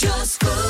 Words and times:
Just 0.00 0.40
cool. 0.40 0.69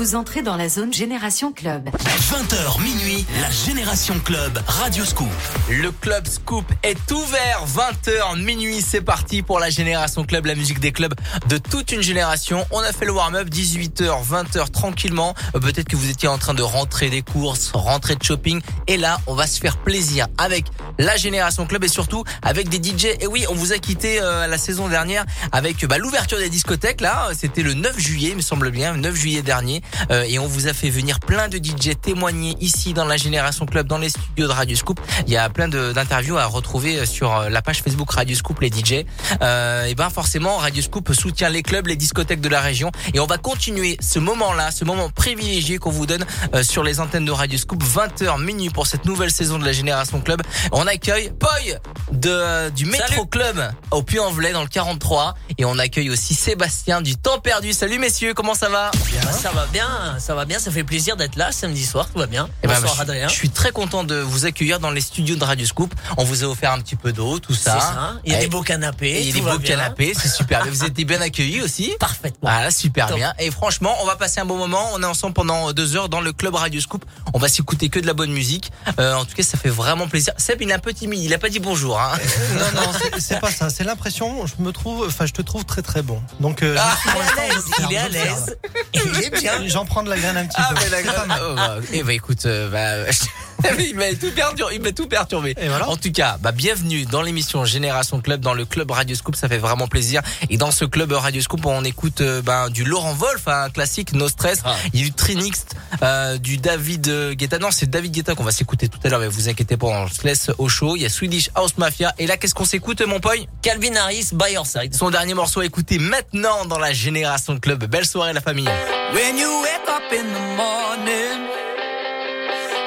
Vous 0.00 0.14
entrez 0.14 0.40
dans 0.40 0.56
la 0.56 0.70
zone 0.70 0.94
Génération 0.94 1.52
Club. 1.52 1.90
20h 1.90 2.82
minuit, 2.82 3.26
la 3.42 3.50
Génération 3.50 4.18
Club 4.24 4.58
Radio 4.66 5.04
Scoop. 5.04 5.28
Le 5.68 5.90
Club 5.90 6.26
Scoop 6.26 6.64
est 6.82 7.12
ouvert 7.12 7.66
20h 7.66 8.42
minuit, 8.42 8.80
c'est 8.80 9.02
parti 9.02 9.42
pour 9.42 9.58
la 9.58 9.68
Génération 9.68 10.24
Club, 10.24 10.46
la 10.46 10.54
musique 10.54 10.80
des 10.80 10.90
clubs 10.90 11.12
de 11.50 11.58
toute 11.58 11.92
une 11.92 12.00
génération. 12.00 12.64
On 12.70 12.78
a 12.78 12.94
fait 12.94 13.04
le 13.04 13.12
warm-up 13.12 13.50
18h, 13.50 14.26
20h 14.26 14.70
tranquillement. 14.70 15.34
Euh, 15.54 15.60
Peut-être 15.60 15.88
que 15.88 15.96
vous 15.96 16.08
étiez 16.08 16.28
en 16.28 16.38
train 16.38 16.54
de 16.54 16.62
rentrer 16.62 17.10
des 17.10 17.20
courses, 17.20 17.70
rentrer 17.74 18.14
de 18.16 18.22
shopping 18.22 18.62
et 18.86 18.96
là, 18.96 19.20
on 19.26 19.34
va 19.34 19.46
se 19.46 19.60
faire 19.60 19.76
plaisir 19.76 20.28
avec 20.38 20.64
la 20.98 21.18
Génération 21.18 21.66
Club 21.66 21.84
et 21.84 21.88
surtout 21.88 22.24
avec 22.40 22.70
des 22.70 22.78
DJ. 22.78 23.16
Et 23.20 23.26
oui, 23.26 23.44
on 23.50 23.54
vous 23.54 23.74
a 23.74 23.78
quitté 23.78 24.18
euh, 24.22 24.46
la 24.46 24.56
saison 24.56 24.88
dernière 24.88 25.26
avec 25.52 25.84
bah, 25.84 25.98
l'ouverture 25.98 26.38
des 26.38 26.48
discothèques 26.48 27.02
là, 27.02 27.28
c'était 27.36 27.62
le 27.62 27.74
9 27.74 27.98
juillet, 27.98 28.30
il 28.30 28.36
me 28.36 28.40
semble 28.40 28.70
bien, 28.70 28.94
le 28.94 29.00
9 29.00 29.14
juillet 29.14 29.42
dernier 29.42 29.82
Euh, 30.10 30.24
et 30.28 30.38
on 30.38 30.46
vous 30.46 30.66
a 30.68 30.72
fait 30.72 30.90
venir 30.90 31.20
plein 31.20 31.48
de 31.48 31.58
DJ 31.58 31.92
témoigner 32.00 32.56
ici 32.60 32.92
dans 32.94 33.04
la 33.04 33.16
Génération 33.16 33.66
Club 33.66 33.86
dans 33.86 33.98
les 33.98 34.10
studios 34.10 34.46
de 34.48 34.52
Radio 34.52 34.76
Scoop. 34.76 35.00
Il 35.26 35.32
y 35.32 35.36
a 35.36 35.48
plein 35.48 35.68
de- 35.68 35.92
d'interviews 35.92 36.36
à 36.38 36.46
retrouver 36.46 37.06
sur 37.06 37.34
euh, 37.34 37.48
la 37.48 37.62
page 37.62 37.82
Facebook 37.82 38.10
Radio 38.12 38.36
Scoop 38.36 38.60
les 38.60 38.68
DJ. 38.70 39.04
Euh, 39.42 39.84
et 39.86 39.94
ben 39.94 40.10
forcément 40.10 40.56
Radio 40.58 40.82
Scoop 40.82 41.12
soutient 41.12 41.48
les 41.48 41.62
clubs, 41.62 41.86
les 41.86 41.96
discothèques 41.96 42.40
de 42.40 42.48
la 42.48 42.60
région 42.60 42.90
et 43.14 43.20
on 43.20 43.26
va 43.26 43.38
continuer 43.38 43.96
ce 44.00 44.18
moment-là, 44.18 44.70
ce 44.70 44.84
moment 44.84 45.08
privilégié 45.10 45.78
qu'on 45.78 45.90
vous 45.90 46.06
donne 46.06 46.24
euh, 46.54 46.62
sur 46.62 46.82
les 46.82 47.00
antennes 47.00 47.24
de 47.24 47.32
Radio 47.32 47.58
Scoop 47.58 47.82
20h 47.82 48.40
minuit 48.42 48.70
pour 48.70 48.86
cette 48.86 49.04
nouvelle 49.04 49.30
saison 49.30 49.58
de 49.58 49.64
la 49.64 49.72
Génération 49.72 50.20
Club. 50.20 50.42
On 50.72 50.86
accueille 50.86 51.30
Poy 51.38 51.74
de 52.12 52.30
euh, 52.30 52.70
du 52.70 52.86
Métro 52.86 53.06
Salut. 53.08 53.28
Club 53.30 53.70
au 53.90 54.02
Puy-en-Velay 54.02 54.52
dans 54.52 54.62
le 54.62 54.68
43 54.68 55.34
et 55.58 55.64
on 55.64 55.78
accueille 55.78 56.10
aussi 56.10 56.34
Sébastien 56.34 57.00
du 57.02 57.16
Temps 57.16 57.38
Perdu. 57.40 57.72
Salut 57.72 57.98
messieurs, 57.98 58.34
comment 58.34 58.54
ça 58.54 58.68
va? 58.68 58.90
Bah, 59.24 59.32
ça 59.32 59.50
va 59.50 59.66
bien, 59.72 59.79
ça 60.18 60.34
va 60.34 60.44
bien, 60.44 60.58
ça 60.58 60.70
fait 60.70 60.84
plaisir 60.84 61.16
d'être 61.16 61.36
là 61.36 61.52
samedi 61.52 61.84
soir, 61.84 62.08
tout 62.12 62.18
va 62.18 62.26
bien. 62.26 62.48
Eh 62.62 62.66
ben, 62.66 62.74
Bonsoir 62.74 62.94
je, 62.96 63.02
Adrien. 63.02 63.28
je 63.28 63.34
suis 63.34 63.50
très 63.50 63.72
content 63.72 64.04
de 64.04 64.16
vous 64.16 64.44
accueillir 64.46 64.80
dans 64.80 64.90
les 64.90 65.00
studios 65.00 65.36
de 65.36 65.44
Radio 65.44 65.66
Scoop. 65.66 65.94
On 66.16 66.24
vous 66.24 66.44
a 66.44 66.46
offert 66.46 66.72
un 66.72 66.80
petit 66.80 66.96
peu 66.96 67.12
d'eau, 67.12 67.38
tout 67.38 67.54
C'est 67.54 67.64
ça. 67.70 67.80
ça. 67.80 68.12
Il 68.24 68.32
y 68.32 68.34
a 68.34 68.38
Et- 68.38 68.42
des 68.42 68.48
beaux 68.48 68.62
canapés. 68.62 69.10
et 69.10 69.20
il 69.20 69.26
y 69.28 69.30
a 69.30 69.34
des 69.34 69.40
beaux 69.40 69.58
bien. 69.58 69.76
canapés, 69.76 70.12
c'est 70.16 70.28
super. 70.28 70.64
vous 70.70 70.84
êtes 70.84 70.92
bien 70.94 71.20
accueillis 71.20 71.62
aussi. 71.62 71.92
Parfaitement. 71.98 72.50
Voilà, 72.50 72.70
super 72.70 73.06
Top. 73.08 73.16
bien. 73.16 73.32
Et 73.38 73.50
franchement, 73.50 73.94
on 74.02 74.06
va 74.06 74.16
passer 74.16 74.40
un 74.40 74.44
bon 74.44 74.56
moment. 74.56 74.90
On 74.94 75.02
est 75.02 75.06
ensemble 75.06 75.34
pendant 75.34 75.72
deux 75.72 75.96
heures 75.96 76.08
dans 76.08 76.20
le 76.20 76.32
club 76.32 76.54
Radio 76.54 76.80
Scoop. 76.80 77.04
On 77.34 77.38
va 77.38 77.48
s'écouter 77.48 77.88
que 77.88 77.98
de 78.00 78.06
la 78.06 78.12
bonne 78.14 78.32
musique. 78.32 78.70
Euh, 78.98 79.14
en 79.14 79.24
tout 79.24 79.34
cas, 79.34 79.42
ça 79.42 79.56
fait 79.58 79.68
vraiment 79.70 80.08
plaisir. 80.08 80.32
Seb, 80.36 80.60
il 80.62 80.70
est 80.70 80.74
un 80.74 80.78
peu 80.78 80.92
timide. 80.92 81.20
Il 81.22 81.32
a 81.34 81.38
pas 81.38 81.48
dit 81.48 81.58
bonjour. 81.60 81.98
Hein. 82.00 82.12
Non, 82.54 82.80
non, 82.82 82.92
c'est- 83.00 83.20
c'est 83.20 83.40
pas 83.40 83.50
ça. 83.50 83.70
C'est 83.70 83.84
l'impression. 83.84 84.46
Je 84.46 84.62
me 84.62 84.72
trouve, 84.72 85.06
enfin, 85.06 85.26
je 85.26 85.32
te 85.32 85.42
trouve 85.42 85.64
très 85.64 85.82
très 85.82 86.02
bon. 86.02 86.20
Donc, 86.40 86.62
euh, 86.62 86.76
Ah, 86.78 86.96
je 87.04 87.08
suis 87.10 87.18
Il 87.18 87.22
est 87.22 87.28
à 87.28 87.48
l'aise, 87.48 87.54
j'observe, 87.54 87.90
il 87.90 87.94
est 87.94 87.98
à 87.98 88.04
j'observe. 88.04 88.46
l'aise. 88.46 88.56
Il 88.94 89.24
est 89.24 89.40
bien. 89.40 89.59
J'en 89.68 89.84
prends 89.84 90.02
de 90.02 90.10
la 90.10 90.16
graine 90.18 90.36
un 90.36 90.46
petit 90.46 90.56
Ah, 90.58 90.70
peu. 90.74 90.80
mais 90.82 90.88
la 90.90 91.02
mal. 91.26 91.40
oh, 91.42 91.54
bah, 91.54 91.76
Eh 91.92 92.02
bah, 92.02 92.12
écoute, 92.12 92.46
euh, 92.46 92.68
bah, 92.70 93.10
il 93.78 93.96
m'a 93.96 94.14
tout 94.14 94.30
perturbé. 94.34 94.74
Il 94.74 94.82
m'a 94.82 94.92
tout 94.92 95.06
perturbé. 95.06 95.54
Et 95.60 95.68
voilà. 95.68 95.88
En 95.88 95.96
tout 95.96 96.12
cas, 96.12 96.38
bah, 96.40 96.52
bienvenue 96.52 97.04
dans 97.04 97.22
l'émission 97.22 97.64
Génération 97.64 98.20
Club, 98.20 98.40
dans 98.40 98.54
le 98.54 98.64
club 98.64 98.90
Radio 98.90 99.14
Scoop. 99.16 99.36
Ça 99.36 99.48
fait 99.48 99.58
vraiment 99.58 99.88
plaisir. 99.88 100.22
Et 100.48 100.56
dans 100.56 100.70
ce 100.70 100.84
club 100.84 101.12
Radio 101.12 101.40
Scoop, 101.40 101.64
on 101.66 101.84
écoute 101.84 102.20
euh, 102.20 102.42
bah, 102.42 102.68
du 102.68 102.84
Laurent 102.84 103.14
Wolf, 103.14 103.48
un 103.48 103.70
classique, 103.70 104.12
No 104.12 104.28
Stress. 104.28 104.60
Ah. 104.64 104.76
Il 104.92 105.00
y 105.00 105.02
a 105.02 105.06
du 105.06 105.12
Trinix, 105.12 105.66
euh, 106.02 106.38
du 106.38 106.58
David 106.58 107.08
euh, 107.08 107.34
Guetta. 107.34 107.58
Non, 107.58 107.70
c'est 107.70 107.88
David 107.88 108.12
Guetta 108.12 108.34
qu'on 108.34 108.44
va 108.44 108.52
s'écouter 108.52 108.88
tout 108.88 108.98
à 109.04 109.08
l'heure. 109.08 109.20
Mais 109.20 109.28
vous 109.28 109.48
inquiétez 109.48 109.76
pas, 109.76 109.86
on 109.86 110.08
se 110.08 110.24
laisse 110.24 110.50
au 110.58 110.68
chaud. 110.68 110.96
Il 110.96 111.02
y 111.02 111.06
a 111.06 111.08
Swedish 111.08 111.50
House 111.54 111.76
Mafia. 111.78 112.14
Et 112.18 112.26
là, 112.26 112.36
qu'est-ce 112.36 112.54
qu'on 112.54 112.64
s'écoute, 112.64 113.02
mon 113.02 113.20
poy 113.20 113.48
Calvin 113.62 113.94
Harris, 113.96 114.30
by 114.32 114.52
your 114.52 114.66
side. 114.66 114.94
Son 114.94 115.10
dernier 115.10 115.34
morceau 115.34 115.60
à 115.60 115.64
écouter 115.64 115.98
maintenant 115.98 116.64
dans 116.66 116.78
la 116.78 116.92
Génération 116.92 117.58
Club. 117.58 117.84
Belle 117.84 118.06
soirée, 118.06 118.32
la 118.32 118.40
famille. 118.40 118.68
When 119.12 119.36
you 119.36 119.62
wake 119.62 119.88
up 119.88 120.12
in 120.12 120.24
the 120.32 120.56
morning 120.56 121.79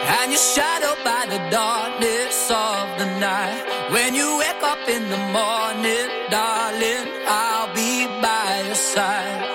and 0.05 0.31
you're 0.31 0.39
shadowed 0.39 1.03
by 1.03 1.25
the 1.29 1.39
darkness 1.49 2.49
of 2.49 2.83
the 2.99 3.05
night. 3.19 3.63
When 3.91 4.13
you 4.15 4.37
wake 4.37 4.63
up 4.63 4.87
in 4.87 5.09
the 5.09 5.21
morning, 5.39 6.07
darling, 6.29 7.05
I'll 7.27 7.73
be 7.73 8.07
by 8.21 8.63
your 8.67 8.75
side. 8.75 9.52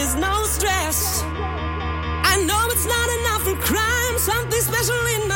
there's 0.00 0.14
no 0.14 0.44
stress. 0.44 1.22
I 2.32 2.42
know 2.48 2.62
it's 2.72 2.86
not 2.86 3.08
enough 3.20 3.42
for 3.44 3.56
crime, 3.60 4.18
something 4.18 4.62
special 4.62 4.96
in 5.16 5.29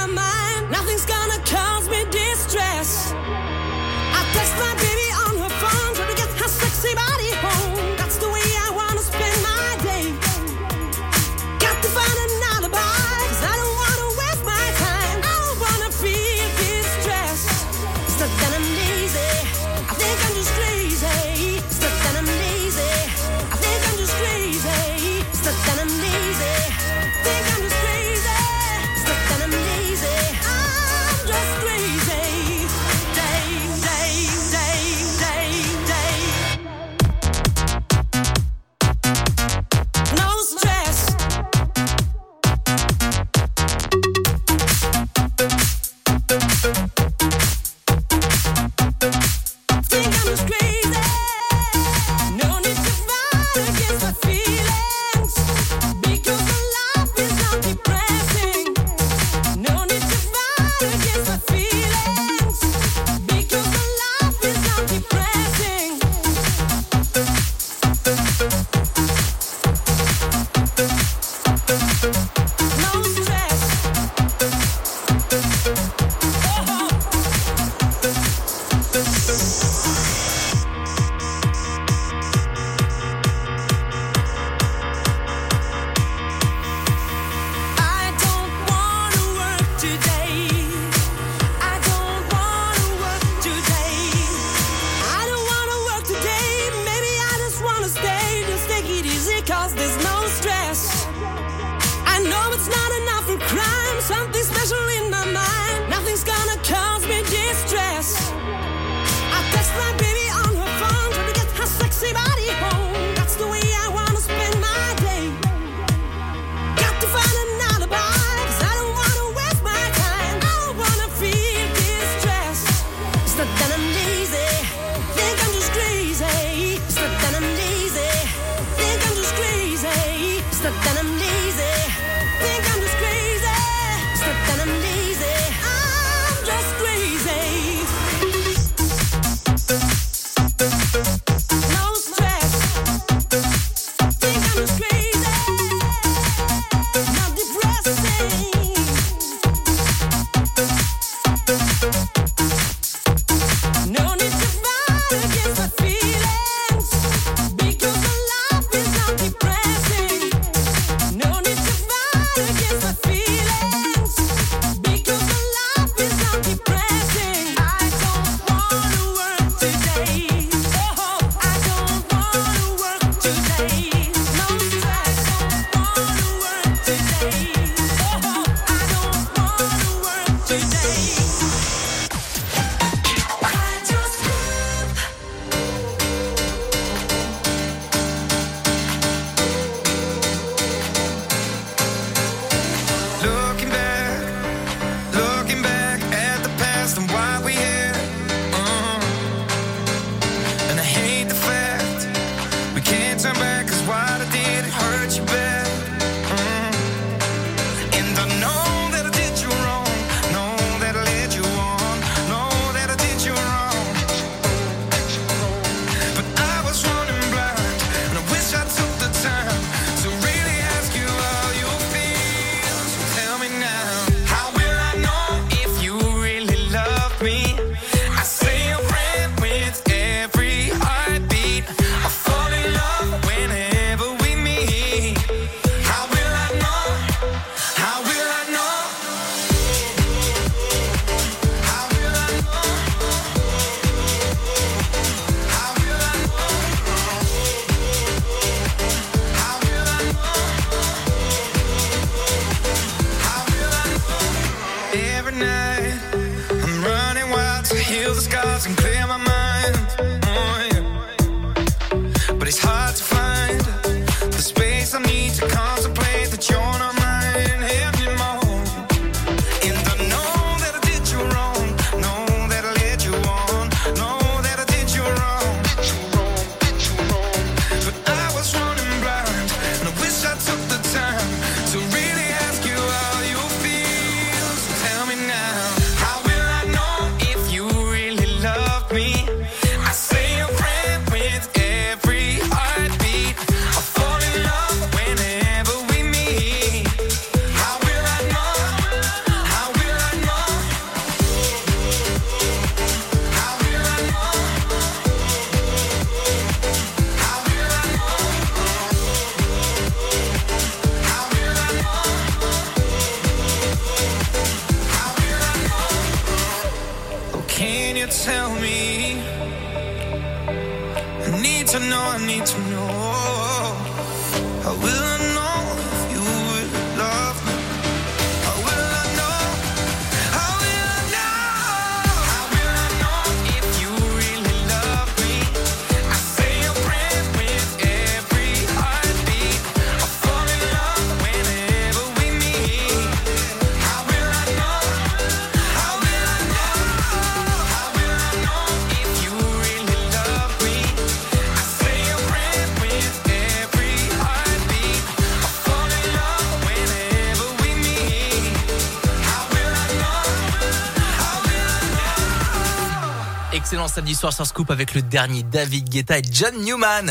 samedi 363.94 364.16
soir 364.16 364.32
sur 364.32 364.44
Scoop 364.44 364.72
avec 364.72 364.92
le 364.94 365.02
dernier 365.02 365.44
David 365.44 365.88
Guetta 365.88 366.18
et 366.18 366.22
John 366.28 366.52
Newman. 366.64 367.06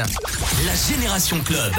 La 0.65 0.75
Génération 0.75 1.39
Club. 1.39 1.71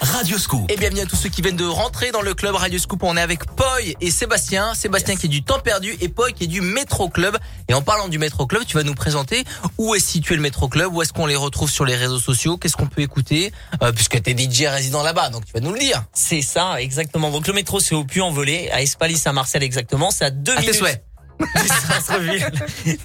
Radio 0.00 0.38
Scoop. 0.38 0.70
Et 0.70 0.76
bienvenue 0.76 1.00
à 1.00 1.06
tous 1.06 1.16
ceux 1.16 1.28
qui 1.28 1.42
viennent 1.42 1.56
de 1.56 1.66
rentrer 1.66 2.12
dans 2.12 2.22
le 2.22 2.34
club 2.34 2.54
Radio 2.54 2.78
Scoop. 2.78 3.02
On 3.02 3.16
est 3.16 3.20
avec 3.20 3.44
Poi 3.46 3.78
et 4.00 4.10
Sébastien. 4.12 4.74
Sébastien 4.74 5.16
qui 5.16 5.26
est 5.26 5.28
du 5.28 5.42
Temps 5.42 5.58
Perdu 5.58 5.96
et 6.00 6.08
Poi 6.08 6.30
qui 6.30 6.44
est 6.44 6.46
du 6.46 6.60
Métro 6.60 7.08
Club. 7.08 7.36
Et 7.66 7.74
en 7.74 7.82
parlant 7.82 8.06
du 8.06 8.20
Métro 8.20 8.46
Club, 8.46 8.62
tu 8.64 8.76
vas 8.76 8.84
nous 8.84 8.94
présenter 8.94 9.42
où 9.76 9.92
est 9.96 10.00
situé 10.00 10.36
le 10.36 10.42
Métro 10.42 10.68
Club, 10.68 10.94
où 10.94 11.02
est-ce 11.02 11.12
qu'on 11.12 11.26
les 11.26 11.34
retrouve 11.34 11.68
sur 11.68 11.84
les 11.84 11.96
réseaux 11.96 12.20
sociaux, 12.20 12.58
qu'est-ce 12.58 12.76
qu'on 12.76 12.86
peut 12.86 13.02
écouter, 13.02 13.52
euh, 13.82 13.90
puisque 13.90 14.22
t'es 14.22 14.36
DJ 14.38 14.66
résident 14.66 15.02
là-bas, 15.02 15.30
donc 15.30 15.46
tu 15.46 15.52
vas 15.52 15.60
nous 15.60 15.72
le 15.72 15.80
dire. 15.80 16.04
C'est 16.12 16.42
ça, 16.42 16.80
exactement. 16.80 17.30
Donc 17.30 17.48
le 17.48 17.54
métro, 17.54 17.80
c'est 17.80 17.96
au 17.96 18.04
Puy-en-Velay, 18.04 18.70
à 18.70 18.82
Espaly 18.82 19.20
à 19.24 19.32
Marseille 19.32 19.64
exactement. 19.64 20.12
C'est 20.12 20.26
à 20.26 20.30
deux 20.30 20.52
À 20.52 20.56
tes 20.56 20.62
minutes 20.62 20.76
souhaits. 20.76 21.09
Du 21.40 21.68
centre-ville 21.68 22.50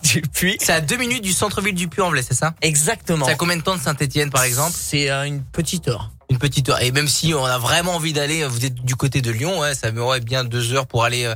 du 0.03 0.21
Puy. 0.21 0.57
C'est 0.59 0.73
à 0.73 0.81
deux 0.81 0.97
minutes 0.97 1.23
du 1.23 1.33
centre-ville 1.33 1.75
du 1.75 1.87
Puy-en-Velay, 1.87 2.23
c'est 2.23 2.33
ça? 2.35 2.53
Exactement. 2.61 3.25
C'est 3.25 3.31
à 3.31 3.35
combien 3.35 3.57
de 3.57 3.61
temps 3.61 3.75
de 3.75 3.81
Saint-Etienne, 3.81 4.29
par 4.29 4.43
exemple? 4.43 4.73
C'est 4.75 5.09
à 5.09 5.25
une 5.25 5.41
petite 5.43 5.87
heure. 5.87 6.11
Une 6.29 6.37
petite 6.39 6.69
heure. 6.69 6.81
Et 6.81 6.91
même 6.91 7.07
si 7.07 7.33
on 7.33 7.45
a 7.45 7.57
vraiment 7.57 7.95
envie 7.95 8.13
d'aller, 8.13 8.45
vous 8.45 8.65
êtes 8.65 8.75
du 8.75 8.95
côté 8.95 9.21
de 9.21 9.31
Lyon, 9.31 9.59
ouais, 9.59 9.75
ça 9.75 9.91
m'aurait 9.91 10.19
bien 10.21 10.43
deux 10.43 10.73
heures 10.73 10.87
pour 10.87 11.03
aller. 11.03 11.25
euh, 11.25 11.35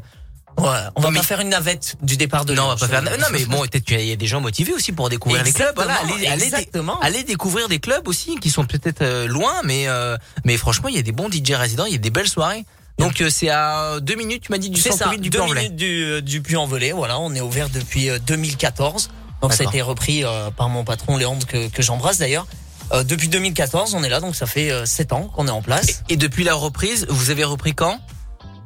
Ouais, 0.57 0.65
on 0.95 1.01
va 1.01 1.11
Mais- 1.11 1.19
pas 1.19 1.23
faire 1.23 1.39
une 1.39 1.49
navette 1.49 1.95
du 2.01 2.17
départ 2.17 2.43
de 2.43 2.53
non, 2.53 2.63
on 2.65 2.67
va 2.69 2.75
pas 2.75 2.87
faire. 2.87 3.01
Non, 3.01 3.11
mais 3.31 3.45
bon, 3.45 3.61
peut-être 3.61 3.85
qu'il 3.85 4.01
y 4.01 4.11
a 4.11 4.15
des 4.17 4.25
gens 4.27 4.41
motivés 4.41 4.73
aussi 4.73 4.91
pour 4.91 5.07
découvrir 5.07 5.41
les 5.43 5.53
clubs. 5.53 5.71
Voilà, 5.75 5.93
Exactement, 5.93 6.15
allez, 6.17 6.27
allez, 6.27 6.43
exactement. 6.43 6.99
allez 6.99 7.23
découvrir 7.23 7.69
des 7.69 7.79
clubs 7.79 8.05
aussi 8.09 8.35
qui 8.41 8.49
sont 8.49 8.65
peut-être 8.65 9.01
euh, 9.01 9.25
loin, 9.27 9.53
mais 9.63 9.87
euh, 9.87 10.17
mais 10.43 10.57
franchement, 10.57 10.89
il 10.89 10.95
y 10.95 10.99
a 10.99 11.01
des 11.03 11.13
bons 11.13 11.29
DJ 11.31 11.51
résidents, 11.51 11.85
il 11.85 11.93
y 11.93 11.95
a 11.95 11.99
des 11.99 12.09
belles 12.09 12.27
soirées. 12.27 12.65
Donc 12.99 13.21
euh, 13.21 13.29
c'est 13.29 13.49
à 13.49 13.99
deux 14.01 14.15
minutes, 14.15 14.43
tu 14.43 14.51
m'as 14.51 14.57
dit, 14.57 14.69
du 14.69 14.79
C'est 14.79 14.91
ça, 14.91 14.97
centre-ville 14.97 15.21
du 15.21 15.29
Puy-en-Velay. 15.29 15.61
minutes 15.63 15.75
du, 15.75 16.03
euh, 16.03 16.21
du 16.21 16.41
Puy-en-Velay. 16.41 16.91
Voilà, 16.91 17.19
on 17.19 17.33
est 17.33 17.41
ouvert 17.41 17.69
depuis 17.69 18.09
euh, 18.09 18.19
2014. 18.19 19.09
Donc 19.41 19.53
ça 19.53 19.63
a 19.63 19.67
été 19.67 19.81
repris 19.81 20.25
euh, 20.25 20.51
par 20.51 20.67
mon 20.69 20.83
patron 20.83 21.15
Léandre 21.17 21.45
que, 21.47 21.69
que 21.69 21.81
j'embrasse 21.81 22.17
d'ailleurs. 22.17 22.45
Euh, 22.91 23.03
depuis 23.03 23.27
2014, 23.29 23.93
on 23.93 24.03
est 24.03 24.09
là, 24.09 24.19
donc 24.19 24.35
ça 24.35 24.45
fait 24.47 24.71
euh, 24.71 24.85
sept 24.85 25.13
ans 25.13 25.25
qu'on 25.35 25.47
est 25.47 25.51
en 25.51 25.61
place. 25.61 26.03
Et 26.09 26.17
depuis 26.17 26.43
la 26.43 26.55
reprise, 26.55 27.05
vous 27.09 27.29
avez 27.29 27.43
repris 27.43 27.73
quand? 27.73 27.99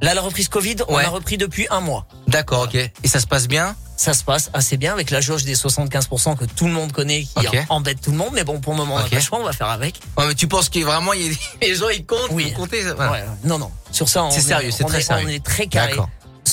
Là, 0.01 0.13
la 0.13 0.21
reprise 0.21 0.49
Covid, 0.49 0.75
on 0.87 0.95
Ouais. 0.95 1.05
a 1.05 1.09
repris 1.09 1.37
depuis 1.37 1.65
un 1.69 1.79
mois. 1.79 2.05
D'accord, 2.27 2.63
ok. 2.63 2.75
Et 2.75 3.07
ça 3.07 3.19
se 3.19 3.27
passe 3.27 3.47
bien? 3.47 3.75
Ça 3.95 4.13
se 4.13 4.23
passe 4.23 4.49
assez 4.53 4.75
bien 4.75 4.91
avec 4.91 5.11
la 5.11 5.21
jauge 5.21 5.45
des 5.45 5.55
75% 5.55 6.35
que 6.35 6.43
tout 6.45 6.65
le 6.65 6.71
monde 6.71 6.91
connaît, 6.91 7.23
qui 7.23 7.47
embête 7.69 8.01
tout 8.01 8.11
le 8.11 8.17
monde. 8.17 8.31
Mais 8.33 8.43
bon, 8.43 8.59
pour 8.59 8.73
le 8.73 8.77
moment, 8.79 8.95
on 8.95 8.97
n'a 8.99 9.05
Ok. 9.05 9.11
pas 9.11 9.15
le 9.17 9.21
choix, 9.21 9.39
on 9.39 9.43
va 9.43 9.53
faire 9.53 9.69
avec. 9.69 9.95
Ouais, 10.17 10.27
mais 10.27 10.35
tu 10.35 10.47
penses 10.47 10.67
qu'il 10.67 10.81
y 10.81 10.83
a 10.83 10.87
vraiment, 10.87 11.13
il 11.13 11.31
y 11.31 11.33
a 11.33 11.37
les 11.61 11.75
gens 11.75 11.89
ils 11.89 12.05
comptent, 12.05 12.31
Oui. 12.31 12.49
vous 12.49 12.59
comptez 12.61 12.83
ça- 12.83 12.95
voilà. 12.95 13.11
Ouais, 13.11 13.23
non, 13.45 13.59
non. 13.59 13.71
Sur 13.91 14.09
ça, 14.09 14.23
on 14.25 14.31
C'est 14.31 14.39
est- 14.39 14.41
sérieux, 14.41 14.71
c'est 14.71 14.83
très 14.83 15.01
sérieux. 15.01 15.25
On 15.27 15.31
est 15.31 15.43
très 15.43 15.67
carré. 15.67 15.93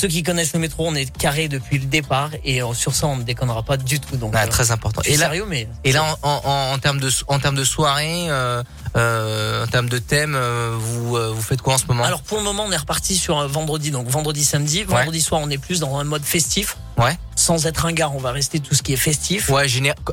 Ceux 0.01 0.09
qui 0.09 0.23
connaissent 0.23 0.55
le 0.55 0.61
métro, 0.61 0.87
on 0.89 0.95
est 0.95 1.15
carré 1.15 1.49
depuis 1.49 1.79
le 1.79 1.85
départ 1.85 2.31
et 2.43 2.63
euh, 2.63 2.73
sur 2.73 2.95
ça, 2.95 3.07
on 3.07 3.17
ne 3.17 3.23
déconnera 3.23 3.63
pas 3.63 3.77
du 3.77 4.01
tout. 4.01 4.17
Donc, 4.17 4.33
Ah, 4.35 4.45
euh, 4.45 4.47
très 4.47 4.71
important. 4.71 5.03
Et 5.05 5.19
là, 5.19 5.27
sérieux, 5.27 5.45
mais 5.47 5.69
et 5.85 5.93
là, 5.93 6.03
en, 6.23 6.29
en, 6.29 6.41
en- 6.43 6.73
en 6.73 6.79
termes 6.79 7.01
de 7.01 7.11
en 7.27 7.39
termes 7.39 7.55
de 7.55 7.65
soirée, 7.65 8.31
euh, 8.31 8.63
euh, 8.97 9.65
en 9.65 9.67
termes 9.67 9.91
de 9.91 9.99
thème, 9.99 10.39
vous 10.79 11.17
vous 11.35 11.43
faites 11.43 11.61
quoi 11.61 11.75
en 11.75 11.79
ce 11.79 11.85
moment? 11.87 12.05
Alors 12.05 12.23
pour 12.23 12.39
le 12.39 12.45
moment, 12.45 12.65
on 12.67 12.73
est 12.73 12.77
reparti 12.79 13.15
sur 13.15 13.47
vendredi, 13.47 13.91
donc 13.91 14.07
vendredi, 14.09 14.43
samedi. 14.43 14.85
Vendredi 14.85 15.21
soir, 15.21 15.43
on 15.45 15.51
est 15.51 15.59
plus 15.59 15.81
dans 15.81 15.99
un 15.99 16.05
mode 16.05 16.25
festif. 16.25 16.79
Ouais. 16.97 17.19
Sans 17.37 17.67
être 17.67 17.85
un 17.85 17.93
gars, 17.93 18.09
on 18.09 18.19
va 18.21 18.33
rester 18.33 18.59
tout 18.59 18.75
ce 18.75 18.83
qui 18.83 18.95
est 18.95 18.97
festif. 18.97 19.51
Ouais, 19.51 19.67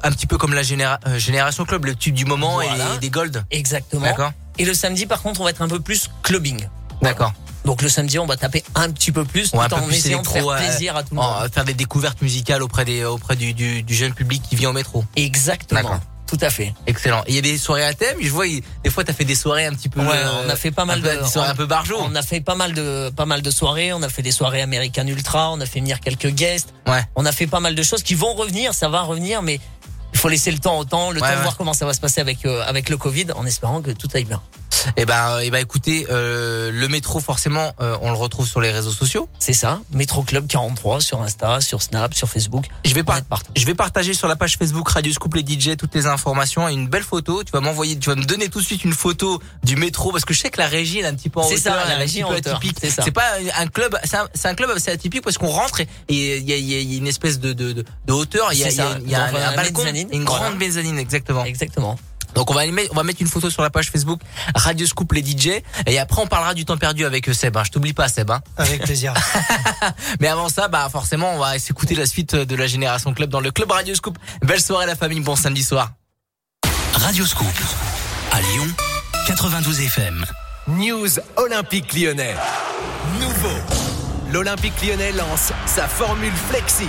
un 0.04 0.12
petit 0.12 0.28
peu 0.28 0.38
comme 0.38 0.54
la 0.54 0.64
généra- 0.64 1.00
génération 1.18 1.64
club, 1.64 1.86
le 1.86 1.96
tube 1.96 2.14
du 2.14 2.26
moment 2.26 2.62
et 2.62 2.68
Voilà. 2.68 2.98
des 2.98 3.10
gold. 3.10 3.42
Exactement. 3.52 4.02
D'accord. 4.06 4.34
Et 4.58 4.66
le 4.66 4.74
samedi, 4.74 5.06
par 5.06 5.22
contre, 5.22 5.40
on 5.40 5.46
va 5.46 5.52
être 5.52 5.62
un 5.62 5.70
peu 5.70 5.80
plus 5.80 6.10
clubbing. 6.24 6.68
D'accord. 7.02 7.32
Donc 7.68 7.82
le 7.84 7.90
samedi, 7.90 8.18
on 8.18 8.26
va 8.26 8.38
taper 8.38 8.64
un 8.76 8.90
petit 8.92 9.12
peu 9.12 9.26
plus, 9.26 9.52
Ouais, 9.54 9.60
un 9.60 9.64
tout 9.70 9.76
peu 9.76 9.82
en 9.82 9.86
plus 9.88 9.98
essayant 9.98 10.22
de 10.24 10.28
faire 10.28 10.48
plaisir 10.56 10.96
à 10.96 11.04
tout 11.04 11.10
le 11.14 11.18
monde. 11.22 11.52
faire 11.54 11.66
des 11.66 11.74
découvertes 11.74 12.22
musicales 12.22 12.64
auprès 12.64 12.86
des 12.86 13.04
auprès 13.04 13.36
du, 13.36 13.54
du, 13.54 13.84
du 13.84 13.94
jeune 13.94 14.14
public 14.14 14.42
qui 14.50 14.56
vient 14.56 14.70
au 14.70 14.74
métro. 14.74 15.04
Exactement. 15.16 16.00
Tout 16.28 16.38
à 16.42 16.50
fait. 16.50 16.74
Excellent. 16.88 17.22
Et 17.26 17.30
il 17.32 17.36
y 17.36 17.38
a 17.38 17.42
des 17.42 17.58
soirées 17.58 17.86
à 17.86 17.94
thème. 17.94 18.18
Je 18.22 18.30
vois, 18.30 18.46
des 18.48 18.90
fois, 18.90 19.04
t'as 19.06 19.14
fait 19.14 19.24
des 19.26 19.36
soirées 19.36 19.66
un 19.66 19.74
petit 19.74 19.88
peu. 19.88 20.02
Ouais, 20.02 20.08
euh, 20.14 20.44
on 20.46 20.50
a 20.50 20.56
fait 20.58 20.72
pas 20.72 20.84
mal 20.84 21.02
peu- 21.02 21.16
de 21.16 21.22
des 21.24 21.28
soirées 21.30 21.50
un 21.52 21.56
peu 21.56 21.66
barjo. 21.66 21.96
On 22.02 22.16
a 22.16 22.22
fait 22.22 22.42
pas 22.42 22.56
mal 22.56 22.74
de 22.74 23.10
pas 23.16 23.26
mal 23.26 23.42
de 23.42 23.50
soirées. 23.52 23.94
On 23.94 24.02
a 24.02 24.10
fait 24.10 24.22
des 24.24 24.32
soirées 24.32 24.62
American 24.62 25.08
Ultra. 25.08 25.52
On 25.54 25.62
a 25.62 25.66
fait 25.66 25.80
venir 25.80 26.00
quelques 26.02 26.28
guests. 26.28 26.74
Ouais. 26.86 27.04
On 27.16 27.26
a 27.26 27.32
fait 27.32 27.48
pas 27.48 27.60
mal 27.62 27.76
de 27.76 27.84
choses 27.84 28.04
qui 28.04 28.14
vont 28.16 28.34
revenir. 28.34 28.74
Ça 28.74 28.90
va 28.90 29.02
revenir, 29.04 29.42
mais 29.42 29.60
il 30.14 30.20
faut 30.20 30.28
laisser 30.30 30.52
le 30.52 30.60
temps 30.60 30.78
au 30.80 30.84
temps, 30.86 31.12
le 31.12 31.22
Ouais, 31.22 31.30
temps 31.30 31.38
de 31.38 31.42
voir 31.44 31.56
comment 31.58 31.74
ça 31.74 31.86
va 31.86 31.94
se 31.94 32.00
passer 32.02 32.20
avec 32.22 32.46
euh, 32.46 32.62
avec 32.66 32.90
le 32.90 32.98
Covid, 32.98 33.28
en 33.36 33.46
espérant 33.46 33.82
que 33.82 33.92
tout 33.92 34.08
aille 34.14 34.26
bien. 34.26 34.42
Et 34.96 35.06
ben, 35.06 35.40
et 35.40 35.50
ben, 35.50 35.60
écoutez, 35.60 36.08
euh, 36.10 36.72
le 36.72 36.88
métro, 36.88 37.20
forcément, 37.20 37.74
euh, 37.82 37.98
on 38.02 38.10
le 38.12 38.18
retrouve 38.18 38.48
sur 38.48 38.62
les 38.62 38.72
réseaux 38.72 38.92
sociaux. 38.92 39.30
C'est 39.40 39.54
ça. 39.54 39.80
Métro 39.92 40.24
Club 40.24 40.48
43 40.48 41.02
sur 41.02 41.22
Insta, 41.22 41.62
sur 41.62 41.82
Snap, 41.82 42.14
sur 42.14 42.30
Facebook. 42.30 42.66
Je 42.86 42.94
vais. 42.94 43.04
Je 43.56 43.72
partager 43.78 44.14
sur 44.14 44.28
la 44.28 44.36
page 44.36 44.58
Facebook 44.58 44.90
Radio 44.90 45.14
Scoop 45.14 45.36
les 45.36 45.42
DJ 45.46 45.78
toutes 45.78 45.96
les 45.96 46.08
informations 46.08 46.68
et 46.68 46.74
une 46.74 46.88
belle 46.88 47.04
photo. 47.04 47.44
Tu 47.44 47.52
vas 47.52 47.60
m'envoyer, 47.62 47.98
tu 47.98 48.10
vas 48.10 48.16
me 48.16 48.26
donner 48.26 48.50
tout 48.50 48.60
de 48.60 48.66
suite 48.66 48.84
une 48.84 48.94
photo 48.94 49.42
du 49.64 49.76
métro 49.76 50.12
parce 50.12 50.26
que 50.26 50.34
je 50.34 50.40
sais 50.42 50.50
que 50.50 50.60
la 50.60 50.68
régie 50.68 51.00
elle 51.00 51.06
est 51.06 51.10
un 51.10 51.14
petit 51.16 51.30
peu 51.30 51.40
en 51.40 51.44
C'est 51.44 51.56
hauteur, 51.56 51.82
ça, 51.82 51.88
la 51.88 51.96
un 51.96 51.98
régie 51.98 52.16
petit 52.16 52.24
en 52.24 52.30
peu 52.30 52.36
hauteur, 52.38 52.58
atypique. 52.58 52.78
c'est 52.82 52.90
ça. 52.90 53.04
C'est 53.04 53.12
pas 53.12 53.28
un 53.58 53.68
club, 53.68 53.98
c'est 54.04 54.18
un, 54.18 54.28
c'est 54.34 54.48
un 54.48 54.56
club 54.56 54.72
assez 54.72 54.92
atypique 54.92 55.24
parce 55.24 55.38
qu'on 55.38 55.48
rentre 55.50 55.82
et 55.82 55.88
il 56.10 56.50
y 56.50 56.54
a, 56.54 56.58
y 56.58 56.84
y 56.84 56.98
une 56.98 57.08
espèce 57.08 57.40
de, 57.40 57.54
de, 57.54 57.72
de, 57.74 57.86
de 58.06 58.14
hauteur. 58.14 58.52
Il 58.54 58.60
y 58.60 58.64
a, 58.64 58.70
C'est 58.70 58.78
y 58.78 59.16
un, 59.16 59.24
un 59.26 59.56
balcon, 59.56 59.84
mezzanine, 59.84 60.10
une 60.12 60.24
voilà. 60.24 60.46
grande 60.46 60.60
mezzanine 60.60 60.98
exactement. 61.00 61.46
Exactement. 61.46 61.98
Donc 62.38 62.52
on 62.52 62.54
va 62.54 62.62
aller 62.62 62.72
mettre, 62.72 62.92
on 62.92 62.96
va 62.96 63.02
mettre 63.02 63.20
une 63.20 63.28
photo 63.28 63.50
sur 63.50 63.64
la 63.64 63.72
page 63.72 63.90
Facebook 63.90 64.22
Radio 64.54 64.86
Scoop 64.86 65.12
les 65.12 65.26
DJ 65.26 65.64
et 65.88 65.98
après 65.98 66.22
on 66.22 66.28
parlera 66.28 66.54
du 66.54 66.66
temps 66.66 66.78
perdu 66.78 67.04
avec 67.04 67.28
euh, 67.28 67.34
Seb. 67.34 67.58
Hein. 67.58 67.64
Je 67.66 67.72
t'oublie 67.72 67.94
pas 67.94 68.08
Seb. 68.10 68.30
Hein. 68.30 68.42
Avec 68.58 68.84
plaisir. 68.84 69.16
Mais 70.20 70.28
avant 70.28 70.48
ça, 70.48 70.68
bah 70.68 70.88
forcément, 70.92 71.34
on 71.34 71.40
va 71.40 71.58
s'écouter 71.58 71.96
la 71.96 72.06
suite 72.06 72.36
de 72.36 72.56
la 72.56 72.68
Génération 72.68 73.12
Club 73.12 73.32
dans 73.32 73.40
le 73.40 73.50
club 73.50 73.72
Radio 73.72 73.96
Scoop. 73.96 74.20
Belle 74.44 74.62
soirée 74.62 74.86
la 74.86 74.96
famille, 74.96 75.20
bon 75.20 75.36
samedi 75.36 75.64
soir. 75.64 75.94
Radio 76.94 77.26
Scoop. 77.26 77.48
À 78.32 78.40
Lyon, 78.40 78.68
92 79.26 79.82
FM. 79.82 80.24
News 80.68 81.10
Olympique 81.38 81.92
Lyonnais. 81.94 82.36
Nouveau. 83.20 83.58
L'Olympique 84.32 84.80
Lyonnais 84.84 85.12
lance 85.12 85.54
sa 85.66 85.88
formule 85.88 86.34
Flexi. 86.52 86.88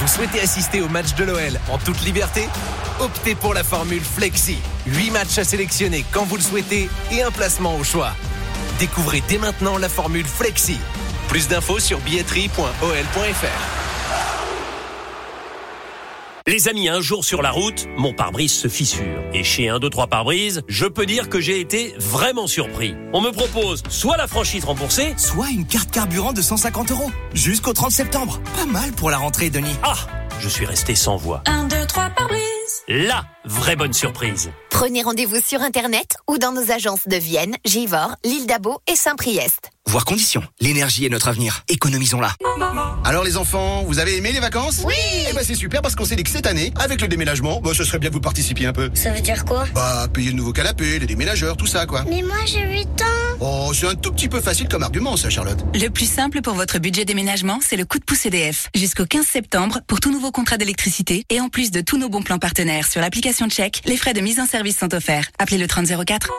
Vous 0.00 0.08
souhaitez 0.08 0.40
assister 0.40 0.80
au 0.80 0.88
match 0.88 1.14
de 1.14 1.24
l'OL 1.24 1.60
en 1.70 1.78
toute 1.78 2.02
liberté? 2.02 2.48
Optez 2.98 3.34
pour 3.36 3.54
la 3.54 3.62
formule 3.62 4.02
Flexi. 4.02 4.58
8 4.86 5.10
matchs 5.12 5.38
à 5.38 5.44
sélectionner 5.44 6.04
quand 6.10 6.24
vous 6.24 6.36
le 6.36 6.42
souhaitez 6.42 6.90
et 7.12 7.22
un 7.22 7.30
placement 7.30 7.76
au 7.76 7.84
choix. 7.84 8.10
Découvrez 8.80 9.22
dès 9.28 9.38
maintenant 9.38 9.78
la 9.78 9.88
formule 9.88 10.26
Flexi. 10.26 10.78
Plus 11.28 11.46
d'infos 11.46 11.78
sur 11.78 12.00
billetterie.ol.fr. 12.00 13.74
Les 16.46 16.68
amis, 16.68 16.90
un 16.90 17.00
jour 17.00 17.24
sur 17.24 17.40
la 17.40 17.50
route, 17.50 17.86
mon 17.96 18.12
pare-brise 18.12 18.52
se 18.52 18.68
fissure. 18.68 19.24
Et 19.32 19.42
chez 19.44 19.70
1, 19.70 19.78
2, 19.78 19.88
3 19.88 20.08
pare-brise, 20.08 20.60
je 20.68 20.84
peux 20.84 21.06
dire 21.06 21.30
que 21.30 21.40
j'ai 21.40 21.58
été 21.58 21.94
vraiment 21.96 22.46
surpris. 22.46 22.94
On 23.14 23.22
me 23.22 23.30
propose 23.30 23.82
soit 23.88 24.18
la 24.18 24.26
franchise 24.26 24.62
remboursée, 24.66 25.14
Soit 25.16 25.48
une 25.48 25.66
carte 25.66 25.90
carburant 25.90 26.34
de 26.34 26.42
150 26.42 26.90
euros. 26.90 27.10
Jusqu'au 27.32 27.72
30 27.72 27.92
septembre. 27.92 28.42
Pas 28.58 28.66
mal 28.66 28.92
pour 28.92 29.08
la 29.08 29.16
rentrée, 29.16 29.48
Denis. 29.48 29.74
ah, 29.82 29.94
je 30.38 30.50
suis 30.50 30.66
resté 30.66 30.94
sans 30.94 31.16
voix. 31.16 31.42
1, 31.46 31.64
2, 31.64 31.86
3 31.86 32.10
par 32.10 32.28
brise. 32.28 32.42
La 32.88 33.24
vraie 33.46 33.76
bonne 33.76 33.94
surprise. 33.94 34.50
Prenez 34.68 35.00
rendez-vous 35.00 35.40
sur 35.40 35.62
Internet 35.62 36.18
ou 36.28 36.36
dans 36.36 36.52
nos 36.52 36.70
agences 36.70 37.08
de 37.08 37.16
Vienne, 37.16 37.56
Givors, 37.64 38.16
l'île 38.22 38.44
d'Abo 38.46 38.80
et 38.86 38.96
Saint-Priest. 38.96 39.70
Voir 39.86 40.04
conditions. 40.06 40.42
L'énergie 40.60 41.04
est 41.04 41.08
notre 41.10 41.28
avenir. 41.28 41.62
Économisons-la. 41.68 42.32
Alors 43.04 43.22
les 43.22 43.36
enfants, 43.36 43.84
vous 43.86 43.98
avez 43.98 44.16
aimé 44.16 44.32
les 44.32 44.40
vacances? 44.40 44.80
Oui 44.84 44.94
Eh 45.28 45.32
ben 45.34 45.44
c'est 45.46 45.54
super 45.54 45.82
parce 45.82 45.94
qu'on 45.94 46.06
s'est 46.06 46.16
dit 46.16 46.22
que 46.24 46.30
cette 46.30 46.46
année, 46.46 46.72
avec 46.76 47.02
le 47.02 47.06
déménagement, 47.06 47.60
bah, 47.60 47.72
ce 47.74 47.84
serait 47.84 47.98
bien 47.98 48.08
que 48.08 48.14
vous 48.14 48.20
participiez 48.20 48.66
un 48.66 48.72
peu. 48.72 48.90
Ça 48.94 49.10
veut 49.12 49.20
dire 49.20 49.44
quoi? 49.44 49.66
Bah, 49.74 50.08
payer 50.12 50.30
le 50.30 50.36
nouveau 50.36 50.52
canapé, 50.52 50.98
les 50.98 51.06
déménageurs, 51.06 51.56
tout 51.56 51.66
ça 51.66 51.84
quoi. 51.84 52.04
Mais 52.08 52.22
moi 52.22 52.36
j'ai 52.46 52.66
8 52.66 52.86
ans. 53.02 53.36
Oh, 53.40 53.72
c'est 53.74 53.86
un 53.86 53.94
tout 53.94 54.10
petit 54.12 54.28
peu 54.28 54.40
facile 54.40 54.68
comme 54.68 54.82
argument 54.82 55.16
ça, 55.18 55.28
Charlotte. 55.28 55.62
Le 55.74 55.88
plus 55.88 56.10
simple 56.10 56.40
pour 56.40 56.54
votre 56.54 56.78
budget 56.78 57.04
déménagement, 57.04 57.60
c'est 57.64 57.76
le 57.76 57.84
coup 57.84 57.98
de 57.98 58.04
pouce 58.04 58.24
EDF. 58.24 58.70
Jusqu'au 58.74 59.04
15 59.04 59.26
septembre, 59.26 59.80
pour 59.86 60.00
tout 60.00 60.10
nouveau 60.10 60.30
contrat 60.32 60.56
d'électricité 60.56 61.24
et 61.28 61.40
en 61.40 61.50
plus 61.50 61.70
de 61.70 61.82
tous 61.82 61.98
nos 61.98 62.08
bons 62.08 62.22
plans 62.22 62.38
partenaires 62.38 62.88
sur 62.88 63.02
l'application 63.02 63.48
Check, 63.50 63.82
les 63.84 63.98
frais 63.98 64.14
de 64.14 64.20
mise 64.22 64.40
en 64.40 64.46
service 64.46 64.78
sont 64.78 64.92
offerts. 64.94 65.28
Appelez 65.38 65.58
le 65.58 65.66
3004. 65.66 66.30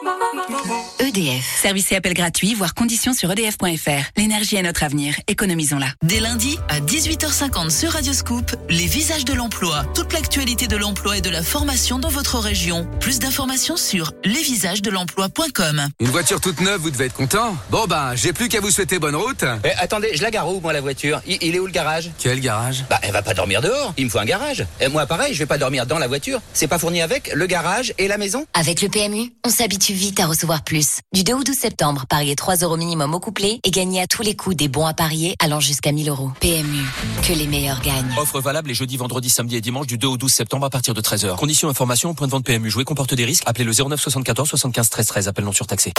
EDF. 1.00 1.62
Service 1.62 1.92
et 1.92 1.96
appel 1.96 2.14
gratuit, 2.16 2.56
voire 2.56 2.74
conditions 2.74 3.14
sur 3.14 3.30
edf.fr. 3.38 4.12
L'énergie 4.18 4.56
est 4.56 4.64
notre 4.64 4.84
avenir. 4.84 5.16
Économisons-la. 5.28 5.88
Dès 6.04 6.20
lundi 6.20 6.58
à 6.70 6.80
18h50 6.80 7.70
sur 7.70 7.92
Radioscoop, 7.92 8.56
les 8.70 8.86
visages 8.86 9.26
de 9.26 9.34
l'emploi. 9.34 9.84
Toute 9.94 10.14
l'actualité 10.14 10.68
de 10.68 10.78
l'emploi 10.78 11.18
et 11.18 11.22
de 11.22 11.30
la 11.30 11.44
formation 11.44 12.00
dans 12.00 12.10
votre 12.10 12.40
région. 12.40 12.88
Plus 13.00 13.20
d'informations 13.20 13.78
sur 13.78 14.14
lesvisagesdelemploi.com. 14.24 15.88
Une 16.00 16.08
voiture 16.08 16.40
toute 16.40 16.62
neuve, 16.62 16.82
vous 16.82 16.92
devez 16.92 17.06
être 17.06 17.14
content. 17.14 17.56
Bon 17.72 17.86
ben, 17.88 18.16
j'ai 18.16 18.32
plus 18.34 18.48
qu'à 18.48 18.62
vous 18.62 18.72
souhaiter 18.72 19.00
bonne 19.00 19.16
route. 19.16 19.44
Eh, 19.64 19.72
attendez, 19.78 20.12
je 20.14 20.22
la 20.22 20.32
gare 20.32 20.48
où, 20.48 20.60
moi, 20.62 20.74
la 20.74 20.82
voiture? 20.82 21.22
Il, 21.28 21.38
il 21.42 21.56
est 21.56 21.60
où 21.60 21.66
le 21.66 21.72
garage? 21.72 22.12
Quel 22.18 22.40
garage 22.40 22.86
Bah, 22.90 23.00
elle 23.02 23.12
va 23.12 23.22
pas 23.22 23.34
dormir 23.34 23.62
dehors. 23.62 23.94
Il 23.98 24.06
me 24.06 24.10
faut 24.10 24.20
un 24.20 24.26
garage. 24.26 24.66
Et 24.80 24.88
moi, 24.88 25.06
pareil, 25.06 25.34
je 25.34 25.40
vais 25.40 25.46
pas 25.46 25.58
dormir 25.58 25.86
dans 25.86 26.00
la 26.00 26.08
voiture. 26.08 26.42
C'est 26.54 26.68
pas 26.68 26.80
fourni 26.80 27.02
avec 27.02 27.32
le 27.34 27.46
garage 27.48 27.94
et 27.98 28.08
la 28.08 28.18
maison? 28.18 28.46
Avec 28.54 28.82
le 28.82 28.90
PMU, 28.90 29.32
on 29.46 29.50
s'habitue 29.50 29.94
vite 29.94 30.20
à 30.20 30.26
recevoir 30.28 30.64
plus. 30.64 31.00
Du 31.14 31.24
2 31.24 31.34
au 31.34 31.44
12 31.44 31.56
septembre, 31.56 32.06
pariez 32.10 32.36
3 32.36 32.58
euros 32.58 32.78
minimum 32.78 33.14
au 33.14 33.20
couplet 33.26 33.60
et 33.64 33.72
gagnez 33.72 34.00
à 34.02 34.06
tous 34.06 34.22
les 34.22 34.36
coups 34.36 34.56
des 34.56 34.68
bons 34.68 34.86
à 34.86 34.94
parier 34.94 35.36
allant 35.40 35.60
jusqu'à 35.60 35.92
1000 35.92 36.10
euros. 36.10 36.30
PMU, 36.42 36.84
que 37.24 37.34
les 37.34 37.48
meilleurs 37.48 37.82
gagnent. 37.82 38.14
Offre 38.20 38.40
valable 38.40 38.68
les 38.68 38.76
jeudis, 38.76 38.98
vendredis, 38.98 39.32
samedi 39.32 39.56
et 39.56 39.62
dimanche 39.62 39.88
du 39.88 39.98
2 39.98 40.06
au 40.06 40.18
12 40.18 40.32
septembre 40.32 40.68
à 40.68 40.70
partir 40.70 40.94
de 40.94 41.02
13h. 41.02 41.36
Conditions 41.36 41.68
information 41.68 42.12
au 42.12 42.14
point 42.14 42.28
de 42.28 42.32
vente 42.32 42.46
PMU. 42.46 42.70
Jouer 42.70 42.84
comporte 42.84 43.16
des 43.16 43.26
risques. 43.26 43.42
Appelez 43.48 43.66
le 43.66 43.72
09 43.72 44.00
74 44.00 44.48
75 44.48 44.90
13 44.92 45.08
13. 45.08 45.28
Appel 45.28 45.44
non 45.44 45.54
surtaxé. 45.54 45.92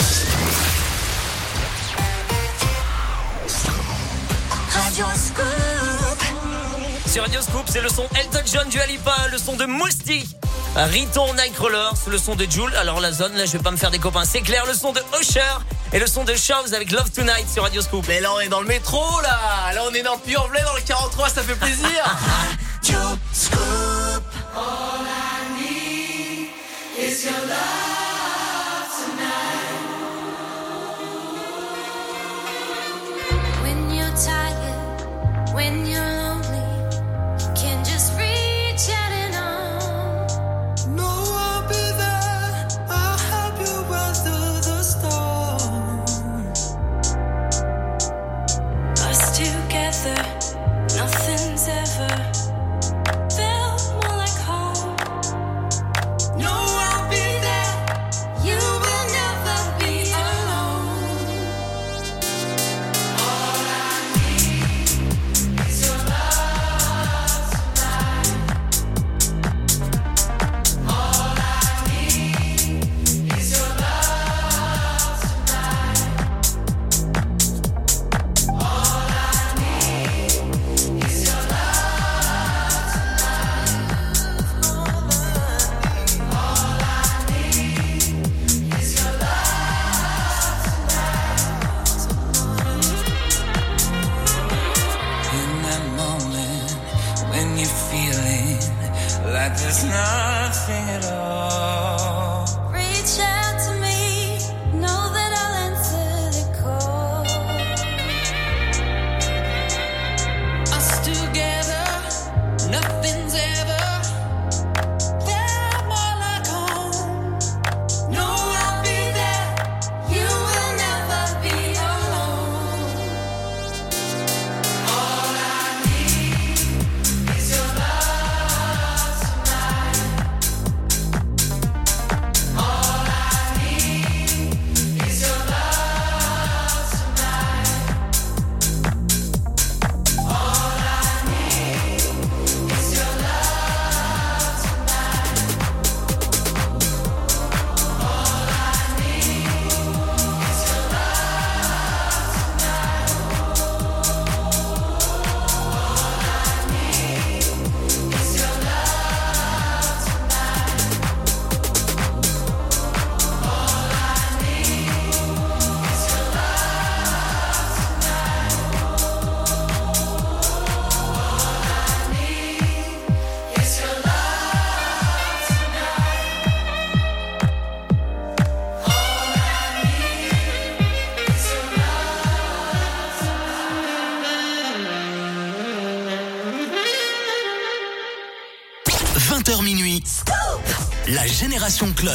Sur 7.11 7.23
Radio 7.23 7.41
Scoop, 7.41 7.63
c'est 7.65 7.81
le 7.81 7.89
son 7.89 8.05
Elton 8.17 8.39
John 8.53 8.69
du 8.69 8.79
Alipa, 8.79 9.27
le 9.33 9.37
son 9.37 9.57
de 9.57 9.65
Moustique. 9.65 10.29
Riton 10.85 11.33
Nightcrawlers, 11.33 12.07
le 12.07 12.17
son 12.19 12.35
de 12.35 12.45
Jules. 12.45 12.75
Alors 12.75 12.99
la 12.99 13.11
zone, 13.11 13.33
là, 13.35 13.45
je 13.45 13.53
vais 13.53 13.63
pas 13.63 13.71
me 13.71 13.77
faire 13.77 13.89
des 13.89 13.97
copains, 13.97 14.25
c'est 14.25 14.41
clair. 14.41 14.63
Le 14.67 14.73
son 14.73 14.93
de 14.93 15.01
Usher 15.19 15.41
et 15.91 15.99
le 15.99 16.05
son 16.05 16.23
de 16.23 16.35
Shows 16.35 16.73
avec 16.73 16.91
Love 16.91 17.09
Tonight 17.09 17.49
sur 17.51 17.63
Radio 17.63 17.81
Scoop. 17.81 18.05
Mais 18.07 18.19
là, 18.19 18.31
on 18.33 18.39
est 18.39 18.49
dans 18.49 18.61
le 18.61 18.67
métro, 18.67 19.03
là. 19.21 19.73
Là, 19.73 19.81
on 19.89 19.93
est 19.93 20.03
dans 20.03 20.13
le 20.13 20.19
Puy-en-Velay, 20.19 20.61
dans 20.63 20.75
le 20.75 20.81
43, 20.81 21.29
ça 21.29 21.41
fait 21.41 21.55
plaisir. 21.55 21.87
When 33.63 33.91
you're 33.91 34.13
tired, 34.15 35.53
when 35.53 35.85
you're 35.85 36.26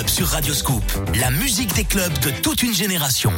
sur 0.09 0.29
Radio 0.29 0.55
Scoop. 0.55 0.83
La 1.15 1.31
musique 1.31 1.75
des 1.75 1.85
clubs 1.85 2.19
de 2.21 2.31
toute 2.31 2.62
une 2.62 2.75
génération. 2.75 3.33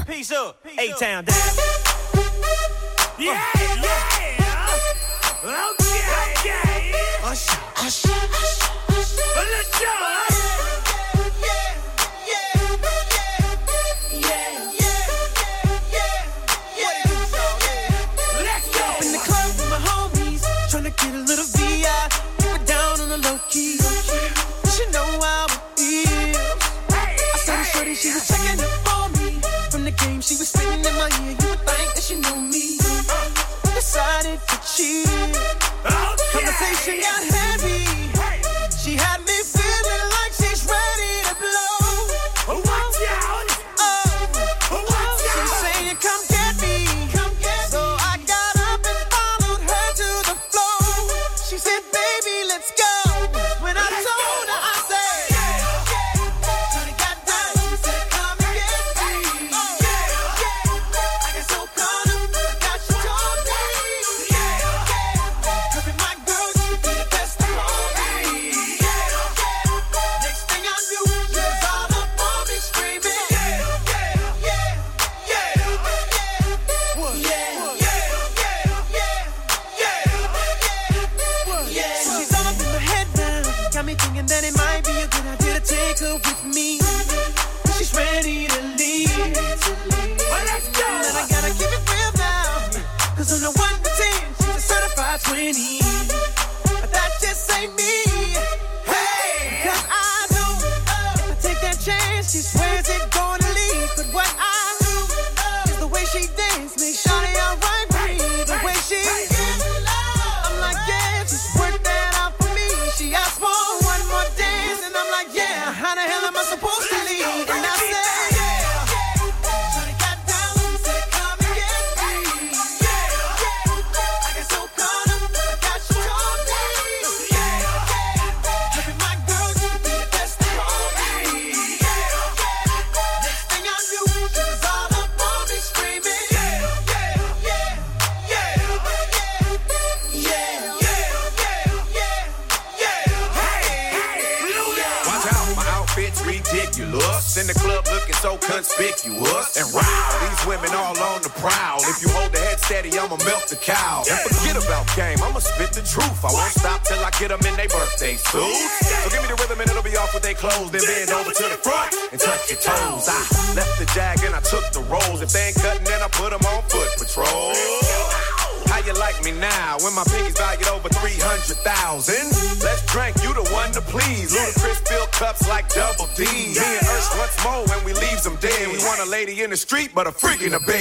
Get 21.04 21.12
a 21.12 21.18
little 21.18 21.44
VI, 21.44 21.84
She 27.94 28.12
was 28.12 28.26
checking 28.26 28.58
up 28.60 28.98
on 28.98 29.12
me. 29.12 29.40
From 29.70 29.84
the 29.84 29.92
game 29.92 30.20
she 30.20 30.34
was 30.34 30.48
spitting 30.48 30.84
in 30.84 30.94
my 30.96 31.08
ear, 31.22 31.30
you 31.30 31.48
would 31.48 31.60
think 31.60 31.94
that 31.94 32.02
she 32.02 32.16
knew 32.16 32.40
me. 32.42 32.76
Decided 33.74 34.40
to 34.48 34.56
cheat. 34.66 35.06
Oh, 35.86 36.16
Conversation 36.32 37.00
got 37.00 37.33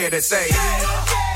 here 0.03 0.09
to 0.09 0.21
say. 0.21 1.32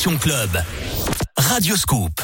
Génération 0.00 0.18
Club. 0.18 0.64
Radio 1.36 1.76
Scoop. 1.76 2.19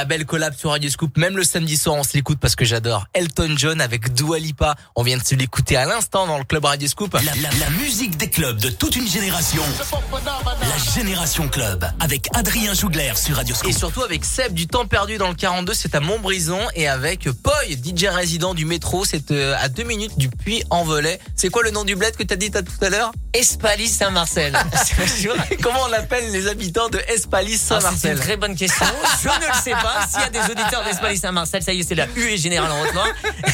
La 0.00 0.06
belle 0.06 0.24
collab 0.24 0.54
sur 0.56 0.70
Radio 0.70 0.88
Scoop. 0.88 1.18
Même 1.18 1.36
le 1.36 1.44
samedi 1.44 1.76
soir, 1.76 1.94
on 1.94 2.02
se 2.02 2.14
l'écoute 2.14 2.38
parce 2.40 2.56
que 2.56 2.64
j'adore. 2.64 3.04
Elton 3.12 3.52
John 3.54 3.82
avec 3.82 4.14
Dua 4.14 4.38
Lipa. 4.38 4.74
On 4.96 5.02
vient 5.02 5.18
de 5.18 5.22
se 5.22 5.34
l'écouter 5.34 5.76
à 5.76 5.84
l'instant 5.84 6.26
dans 6.26 6.38
le 6.38 6.44
club 6.44 6.64
Radio 6.64 6.88
Scoop. 6.88 7.12
La, 7.12 7.20
la- 7.20 7.50
la 7.58 7.68
musique 7.82 8.16
des 8.16 8.30
clubs 8.30 8.56
de 8.58 8.70
toute 8.70 8.96
une 8.96 9.06
génération. 9.06 9.62
La 10.10 10.92
Génération 10.94 11.48
Club 11.48 11.84
avec 12.00 12.28
Adrien 12.34 12.72
Jougler 12.72 13.12
sur 13.14 13.36
Radio 13.36 13.54
Scoop. 13.54 13.68
Et 13.68 13.74
surtout 13.74 14.02
avec 14.02 14.24
Seb 14.24 14.54
du 14.54 14.66
temps 14.66 14.86
perdu 14.86 15.18
dans 15.18 15.28
le 15.28 15.34
42, 15.34 15.74
c'est 15.74 15.94
à 15.94 16.00
Montbrison 16.00 16.60
et 16.74 16.88
avec 16.88 17.28
Poy, 17.42 17.72
DJ 17.76 18.06
résident 18.06 18.54
du 18.54 18.64
métro, 18.64 19.04
c'est 19.04 19.30
euh, 19.32 19.54
à 19.60 19.68
deux 19.68 19.84
minutes 19.84 20.16
du 20.16 20.30
Puy-en-Velay. 20.30 21.20
C'est 21.40 21.48
quoi 21.48 21.62
le 21.62 21.70
nom 21.70 21.84
du 21.84 21.96
bled 21.96 22.14
que 22.16 22.22
t'as 22.22 22.36
dit 22.36 22.50
tout 22.50 22.84
à 22.84 22.90
l'heure 22.90 23.12
Espaly 23.32 23.88
Saint-Marcel. 23.88 24.52
Comment 25.62 25.84
on 25.88 25.92
appelle 25.94 26.30
les 26.32 26.48
habitants 26.48 26.90
de 26.90 26.98
Espaly 27.08 27.54
Ah, 27.54 27.56
c'est 27.56 27.80
Saint-Marcel 27.80 28.12
une 28.12 28.22
très 28.22 28.36
bonne 28.36 28.54
question. 28.54 28.84
Je 29.22 29.28
ne 29.28 29.48
le 29.48 29.54
sais 29.64 29.70
pas. 29.70 30.06
S'il 30.06 30.20
y 30.20 30.24
a 30.24 30.28
des 30.28 30.52
auditeurs 30.52 30.84
d'Espaly 30.84 31.16
Saint-Marcel, 31.16 31.62
ça 31.62 31.72
y 31.72 31.80
est, 31.80 31.82
c'est 31.82 31.94
la 31.94 32.08
U 32.14 32.24
et 32.28 32.36
générale 32.36 32.70
en 32.70 32.82
Haute-Loire. 32.82 33.08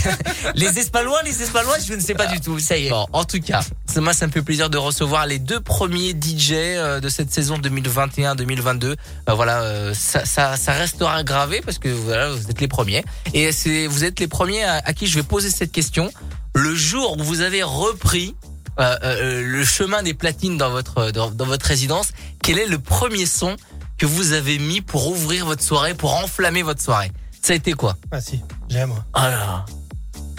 les 0.56 0.80
Espalois, 0.80 1.22
les 1.22 1.40
Espalois, 1.40 1.76
je 1.78 1.94
ne 1.94 2.00
sais 2.00 2.14
pas 2.14 2.26
du 2.26 2.40
tout. 2.40 2.58
Ça 2.58 2.76
y 2.76 2.86
est. 2.86 2.90
Bon, 2.90 3.06
en 3.12 3.24
tout 3.24 3.38
cas, 3.38 3.60
moi 3.94 4.12
ça 4.12 4.26
me 4.26 4.32
fait 4.32 4.42
plaisir 4.42 4.68
de 4.68 4.78
recevoir 4.78 5.26
les 5.26 5.38
deux 5.38 5.60
premiers 5.60 6.10
DJ 6.10 6.54
euh, 6.54 6.98
de 6.98 7.08
cette 7.08 7.32
saison 7.32 7.56
2021-2022. 7.58 8.84
Euh, 8.84 8.96
voilà, 9.28 9.62
euh, 9.62 9.94
ça, 9.94 10.24
ça, 10.24 10.56
ça 10.56 10.72
restera 10.72 11.22
gravé 11.22 11.60
parce 11.64 11.78
que 11.78 11.88
voilà, 11.88 12.32
vous 12.32 12.50
êtes 12.50 12.60
les 12.60 12.66
premiers. 12.66 13.04
Et 13.32 13.48
vous 13.86 14.02
êtes 14.02 14.18
les 14.18 14.26
premiers 14.26 14.64
à, 14.64 14.82
à 14.84 14.92
qui 14.92 15.06
je 15.06 15.14
vais 15.14 15.22
poser 15.22 15.50
cette 15.50 15.70
question. 15.70 16.10
Le 16.56 16.74
jour 16.74 17.18
où 17.18 17.22
vous 17.22 17.42
avez 17.42 17.62
repris 17.62 18.34
euh, 18.80 18.96
euh, 19.02 19.42
le 19.42 19.62
chemin 19.64 20.02
des 20.02 20.14
platines 20.14 20.56
dans 20.56 20.70
votre 20.70 21.10
dans, 21.10 21.30
dans 21.30 21.44
votre 21.46 21.66
résidence, 21.66 22.08
quel 22.42 22.58
est 22.58 22.66
le 22.66 22.78
premier 22.78 23.26
son 23.26 23.56
que 23.98 24.06
vous 24.06 24.32
avez 24.32 24.58
mis 24.58 24.80
pour 24.80 25.06
ouvrir 25.08 25.44
votre 25.44 25.62
soirée, 25.62 25.92
pour 25.94 26.14
enflammer 26.14 26.62
votre 26.62 26.80
soirée? 26.82 27.12
Ça 27.42 27.52
a 27.52 27.56
été 27.56 27.74
quoi? 27.74 27.96
Ah 28.10 28.20
si, 28.22 28.40
j'aime. 28.70 28.92
Ah. 29.12 29.64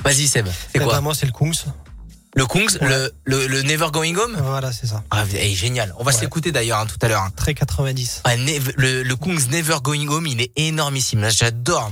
Vas-y 0.03 0.28
Seb, 0.28 0.47
c'est 0.47 0.53
Eh 0.76 0.80
quoi? 0.80 0.93
ben, 0.95 1.01
Moi, 1.01 1.13
c'est 1.15 1.26
le 1.28 1.32
Kungs. 1.32 1.53
Le 2.36 2.45
Kungs, 2.45 2.78
le, 2.82 3.11
le, 3.24 3.47
le 3.47 3.61
Never 3.63 3.88
Going 3.91 4.15
Home? 4.15 4.36
Voilà, 4.43 4.72
c'est 4.72 4.86
ça. 4.88 5.03
Ah, 5.11 5.24
eh, 5.39 5.53
génial. 5.55 5.93
On 5.99 6.03
va 6.03 6.11
Ouais. 6.11 6.18
s'écouter 6.18 6.51
d'ailleurs 6.51 6.80
hein, 6.80 6.86
tout 6.88 6.97
à 7.03 7.07
l'heure. 7.09 7.22
hein. 7.22 7.32
Très 7.36 7.53
90. 7.53 8.22
Ah, 8.26 8.36
Nev- 8.38 8.74
le, 8.76 9.03
le 9.03 9.15
Kungs 9.15 9.49
Never 9.49 9.78
Going 9.84 10.07
Home, 10.07 10.26
il 10.28 10.41
est 10.41 10.51
énormissime. 10.55 11.22
Là, 11.22 11.30
j'adore. 11.30 11.91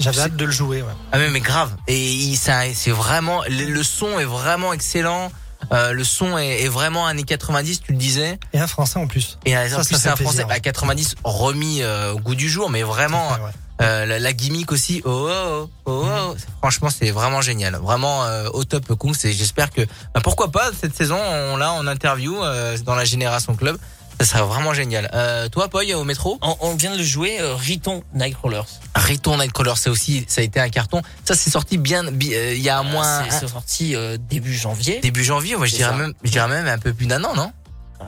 J'avais 0.00 0.20
hâte 0.20 0.36
de 0.36 0.44
le 0.44 0.50
jouer, 0.50 0.82
ouais. 0.82 0.88
Ah 1.12 1.18
mais, 1.18 1.30
mais 1.30 1.40
grave. 1.40 1.70
Et 1.86 2.34
c'est 2.36 2.90
vraiment 2.90 3.42
le, 3.48 3.82
son 3.82 4.18
est 4.18 4.24
vraiment 4.24 4.72
excellent. 4.72 5.30
Euh, 5.72 5.92
le 5.92 6.04
son 6.04 6.38
est, 6.38 6.62
est 6.62 6.68
vraiment 6.68 7.06
années 7.06 7.22
90, 7.22 7.82
tu 7.82 7.92
le 7.92 7.98
disais. 7.98 8.38
Et 8.52 8.58
un 8.58 8.66
français 8.66 8.98
en 8.98 9.06
plus. 9.06 9.38
Et 9.44 9.56
en 9.56 9.68
Ça, 9.68 9.76
plus 9.84 9.96
c'est 9.96 10.08
un 10.08 10.16
français 10.16 10.44
plaisir. 10.44 10.50
à 10.50 10.60
90 10.60 11.16
remis 11.22 11.82
euh, 11.82 12.12
au 12.14 12.18
goût 12.18 12.34
du 12.34 12.48
jour, 12.48 12.70
mais 12.70 12.82
vraiment 12.82 13.28
fait, 13.34 13.42
ouais. 13.42 13.50
euh, 13.82 14.06
la, 14.06 14.18
la 14.18 14.32
gimmick 14.32 14.72
aussi. 14.72 15.02
Oh 15.04 15.28
oh 15.30 15.68
oh, 15.84 16.02
oh, 16.04 16.08
oh. 16.08 16.36
franchement 16.60 16.88
c'est 16.88 17.10
vraiment 17.10 17.42
génial, 17.42 17.76
vraiment 17.76 18.24
euh, 18.24 18.48
au 18.54 18.64
top. 18.64 18.84
Et 19.24 19.32
j'espère 19.32 19.70
que 19.70 19.82
bah, 20.14 20.20
pourquoi 20.24 20.50
pas 20.50 20.70
cette 20.80 20.96
saison 20.96 21.18
on 21.18 21.56
l'a 21.58 21.72
en 21.72 21.86
interview 21.86 22.42
euh, 22.42 22.78
dans 22.78 22.94
la 22.94 23.04
Génération 23.04 23.54
Club. 23.54 23.78
Ça 24.20 24.26
serait 24.26 24.42
vraiment 24.42 24.74
génial. 24.74 25.08
Euh, 25.14 25.48
toi, 25.48 25.68
Poy, 25.68 25.94
au 25.94 26.04
métro 26.04 26.38
On, 26.42 26.54
on 26.60 26.74
vient 26.74 26.92
de 26.92 26.98
le 26.98 27.02
jouer, 27.02 27.40
euh, 27.40 27.54
Riton 27.54 28.04
Nightcrawlers. 28.12 28.66
Riton 28.94 29.38
Nightcrawler, 29.38 29.72
c'est 29.76 29.88
aussi, 29.88 30.26
ça 30.28 30.42
a 30.42 30.44
été 30.44 30.60
un 30.60 30.68
carton. 30.68 31.00
Ça, 31.24 31.34
c'est 31.34 31.48
sorti 31.48 31.78
bien, 31.78 32.04
bi- 32.04 32.34
euh, 32.34 32.52
il 32.54 32.60
y 32.60 32.68
a 32.68 32.82
moins, 32.82 33.24
C'est 33.30 33.48
sorti 33.48 33.96
euh, 33.96 34.18
début 34.28 34.54
janvier. 34.54 35.00
début 35.00 35.24
janvier, 35.24 35.56
moi, 35.56 35.64
je 35.66 35.74
dirais 35.76 35.96
même, 35.96 36.12
je 36.22 36.30
dirais 36.32 36.48
même 36.48 36.66
un 36.66 36.76
peu 36.78 36.92
plus 36.92 37.06
d'un 37.06 37.24
an, 37.24 37.34
non? 37.34 37.50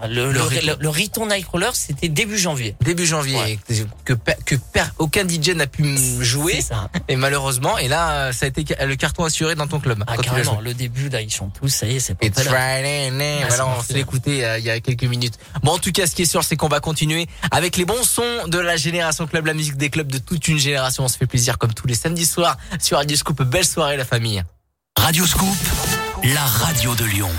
Le, 0.09 0.27
le, 0.27 0.33
Le 0.33 0.33
le, 0.33 0.43
Riton. 0.43 0.77
le 0.81 0.89
Riton 0.89 1.27
Nightcrawlers, 1.27 1.75
c'était 1.75 2.09
début 2.09 2.39
janvier. 2.39 2.75
Début 2.81 3.07
janvier, 3.07 3.37
Ouais. 3.37 3.59
que, 4.05 4.15
que 4.45 4.55
per- 4.57 4.85
aucun 4.99 5.27
DJ 5.29 5.51
n'a 5.51 5.67
pu 5.67 5.85
jouer, 6.21 6.55
C'est 6.57 6.69
ça. 6.75 6.91
et 7.09 7.17
malheureusement, 7.17 7.79
et 7.79 7.89
là, 7.89 8.33
ça 8.33 8.47
a 8.47 8.49
été 8.49 8.65
le 8.85 8.97
carton 8.97 9.25
assuré 9.25 9.55
dans 9.55 9.67
ton 9.67 9.81
club. 9.81 10.03
Ah, 10.07 10.17
carrément. 10.17 10.61
Le 10.61 10.75
début, 10.75 11.09
là, 11.09 11.21
ils 11.21 11.31
chantent 11.31 11.55
tous, 11.61 11.69
ça 11.69 11.87
y 11.87 11.97
est, 11.97 12.01
c'est 12.01 12.15
pas 12.15 12.27
It's 12.27 12.37
mal. 12.37 12.47
Friday 12.47 13.11
night. 13.13 13.43
Ah, 13.45 13.47
Voilà, 13.49 13.67
on 13.79 13.83
s'est 13.83 14.01
écouté 14.01 14.45
euh, 14.45 14.59
il 14.59 14.65
y 14.65 14.71
a 14.71 14.81
quelques 14.81 15.05
minutes. 15.05 15.35
Bon, 15.63 15.73
en 15.73 15.79
tout 15.79 15.93
cas, 15.93 16.07
ce 16.07 16.15
qui 16.15 16.23
est 16.23 16.27
sûr, 16.27 16.43
c'est 16.43 16.57
qu'on 16.57 16.69
va 16.69 16.81
continuer 16.81 17.27
avec 17.51 17.77
les 17.77 17.85
bons 17.85 18.03
sons 18.05 18.47
de 18.49 18.59
la 18.59 18.77
génération 18.77 19.27
club, 19.27 19.47
la 19.47 19.55
musique 19.55 19.77
des 19.77 19.91
clubs 19.91 20.11
de 20.11 20.19
toute 20.19 20.49
une 20.49 20.59
génération. 20.59 21.05
On 21.05 21.09
se 21.09 21.17
fait 21.17 21.27
plaisir 21.27 21.59
comme 21.59 21.75
tous 21.75 21.87
les 21.87 21.95
samedis 21.95 22.27
soirs 22.27 22.57
sur 22.81 22.97
Radio 22.99 23.17
Scoop. 23.17 23.43
Belle 23.43 23.67
soirée, 23.67 23.97
la 23.97 24.05
famille. 24.05 24.43
Radio 24.99 25.27
Scoop, 25.27 25.57
la 26.25 26.45
radio 26.45 26.95
de 26.95 27.05
Lyon. 27.05 27.31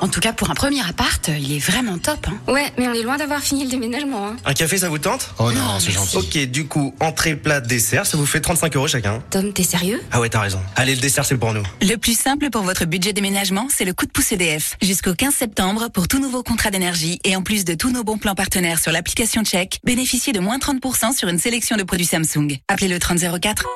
En 0.00 0.08
tout 0.08 0.20
cas, 0.20 0.32
pour 0.32 0.50
un 0.50 0.54
premier 0.54 0.80
appart, 0.86 1.28
il 1.28 1.52
est 1.52 1.58
vraiment 1.58 1.98
top. 1.98 2.28
hein. 2.28 2.52
Ouais, 2.52 2.72
mais 2.78 2.86
on 2.88 2.92
est 2.92 3.02
loin 3.02 3.16
d'avoir 3.16 3.40
fini 3.40 3.64
le 3.64 3.70
déménagement. 3.70 4.26
Hein. 4.28 4.36
Un 4.44 4.52
café, 4.54 4.78
ça 4.78 4.88
vous 4.88 4.98
tente? 4.98 5.30
Oh 5.38 5.50
non, 5.52 5.78
c'est 5.80 5.90
gentil. 5.90 6.16
Ok, 6.16 6.38
du 6.50 6.66
coup, 6.66 6.94
entrée, 7.00 7.34
plat, 7.34 7.60
dessert, 7.60 8.06
ça 8.06 8.16
vous 8.16 8.26
fait 8.26 8.40
35 8.40 8.76
euros 8.76 8.86
chacun. 8.88 9.22
Tom, 9.30 9.52
t'es 9.52 9.62
sérieux? 9.62 10.00
Ah 10.12 10.20
ouais, 10.20 10.28
t'as 10.28 10.40
raison. 10.40 10.60
Allez, 10.76 10.94
le 10.94 11.00
dessert, 11.00 11.24
c'est 11.24 11.36
pour 11.36 11.52
nous. 11.52 11.62
Le 11.82 11.96
plus 11.96 12.16
simple 12.18 12.50
pour 12.50 12.62
votre 12.62 12.84
budget 12.84 13.12
déménagement, 13.12 13.66
c'est 13.74 13.84
le 13.84 13.94
coup 13.94 14.06
de 14.06 14.10
pouce 14.12 14.30
EDF. 14.32 14.76
Jusqu'au 14.82 15.14
15 15.14 15.34
septembre, 15.34 15.88
pour 15.92 16.06
tout 16.08 16.20
nouveau 16.20 16.42
contrat 16.42 16.70
d'énergie 16.70 17.18
et 17.24 17.34
en 17.34 17.42
plus 17.42 17.64
de 17.64 17.74
tous 17.74 17.90
nos 17.90 18.04
bons 18.04 18.18
plans 18.18 18.34
partenaires 18.34 18.78
sur 18.78 18.92
l'application 18.92 19.42
Check, 19.44 19.80
bénéficiez 19.84 20.32
de 20.32 20.40
moins 20.40 20.58
30% 20.58 21.16
sur 21.16 21.28
une 21.28 21.38
sélection 21.38 21.76
de 21.76 21.82
produits 21.82 22.06
Samsung. 22.06 22.58
Appelez 22.68 22.88
le 22.88 22.98
3004. 22.98 23.66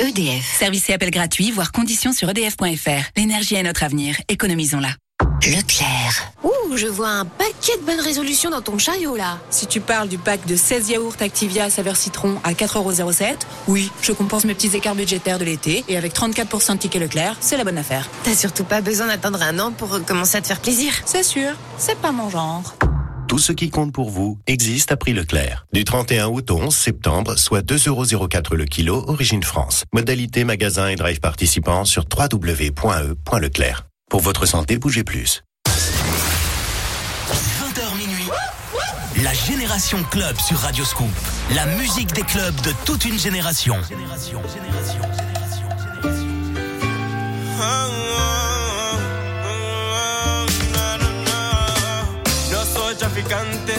EDF. 0.00 0.44
Service 0.58 0.88
et 0.90 0.94
appel 0.94 1.10
gratuit, 1.10 1.50
voire 1.50 1.72
conditions 1.72 2.12
sur 2.12 2.28
edf.fr. 2.30 2.90
L'énergie 3.16 3.54
est 3.54 3.62
notre 3.62 3.82
avenir. 3.84 4.16
Économisons-la. 4.60 4.90
Leclerc. 5.42 6.32
Ouh, 6.44 6.76
je 6.76 6.86
vois 6.86 7.08
un 7.08 7.24
paquet 7.24 7.78
de 7.80 7.86
bonnes 7.86 8.00
résolutions 8.00 8.50
dans 8.50 8.60
ton 8.60 8.76
chariot 8.76 9.16
là. 9.16 9.38
Si 9.48 9.66
tu 9.66 9.80
parles 9.80 10.08
du 10.08 10.18
pack 10.18 10.46
de 10.46 10.54
16 10.54 10.90
yaourts 10.90 11.16
Activia 11.20 11.70
saveur 11.70 11.96
citron 11.96 12.36
à 12.44 12.52
4,07€, 12.52 13.36
oui, 13.68 13.90
je 14.02 14.12
compense 14.12 14.44
mes 14.44 14.52
petits 14.54 14.76
écarts 14.76 14.94
budgétaires 14.94 15.38
de 15.38 15.46
l'été 15.46 15.82
et 15.88 15.96
avec 15.96 16.14
34% 16.14 16.74
de 16.74 16.78
tickets 16.78 17.00
Leclerc, 17.00 17.36
c'est 17.40 17.56
la 17.56 17.64
bonne 17.64 17.78
affaire. 17.78 18.06
T'as 18.22 18.34
surtout 18.34 18.64
pas 18.64 18.82
besoin 18.82 19.06
d'attendre 19.06 19.40
un 19.42 19.58
an 19.60 19.72
pour 19.72 20.04
commencer 20.04 20.36
à 20.36 20.42
te 20.42 20.46
faire 20.46 20.60
plaisir. 20.60 20.92
C'est 21.06 21.22
sûr, 21.22 21.52
c'est 21.78 21.98
pas 21.98 22.12
mon 22.12 22.28
genre. 22.28 22.74
Tout 23.26 23.38
ce 23.38 23.52
qui 23.52 23.70
compte 23.70 23.94
pour 23.94 24.10
vous 24.10 24.38
existe 24.46 24.92
à 24.92 24.98
prix 24.98 25.14
Leclerc. 25.14 25.64
Du 25.72 25.84
31 25.84 26.26
août 26.26 26.50
au 26.50 26.58
11 26.58 26.74
septembre, 26.74 27.38
soit 27.38 27.64
2,04€ 27.64 28.54
le 28.54 28.66
kilo, 28.66 29.04
origine 29.06 29.42
France. 29.42 29.84
Modalité 29.94 30.44
magasin 30.44 30.88
et 30.88 30.96
drive 30.96 31.20
participants 31.20 31.86
sur 31.86 32.04
www.e.leclerc. 32.14 33.89
Pour 34.10 34.22
votre 34.22 34.44
santé, 34.44 34.76
bougez 34.76 35.04
plus. 35.04 35.44
20h 35.68 37.96
minuit. 37.96 38.28
La 39.22 39.32
Génération 39.32 40.02
Club 40.10 40.36
sur 40.40 40.58
Radio 40.58 40.84
Scoop. 40.84 41.12
La 41.54 41.64
musique 41.64 42.12
des 42.12 42.22
clubs 42.22 42.60
de 42.62 42.72
toute 42.84 43.04
une 43.04 43.16
génération. 43.16 43.76
No 52.50 52.64
soy 52.64 52.96
traficante, 52.96 53.70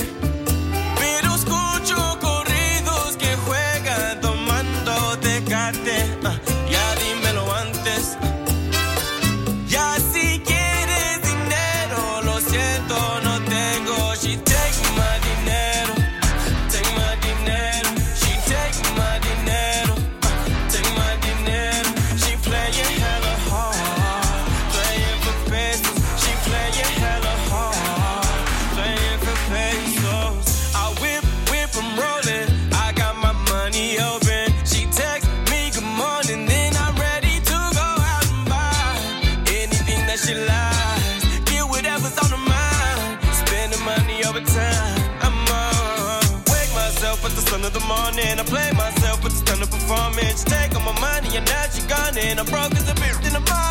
performance. 50.22 50.44
Take 50.44 50.76
all 50.76 50.82
my 50.82 51.00
money 51.00 51.36
and 51.38 51.46
now 51.46 51.64
she 51.72 51.82
gone 51.88 52.18
and 52.18 52.40
I'm 52.40 52.46
broke 52.46 52.74
as 52.76 52.90
a 52.90 52.94
bitch 52.94 53.28
in 53.28 53.36
a 53.36 53.42
bottle, 53.42 53.71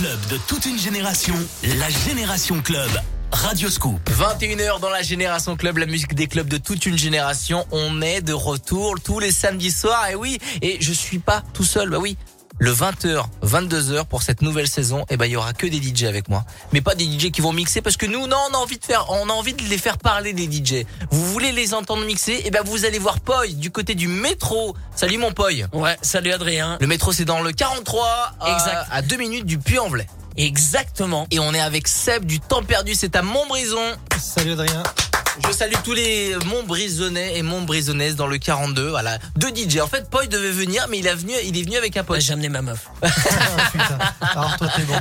Clubs 0.00 0.26
de 0.30 0.38
toute 0.48 0.64
une 0.64 0.78
génération. 0.78 1.34
La 1.78 1.90
Génération 1.90 2.62
Club. 2.62 2.88
Radio 3.32 3.68
Scoop. 3.68 4.00
21h 4.08 4.80
dans 4.80 4.88
la 4.88 5.02
Génération 5.02 5.56
Club, 5.56 5.76
la 5.76 5.84
musique 5.84 6.14
des 6.14 6.26
clubs 6.26 6.48
de 6.48 6.56
toute 6.56 6.86
une 6.86 6.96
génération. 6.96 7.66
On 7.70 8.00
est 8.00 8.22
de 8.22 8.32
retour 8.32 8.94
tous 9.04 9.18
les 9.18 9.30
samedis 9.30 9.70
soirs. 9.70 10.08
Et 10.08 10.14
oui, 10.14 10.38
et 10.62 10.78
je 10.80 10.94
suis 10.94 11.18
pas 11.18 11.42
tout 11.52 11.64
seul. 11.64 11.90
Bah 11.90 11.98
oui. 12.00 12.16
Le 12.62 12.74
20h, 12.74 13.24
22h 13.42 14.04
pour 14.04 14.20
cette 14.22 14.42
nouvelle 14.42 14.68
saison, 14.68 15.06
eh 15.08 15.16
ben 15.16 15.24
il 15.24 15.32
y 15.32 15.36
aura 15.36 15.54
que 15.54 15.66
des 15.66 15.80
DJ 15.80 16.04
avec 16.04 16.28
moi. 16.28 16.44
Mais 16.74 16.82
pas 16.82 16.94
des 16.94 17.06
DJ 17.06 17.30
qui 17.30 17.40
vont 17.40 17.54
mixer 17.54 17.80
parce 17.80 17.96
que 17.96 18.04
nous 18.04 18.26
non, 18.26 18.36
on 18.50 18.54
a 18.54 18.58
envie 18.58 18.76
de 18.76 18.84
faire 18.84 19.06
on 19.08 19.30
a 19.30 19.32
envie 19.32 19.54
de 19.54 19.62
les 19.62 19.78
faire 19.78 19.96
parler 19.96 20.34
des 20.34 20.44
DJ. 20.44 20.84
Vous 21.10 21.24
voulez 21.24 21.52
les 21.52 21.72
entendre 21.72 22.04
mixer 22.04 22.42
Eh 22.44 22.50
ben 22.50 22.60
vous 22.62 22.84
allez 22.84 22.98
voir 22.98 23.18
Poy 23.20 23.54
du 23.54 23.70
côté 23.70 23.94
du 23.94 24.08
métro. 24.08 24.76
Salut 24.94 25.16
mon 25.16 25.32
Poy. 25.32 25.64
Ouais, 25.72 25.96
salut 26.02 26.32
Adrien. 26.32 26.76
Le 26.82 26.86
métro 26.86 27.12
c'est 27.12 27.24
dans 27.24 27.40
le 27.40 27.52
43 27.52 28.32
euh, 28.42 28.54
Exact. 28.54 28.86
à 28.92 29.00
2 29.00 29.16
minutes 29.16 29.46
du 29.46 29.56
Puy-en-Velay. 29.56 30.06
Exactement. 30.36 31.26
Et 31.30 31.38
on 31.38 31.54
est 31.54 31.60
avec 31.60 31.88
Seb 31.88 32.26
du 32.26 32.40
temps 32.40 32.62
perdu, 32.62 32.94
c'est 32.94 33.16
à 33.16 33.22
Montbrison. 33.22 33.96
Salut 34.18 34.52
Adrien. 34.52 34.82
Je 35.38 35.52
salue 35.52 35.74
tous 35.84 35.92
les 35.94 36.34
Montbrisonnais 36.46 37.38
et 37.38 37.42
Montbrisonnaises 37.42 38.16
dans 38.16 38.26
le 38.26 38.38
42. 38.38 38.88
Voilà, 38.88 39.18
deux 39.36 39.48
DJ. 39.48 39.78
En 39.78 39.86
fait, 39.86 40.10
Poy 40.10 40.26
devait 40.28 40.50
venir, 40.50 40.86
mais 40.90 40.98
il 40.98 41.06
est 41.06 41.14
venu, 41.14 41.32
il 41.44 41.56
est 41.56 41.62
venu 41.62 41.76
avec 41.76 41.96
un 41.96 42.04
pote. 42.04 42.20
J'ai 42.20 42.32
amené 42.32 42.48
ma 42.48 42.62
meuf. 42.62 42.88
Alors 44.20 44.56
toi 44.56 44.68
t'es 44.74 44.82
bon. 44.82 44.98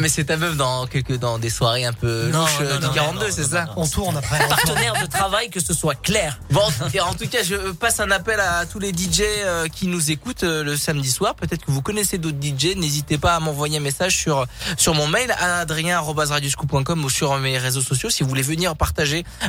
Mais 0.00 0.08
c'est 0.08 0.24
ta 0.24 0.36
meuf 0.36 0.56
dans 0.56 0.86
quelques 0.86 1.18
dans 1.18 1.38
des 1.38 1.50
soirées 1.50 1.84
un 1.84 1.92
peu 1.92 2.28
Non, 2.32 2.42
louches 2.42 2.60
non, 2.60 2.66
euh, 2.66 2.78
non, 2.78 2.88
du 2.88 2.94
42, 2.94 3.30
c'est 3.30 3.44
ça 3.44 3.66
On 3.76 3.86
tourne 3.86 4.16
après. 4.16 4.36
on 4.36 4.48
tourne. 4.48 4.50
Partenaire 4.50 5.02
de 5.02 5.06
travail, 5.06 5.50
que 5.50 5.60
ce 5.60 5.74
soit 5.74 5.94
clair. 5.96 6.38
Bon, 6.50 6.62
et 6.94 7.00
en 7.00 7.14
tout 7.14 7.28
cas, 7.28 7.42
je 7.42 7.72
passe 7.72 7.98
un 8.00 8.10
appel 8.10 8.38
à 8.40 8.66
tous 8.66 8.78
les 8.78 8.90
DJ 8.92 9.22
euh, 9.22 9.68
qui 9.68 9.88
nous 9.88 10.10
écoutent 10.10 10.44
euh, 10.44 10.62
le 10.62 10.76
samedi 10.76 11.10
soir. 11.10 11.34
Peut-être 11.34 11.64
que 11.64 11.70
vous 11.70 11.82
connaissez 11.82 12.18
d'autres 12.18 12.38
DJ. 12.40 12.76
N'hésitez 12.76 13.18
pas 13.18 13.34
à 13.34 13.40
m'envoyer 13.40 13.78
un 13.78 13.80
message 13.80 14.16
sur 14.16 14.46
sur 14.76 14.94
mon 14.94 15.08
mail 15.08 15.34
adrien@radioscoop.com 15.40 17.04
ou 17.04 17.10
sur 17.10 17.36
mes 17.38 17.58
réseaux 17.58 17.82
sociaux 17.82 18.08
si 18.10 18.22
vous 18.22 18.28
voulez 18.28 18.42
venir 18.42 18.76
partager 18.76 18.91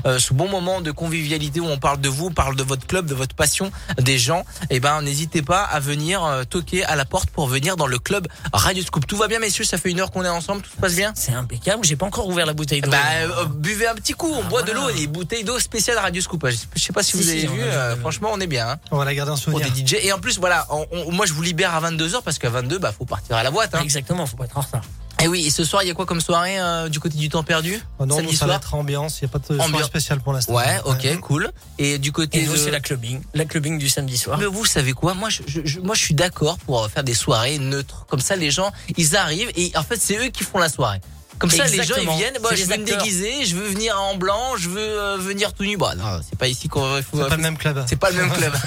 euh, 0.06 0.20
ce 0.20 0.34
bon 0.34 0.48
moment 0.50 0.82
de 0.82 0.92
convivialité 0.92 1.60
où 1.60 1.66
on 1.68 1.78
parle 1.78 2.00
de 2.02 2.10
vous, 2.10 2.28
on 2.28 2.32
parle 2.34 2.56
de 2.56 2.64
votre 2.64 2.86
club, 2.88 3.06
de 3.06 3.14
votre 3.16 3.36
passion, 3.36 3.72
des 4.00 4.18
gens. 4.18 4.44
Et 4.70 4.80
ben, 4.80 5.02
n'hésitez 5.02 5.42
pas 5.42 5.62
à 5.64 5.80
venir 5.80 6.24
euh, 6.24 6.44
toquer 6.44 6.84
à 6.86 6.96
la 6.96 7.06
porte 7.06 7.30
pour 7.30 7.48
venir 7.48 7.76
dans 7.78 7.88
le 7.88 8.00
club 8.00 8.28
Radio 8.54 8.84
Scoop. 8.84 9.06
Tout 9.08 9.18
va 9.18 9.28
bien, 9.28 9.40
messieurs 9.40 9.64
Ça 9.64 9.78
fait 9.78 9.92
une 9.92 10.00
heure 10.00 10.12
qu'on 10.12 10.24
est 10.26 10.30
ensemble. 10.30 10.62
Tout 10.62 10.72
se 10.72 10.78
passe 10.78 10.96
bien? 10.96 11.12
C'est 11.16 11.34
impeccable. 11.34 11.84
J'ai 11.86 11.96
pas 11.96 12.06
encore 12.06 12.28
ouvert 12.28 12.46
la 12.46 12.54
bouteille 12.54 12.82
d'eau. 12.82 12.92
Bah, 12.92 12.98
euh, 13.16 13.46
buvez 13.46 13.88
un 13.88 13.96
petit 13.96 14.14
coup. 14.14 14.32
On 14.34 14.44
boit 14.46 14.62
de 14.64 14.72
l'eau 14.72 14.90
et 14.90 14.94
des 14.94 15.08
bouteilles 15.08 15.44
d'eau 15.44 15.60
spéciales 15.60 15.98
Radio 15.98 16.22
Scoop. 16.22 16.48
Je 16.76 16.80
sais 16.82 16.94
pas 16.94 17.04
si, 17.04 17.12
Si, 17.12 17.18
vous 17.18 17.24
si, 17.24 17.30
avez 17.32 17.48
a 17.48 17.52
vu. 17.52 17.62
euh, 17.62 17.96
franchement, 17.98 18.30
on 18.34 18.40
est 18.40 18.48
bien. 18.48 18.70
hein, 18.70 18.78
On 18.92 18.98
va 18.98 19.06
la 19.06 19.14
garder 19.16 19.32
en 19.32 19.36
pour 19.36 19.44
souvenir. 19.44 19.72
des 19.72 19.86
DJ. 19.86 19.96
Et 20.04 20.12
en 20.14 20.20
plus, 20.20 20.40
voilà, 20.40 20.66
on- 20.70 20.86
on- 20.92 21.12
moi 21.12 21.26
je 21.26 21.34
vous 21.34 21.42
libère 21.42 21.74
à 21.76 21.80
22h 21.82 22.22
parce 22.24 22.40
qu'à 22.40 22.50
22, 22.50 22.78
bah 22.80 22.92
faut 22.98 23.06
partir 23.06 23.36
à 23.36 23.44
la 23.44 23.52
boîte. 23.52 23.76
Hein. 23.76 23.82
Exactement, 23.84 24.26
faut 24.26 24.38
pas 24.38 24.46
être 24.46 24.58
en 24.58 24.62
retard. 24.62 24.82
Et 25.24 25.28
oui, 25.28 25.46
et 25.48 25.50
ce 25.50 25.64
soir, 25.64 25.84
il 25.84 25.88
y 25.88 25.92
a 25.92 25.94
quoi 25.94 26.06
comme 26.06 26.22
soirée 26.22 26.60
euh, 26.60 26.90
du 26.90 27.00
côté 27.00 27.18
du 27.18 27.30
temps 27.30 27.44
perdu 27.44 27.80
Oh 28.00 28.06
non, 28.06 28.18
Samedi 28.18 28.36
ça 28.36 28.46
va 28.46 28.54
soir 28.54 28.62
être 28.62 28.76
ambiance. 28.76 29.22
Il 29.22 29.26
n'y 29.26 29.30
a 29.30 29.32
pas 29.32 29.40
de 29.40 29.46
soirée 29.46 29.62
Ambiance. 29.62 29.88
spéciale 29.88 30.20
pour 30.20 30.34
l'instant. 30.34 30.54
Ouais, 30.54 30.80
ok, 30.86 31.20
cool. 31.22 31.52
Et 31.78 31.98
du 31.98 32.12
côté 32.12 32.40
Et 32.40 32.46
nous, 32.46 32.54
de- 32.54 32.58
c'est 32.58 32.72
la 32.72 32.80
clubbing. 32.82 33.22
La 33.34 33.46
clubbing 33.46 33.78
du 33.78 33.88
samedi 33.90 34.18
soir. 34.18 34.38
Mais 34.38 34.46
vous 34.46 34.66
savez 34.66 34.94
quoi 34.94 35.14
Moi, 35.14 35.30
je, 35.30 35.80
moi, 35.80 35.96
je 35.96 36.04
suis 36.04 36.14
d'accord 36.14 36.58
pour 36.60 36.88
faire 36.90 37.04
des 37.04 37.14
soirées 37.14 37.58
neutres. 37.58 38.06
Comme 38.08 38.20
ça, 38.20 38.36
les 38.36 38.52
gens, 38.52 38.72
ils 38.98 39.16
arrivent 39.16 39.52
et 39.56 39.72
en 39.76 39.84
fait, 39.84 40.00
c'est 40.02 40.18
eux 40.18 40.30
qui 40.30 40.44
font 40.44 40.60
la 40.60 40.70
soirée. 40.70 41.00
Comme 41.40 41.50
ça, 41.50 41.66
les 41.66 41.84
gens, 41.84 41.96
ils 41.98 42.10
viennent. 42.10 42.38
Bah, 42.42 42.50
je 42.54 42.64
veux 42.64 42.78
me 42.78 42.86
déguiser, 42.86 43.46
je 43.46 43.56
veux 43.56 43.68
venir 43.68 44.00
en 44.00 44.16
blanc, 44.16 44.56
je 44.58 44.70
veux 44.70 44.80
euh, 44.80 45.18
venir 45.18 45.54
tout 45.54 45.64
nu. 45.64 45.78
Bah 45.78 45.94
non, 45.96 46.22
c'est 46.28 46.38
pas 46.38 46.48
ici 46.48 46.68
qu'on 46.68 46.82
va. 46.82 47.00
C'est 47.02 47.20
pas 47.30 47.36
le 47.36 47.42
même 47.42 47.58
club. 47.58 47.84
C'est 47.88 47.96
pas 47.96 48.12
le 48.12 48.18
même 48.18 48.32
club. 48.32 48.54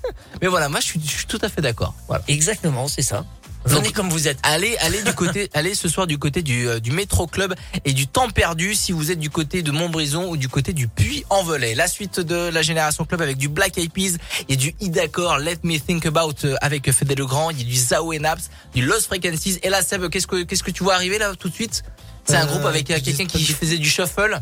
Mais 0.42 0.48
voilà, 0.48 0.68
moi, 0.68 0.80
je 0.80 0.86
suis, 0.86 1.00
je 1.02 1.10
suis 1.10 1.26
tout 1.26 1.38
à 1.42 1.48
fait 1.48 1.60
d'accord. 1.60 1.94
Voilà. 2.08 2.24
Exactement, 2.28 2.88
c'est 2.88 3.02
ça. 3.02 3.24
Venez 3.66 3.82
Donc, 3.88 3.92
comme 3.92 4.08
vous 4.08 4.26
êtes. 4.26 4.38
Allez, 4.42 4.76
allez 4.78 5.02
du 5.02 5.12
côté, 5.12 5.50
allez 5.54 5.74
ce 5.74 5.88
soir 5.88 6.06
du 6.06 6.16
côté 6.18 6.40
du, 6.42 6.66
euh, 6.66 6.80
du 6.80 6.90
métro 6.92 7.26
club 7.26 7.54
et 7.84 7.92
du 7.92 8.06
temps 8.06 8.28
perdu 8.30 8.74
si 8.74 8.92
vous 8.92 9.10
êtes 9.10 9.18
du 9.18 9.28
côté 9.28 9.62
de 9.62 9.70
Montbrison 9.70 10.28
ou 10.30 10.36
du 10.38 10.48
côté 10.48 10.72
du 10.72 10.88
Puy-en-Velay. 10.88 11.74
La 11.74 11.86
suite 11.86 12.20
de 12.20 12.48
la 12.48 12.62
génération 12.62 13.04
club 13.04 13.20
avec 13.20 13.36
du 13.36 13.48
Black 13.48 13.76
Eyed 13.76 13.92
Peas 13.92 14.16
et 14.48 14.56
du 14.56 14.74
Idacor, 14.80 15.38
Let 15.38 15.58
Me 15.62 15.78
Think 15.78 16.06
About 16.06 16.44
euh, 16.44 16.56
avec 16.62 16.90
Fede 16.90 17.18
Legrand, 17.18 17.50
il 17.50 17.58
y 17.58 17.62
a 17.62 17.64
du 17.64 17.76
Zao 17.76 18.12
et 18.14 18.18
Naps, 18.18 18.48
du 18.74 18.82
Lost 18.82 19.06
Frequencies. 19.06 19.58
Et 19.62 19.68
là, 19.68 19.82
Seb, 19.82 20.08
qu'est-ce 20.08 20.26
que, 20.26 20.42
qu'est-ce 20.44 20.62
que 20.62 20.70
tu 20.70 20.82
vois 20.82 20.94
arriver 20.94 21.18
là 21.18 21.34
tout 21.38 21.50
de 21.50 21.54
suite? 21.54 21.82
C'est 22.24 22.36
un 22.36 22.44
Euh, 22.44 22.46
groupe 22.46 22.64
avec 22.64 22.90
euh, 22.90 22.96
je 22.98 23.04
quelqu'un 23.04 23.26
qui 23.26 23.44
de- 23.46 23.52
faisait 23.52 23.76
du 23.78 23.90
shuffle 23.90 24.40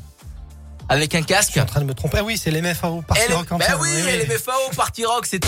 avec 0.89 1.15
un 1.15 1.21
Je 1.21 1.25
casque. 1.27 1.51
suis 1.51 1.61
en 1.61 1.67
train 1.67 1.81
de 1.81 1.87
me 1.87 1.93
tromper. 1.95 2.19
Ah 2.21 2.25
oui, 2.25 2.39
c'est 2.39 2.51
les 2.51 2.63
MFAO. 2.63 3.03
Party 3.03 3.33
Rock 3.33 3.51
en 3.53 3.59
Oui, 3.59 3.89
oui. 4.07 4.13
les 4.19 4.27
MFAO, 4.27 4.71
Party 4.77 5.05
Rock, 5.05 5.27
c'est 5.27 5.41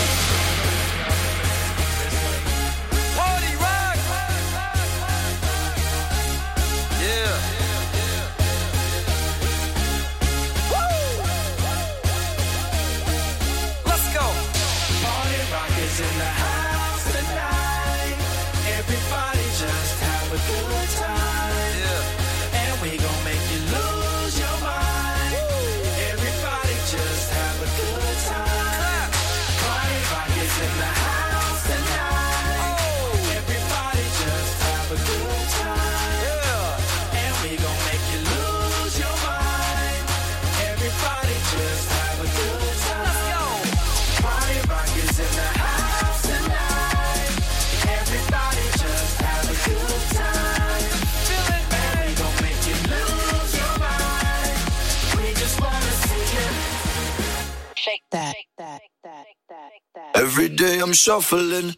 that, 58.11 58.35
that, 58.57 58.81
that, 59.03 59.25
that, 59.49 59.69
that. 59.95 60.17
Every 60.17 60.49
day 60.49 60.79
I'm 60.79 60.93
shuffling. 60.93 61.75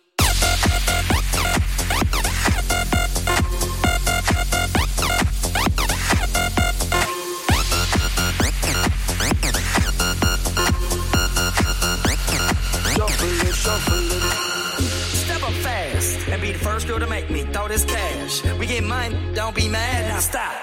first 16.55 16.87
girl 16.87 16.99
to 16.99 17.07
make 17.07 17.29
me 17.29 17.41
throw 17.43 17.67
this 17.67 17.83
cash. 17.83 18.43
We 18.57 18.65
get 18.65 18.83
mine, 18.83 19.33
don't 19.33 19.55
be 19.55 19.67
mad, 19.67 20.07
now 20.07 20.19
stop. 20.19 20.53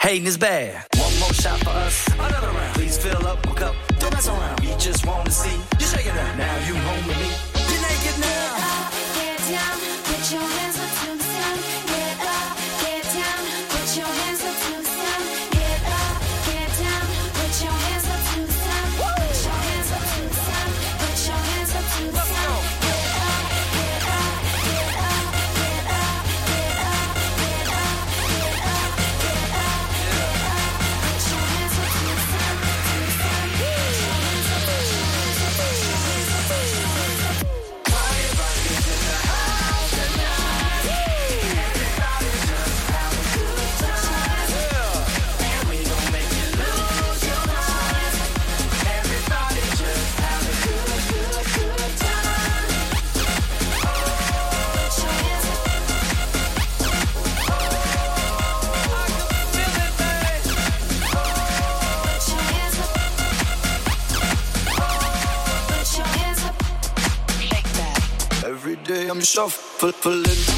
Hating 0.00 0.26
is 0.26 0.36
bad. 0.36 0.86
One 0.96 1.18
more 1.18 1.32
shot 1.32 1.58
for 1.60 1.70
us, 1.70 2.06
another 2.14 2.48
round. 2.48 2.74
Please 2.74 2.96
fill 2.98 3.26
up 3.26 3.44
a 3.46 3.54
cup 3.54 3.87
mess 4.18 4.28
around. 4.28 4.64
You 4.64 4.74
just 4.78 5.06
wanna 5.06 5.30
see. 5.30 5.56
You 5.78 5.86
shaking 5.86 6.10
up. 6.10 6.36
Now 6.36 6.56
you 6.66 6.74
home 6.74 7.06
with 7.06 7.18
me. 7.18 7.30
You're 7.70 7.82
naked 7.82 8.20
now. 8.20 8.67
day 68.88 69.08
I'm 69.10 69.20
shuffling. 69.20 70.57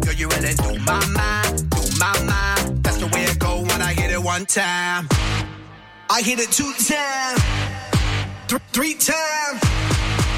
Girl, 0.00 0.14
you 0.14 0.28
really 0.28 0.54
do 0.54 0.78
my 0.84 1.04
mind, 1.06 1.70
do 1.70 1.80
my 1.98 2.12
mind. 2.24 2.82
That's 2.84 2.98
the 2.98 3.06
way 3.06 3.24
it 3.24 3.38
go 3.38 3.62
when 3.62 3.80
I 3.80 3.92
hit 3.94 4.10
it 4.10 4.22
one 4.22 4.44
time. 4.44 5.08
I 6.10 6.20
hit 6.20 6.38
it 6.40 6.50
two 6.52 6.72
times, 6.74 7.40
th- 8.48 8.60
three 8.72 8.94
times, 8.94 9.60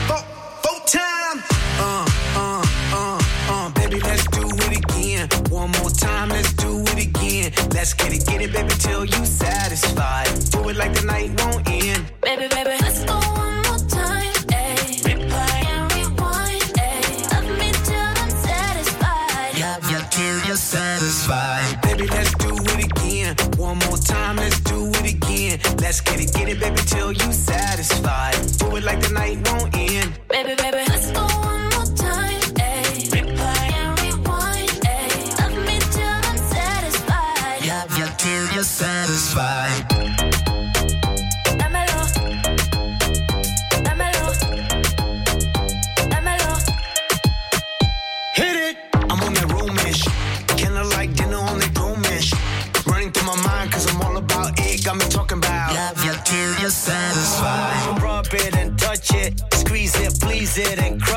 four, 0.06 0.22
four 0.62 0.80
times. 0.86 1.42
Uh, 1.80 2.06
uh, 2.36 2.64
uh, 2.92 3.22
uh, 3.50 3.70
baby, 3.70 3.98
let's 4.00 4.24
do 4.28 4.46
it 4.46 4.78
again. 4.78 5.28
One 5.50 5.70
more 5.80 5.90
time, 5.90 6.28
let's 6.28 6.52
do 6.52 6.82
it 6.82 7.06
again. 7.08 7.52
Let's 7.74 7.92
get 7.94 8.12
it, 8.14 8.24
get 8.26 8.40
it, 8.40 8.52
baby, 8.52 8.74
till 8.78 9.04
you 9.04 9.24
satisfied. 9.26 10.28
Do 10.52 10.68
it 10.68 10.76
like 10.76 10.94
the 10.94 11.02
night 11.06 11.30
won't 11.42 11.68
end. 11.68 12.04
Baby, 12.22 12.46
baby, 12.54 12.76
let's 12.80 13.04
go 13.04 13.18
one 13.18 13.63
satisfied. 21.24 21.82
Baby, 21.82 22.06
let's 22.08 22.34
do 22.34 22.54
it 22.54 22.84
again. 22.84 23.36
One 23.56 23.78
more 23.78 23.96
time, 23.96 24.36
let's 24.36 24.60
do 24.60 24.88
it 24.88 25.14
again. 25.14 25.58
Let's 25.78 26.00
get 26.00 26.20
it, 26.20 26.32
get 26.32 26.48
it, 26.48 26.60
baby, 26.60 26.80
till 26.86 27.12
you 27.12 27.32
satisfied. 27.32 28.34
Do 28.58 28.76
it 28.76 28.84
like 28.84 29.00
the 29.00 29.12
night 29.12 29.48
won't 29.48 29.76
end. 29.76 30.18
Baby, 30.28 30.54
baby, 30.56 30.84
let's 30.88 31.10
go 31.12 31.22
one 31.22 31.63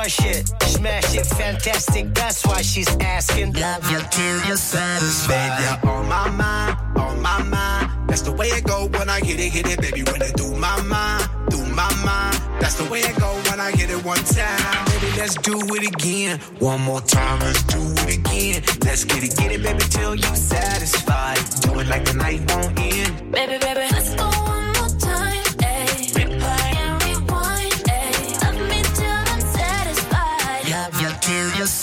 crush 0.08 0.26
it. 0.26 0.64
Smash 0.64 1.16
it, 1.16 1.26
fantastic, 1.26 2.14
that's 2.14 2.46
why 2.46 2.62
she's 2.62 2.88
asking. 2.98 3.54
Love 3.54 3.92
you 3.92 4.00
till 4.12 4.48
you're 4.48 4.56
satisfied. 4.56 5.58
Baby, 5.58 5.64
you're 5.84 5.94
on 5.94 6.08
my 6.08 6.30
mind, 6.30 6.98
on 6.98 7.22
my 7.22 7.44
mind. 7.44 7.92
That's 8.08 8.22
the 8.22 8.32
way 8.32 8.48
it 8.48 8.64
go 8.64 8.88
when 8.88 9.10
I 9.10 9.20
hit 9.20 9.40
it, 9.40 9.52
hit 9.52 9.68
it, 9.68 9.82
baby. 9.82 10.04
When 10.04 10.22
it 10.22 10.36
do 10.36 10.54
my 10.56 10.82
mind, 10.84 11.28
do 11.50 11.58
my 11.76 11.92
mind. 12.06 12.40
That's 12.62 12.76
the 12.76 12.90
way 12.90 13.02
it 13.02 13.20
go 13.20 13.34
when 13.50 13.60
I 13.60 13.72
hit 13.72 13.90
it 13.90 14.04
one 14.06 14.24
time. 14.24 14.86
Baby, 14.86 15.18
let's 15.18 15.36
do 15.36 15.60
it 15.76 15.88
again. 15.94 16.40
One 16.60 16.82
more 16.82 17.02
time, 17.02 17.40
let's 17.40 17.64
do 17.64 17.80
it 18.08 18.18
again. 18.18 18.64
Let's 18.86 19.04
get 19.04 19.24
it, 19.24 19.36
get 19.36 19.52
it, 19.52 19.64
baby, 19.64 19.84
till 19.90 20.16
you 20.16 20.36
satisfied. 20.36 21.40
Do 21.62 21.80
it 21.80 21.88
like 21.88 22.06
the 22.06 22.14
night 22.14 22.40
won't 22.50 22.80
end. 22.80 23.32
Baby, 23.32 23.58
baby, 23.58 23.88
let's 23.92 24.16
go 24.16 24.27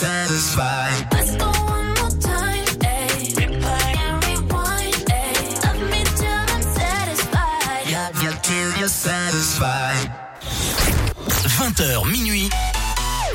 satisfied. 0.05 1.07
Let's 1.13 1.35
go 1.35 1.49
one 1.75 1.89
more 1.99 2.15
time. 2.31 2.65
Ayy. 2.93 3.33
Replay 3.39 3.91
and 4.05 4.17
rewind. 4.25 4.97
Ayy. 5.21 5.43
Love 5.65 5.81
me 5.91 6.01
till 6.19 6.43
I'm 6.53 6.63
satisfied. 6.81 7.85
Love 7.97 8.17
you 8.23 8.31
till 8.47 8.69
you're 8.79 8.95
satisfied. 9.09 10.09
20h 11.57 12.05
minuit, 12.11 12.49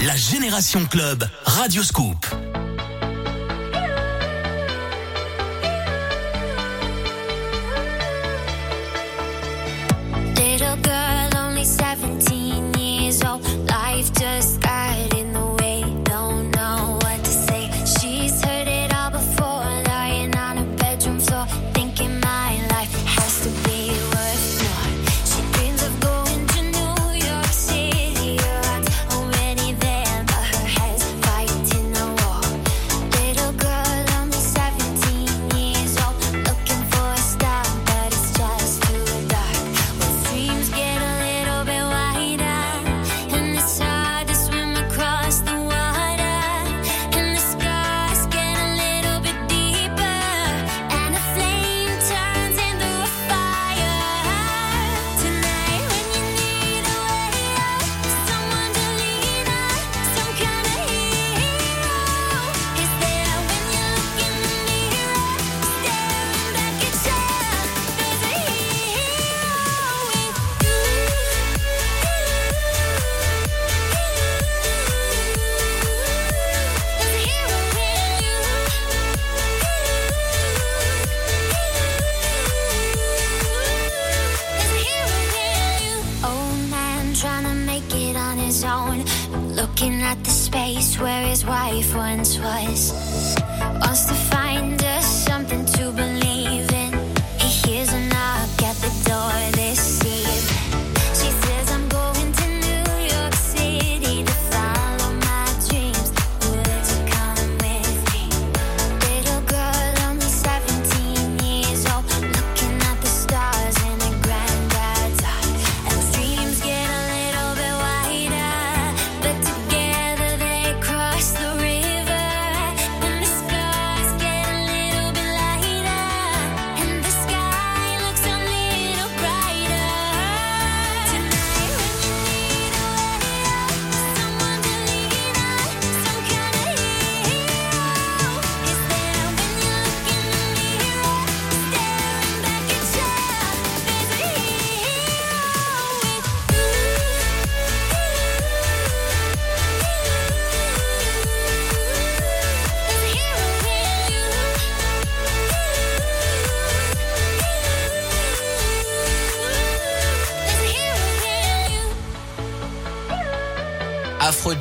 la 0.06 0.16
Génération 0.16 0.86
Club, 0.86 1.24
Radio 1.59 1.82
Scoop. 1.82 2.26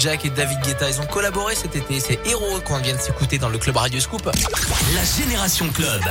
Afrojack 0.10 0.26
et 0.26 0.30
David 0.30 0.60
Guetta. 0.62 0.90
Ils 0.90 1.02
ont 1.02 1.06
collaboré 1.06 1.56
cet 1.56 1.76
été. 1.76 2.00
C'est 2.00 2.20
Hero 2.26 2.60
qu'on 2.62 2.78
vient 2.80 2.96
de 2.96 3.00
s'écouter 3.00 3.38
dans 3.38 3.50
le 3.50 3.58
club 3.58 3.78
Radio 3.78 4.00
Scoop. 4.00 4.26
La 4.26 5.04
Génération 5.04 5.68
Club. 5.70 6.02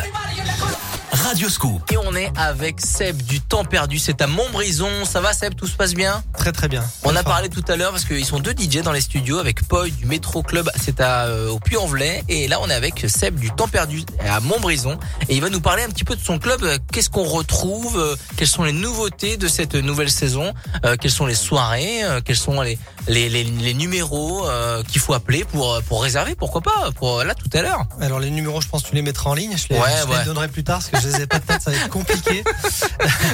Radio 1.29 1.51
Scoop. 1.51 1.93
Et 1.93 1.99
on 1.99 2.15
est 2.15 2.33
avec 2.39 2.81
Seb 2.81 3.21
du 3.23 3.43
temps 3.43 3.63
perdu. 3.67 3.99
C'est 3.99 4.23
à 4.23 4.27
Montbrison. 4.27 4.89
Ça 5.05 5.21
va 5.21 5.35
Seb? 5.35 5.55
Tout 5.55 5.67
se 5.67 5.77
passe 5.77 5.93
bien? 5.93 6.23
Très 6.39 6.53
très 6.53 6.69
bien. 6.69 6.83
On 7.05 7.15
a 7.15 7.23
parlé 7.23 7.51
tout 7.51 7.63
à 7.69 7.77
l'heure 7.77 7.91
parce 7.91 8.07
qu'ils 8.07 8.25
sont 8.25 8.41
deux 8.41 8.53
DJ 8.59 8.79
dans 8.83 8.93
les 8.93 9.03
studios 9.03 9.37
avec 9.39 9.63
Poi 9.69 9.91
du 9.91 10.07
Métro 10.07 10.43
Club. 10.43 10.71
C'est 10.83 11.03
à 11.03 11.27
euh, 11.27 11.51
au 11.51 11.59
Puy-en-Velay. 11.61 12.25
Et 12.31 12.49
là 12.49 12.59
on 12.63 12.71
est 12.71 12.75
avec 12.75 13.05
Seb 13.11 13.39
du 13.39 13.51
temps 13.51 13.69
perdu 13.69 14.05
à 14.27 14.41
Montbrison. 14.41 14.99
Et 15.29 15.35
il 15.37 15.43
va 15.43 15.51
nous 15.51 15.61
parler 15.61 15.83
un 15.83 15.89
petit 15.91 16.05
peu 16.05 16.17
de 16.17 16.21
son 16.25 16.39
club. 16.39 16.63
Euh, 16.65 16.79
Qu'est-ce 16.93 17.11
qu'on 17.11 17.25
retrouve? 17.25 17.99
Euh, 17.99 18.17
Quelles 18.39 18.49
sont 18.49 18.65
les 18.65 18.73
nouveautés 18.73 19.37
de 19.37 19.49
cette 19.49 19.75
nouvelle 19.75 20.11
saison? 20.11 20.55
Euh, 20.87 20.97
Quelles 20.99 21.11
sont 21.11 21.27
les 21.27 21.35
soirées? 21.35 22.01
Quels 22.25 22.37
sont 22.37 22.63
les 22.63 22.79
les, 23.07 23.29
les, 23.29 23.45
les 23.45 23.75
numéros 23.75 24.47
qu'il 24.89 25.01
faut 25.01 25.13
appeler 25.13 25.45
pour 25.45 25.79
pour 25.83 26.03
réserver? 26.03 26.35
Pourquoi 26.35 26.63
pas? 26.63 26.91
Pour 26.97 27.23
là 27.23 27.35
tout 27.35 27.51
à 27.53 27.61
l'heure. 27.61 27.85
Alors 28.01 28.19
les 28.19 28.31
numéros, 28.31 28.63
je 28.63 28.69
pense 28.69 28.83
que 28.83 28.89
tu 28.89 28.95
les 28.95 29.03
mettras 29.03 29.29
en 29.31 29.35
ligne. 29.35 29.57
Je 29.59 29.75
les, 29.75 29.79
Ouais, 29.79 29.91
je 30.11 30.19
les 30.19 30.25
donnerai 30.25 30.49
plus 30.49 30.65
tard 30.65 30.79
parce 30.79 30.89
que 30.89 30.99
je 31.11 31.15
les 31.17 31.18
pas 31.27 31.41
tête, 31.41 31.63
ça 31.63 31.71
va 31.71 31.77
être 31.77 31.89
compliqué. 31.89 32.45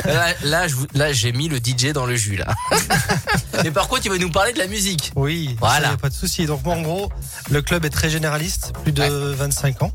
là, 0.05 0.27
là, 0.43 0.69
je 0.69 0.74
vous- 0.74 0.86
là, 0.94 1.12
j'ai 1.12 1.32
mis 1.32 1.48
le 1.48 1.59
DJ 1.59 1.93
dans 1.93 2.06
le 2.06 2.16
jus 2.16 2.36
là. 2.36 2.47
Mais 3.62 3.70
par 3.70 3.89
contre, 3.89 4.02
il 4.05 4.11
va 4.11 4.19
nous 4.19 4.31
parler 4.31 4.52
de 4.52 4.59
la 4.59 4.66
musique. 4.66 5.12
Oui, 5.16 5.56
Voilà. 5.59 5.81
voilà. 5.81 5.97
pas 5.97 6.09
de 6.09 6.15
souci. 6.15 6.47
Donc 6.47 6.65
moi, 6.65 6.74
en 6.74 6.82
gros, 6.82 7.11
le 7.51 7.62
club 7.62 7.85
est 7.85 7.90
très 7.90 8.11
généraliste, 8.11 8.73
plus 8.82 8.93
de 8.93 9.05
25 9.05 9.82
ans. 9.82 9.93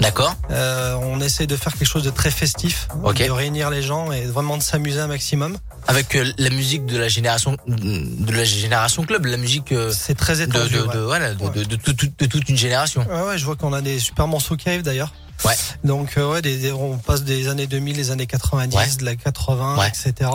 D'accord. 0.00 0.34
Euh, 0.50 0.94
on 1.02 1.20
essaie 1.20 1.46
de 1.46 1.56
faire 1.56 1.72
quelque 1.72 1.88
chose 1.88 2.02
de 2.04 2.10
très 2.10 2.30
festif, 2.30 2.88
Ok. 3.04 3.18
de 3.24 3.30
réunir 3.30 3.70
les 3.70 3.82
gens 3.82 4.12
et 4.12 4.22
vraiment 4.26 4.56
de 4.56 4.62
s'amuser 4.62 5.00
un 5.00 5.06
maximum. 5.06 5.56
Avec 5.88 6.14
euh, 6.16 6.32
la 6.38 6.50
musique 6.50 6.86
de 6.86 6.96
la 6.98 7.08
génération 7.08 7.56
de 7.66 8.32
la 8.32 8.44
génération 8.44 9.04
club, 9.04 9.26
la 9.26 9.36
musique 9.36 9.72
euh, 9.72 9.92
C'est 9.92 10.14
très 10.14 10.36
de, 10.36 10.42
étendu. 10.42 10.74
de, 10.74 10.80
ouais. 10.82 10.94
de- 10.94 11.00
voilà, 11.00 11.34
de, 11.34 11.48
de, 11.48 11.64
de 11.64 11.76
tout- 11.76 11.92
tout- 11.94 12.08
de 12.18 12.26
toute 12.26 12.48
une 12.48 12.56
génération. 12.56 13.04
Ouais, 13.08 13.22
ouais, 13.28 13.38
je 13.38 13.44
vois 13.44 13.56
qu'on 13.56 13.72
a 13.72 13.80
des 13.80 13.98
super 13.98 14.26
morceaux 14.26 14.56
qui 14.56 14.68
arrivent 14.68 14.82
d'ailleurs. 14.82 15.12
Ouais. 15.44 15.54
Donc 15.84 16.16
euh, 16.18 16.30
ouais, 16.32 16.42
des, 16.42 16.56
des- 16.58 16.72
on 16.72 16.98
passe 16.98 17.22
des 17.24 17.48
années 17.48 17.66
2000, 17.66 17.96
les 17.96 18.10
années 18.10 18.26
90, 18.26 18.76
Ouais. 18.76 18.86
de 18.98 19.04
la 19.04 19.16
80, 19.16 19.78
Ouais. 19.78 19.88
etc. 19.88 20.30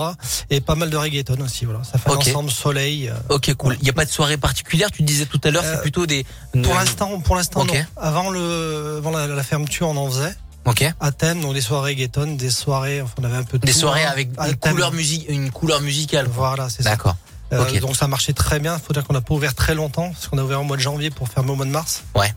Et 0.49 0.59
pas 0.61 0.75
mal 0.75 0.89
de 0.89 0.97
reggaeton 0.97 1.39
aussi. 1.41 1.65
Voilà, 1.65 1.83
ça 1.83 1.97
fait 1.97 2.09
Ok. 2.09 2.27
un 2.27 2.31
ensemble 2.31 2.51
soleil. 2.51 3.09
euh. 3.09 3.13
Ok, 3.35 3.53
cool. 3.55 3.75
Il 3.79 3.83
n'y 3.83 3.89
a 3.89 3.93
pas 3.93 4.05
de 4.05 4.11
soirée 4.11 4.37
particulière. 4.37 4.91
Tu 4.91 5.03
disais 5.03 5.25
tout 5.25 5.39
à 5.43 5.51
l'heure, 5.51 5.63
c'est 5.63 5.77
Euh, 5.77 5.81
plutôt 5.81 6.05
des. 6.05 6.25
Pour 6.63 6.73
l'instant, 6.75 7.19
pour 7.21 7.35
l'instant. 7.35 7.65
Avant 7.95 8.29
le, 8.29 8.95
avant 8.97 9.11
la, 9.11 9.27
la 9.27 9.43
fermeture, 9.43 9.87
on 9.89 9.97
en 9.97 10.09
faisait. 10.09 10.35
Ok. 10.65 10.83
À 10.99 11.11
thème, 11.13 11.39
donc 11.41 11.53
des 11.53 11.61
soirées 11.61 11.91
reggaeton, 11.91 12.33
des 12.35 12.49
soirées, 12.49 13.01
enfin, 13.01 13.13
on 13.21 13.23
avait 13.23 13.37
un 13.37 13.43
peu 13.43 13.57
de 13.57 13.65
Des 13.65 13.71
tout, 13.71 13.79
soirées 13.79 14.03
hein. 14.03 14.11
avec 14.11 14.29
une 14.45 14.55
couleur 14.57 14.91
musique, 14.91 15.25
une 15.29 15.49
couleur 15.51 15.79
musicale. 15.79 16.27
Voilà, 16.29 16.67
c'est 16.69 16.83
ça. 16.83 16.89
D'accord. 16.89 17.15
Euh, 17.53 17.61
Ok. 17.63 17.79
Donc 17.79 17.95
ça 17.95 18.07
marchait 18.09 18.33
très 18.33 18.59
bien. 18.59 18.77
Faut 18.77 18.91
dire 18.91 19.05
qu'on 19.05 19.13
n'a 19.13 19.21
pas 19.21 19.33
ouvert 19.33 19.55
très 19.55 19.73
longtemps, 19.75 20.09
parce 20.11 20.27
qu'on 20.27 20.37
a 20.37 20.43
ouvert 20.43 20.59
au 20.59 20.65
mois 20.65 20.75
de 20.75 20.81
janvier 20.81 21.09
pour 21.09 21.29
fermer 21.29 21.51
au 21.51 21.55
mois 21.55 21.65
de 21.65 21.71
mars. 21.71 22.03
Ouais. 22.15 22.33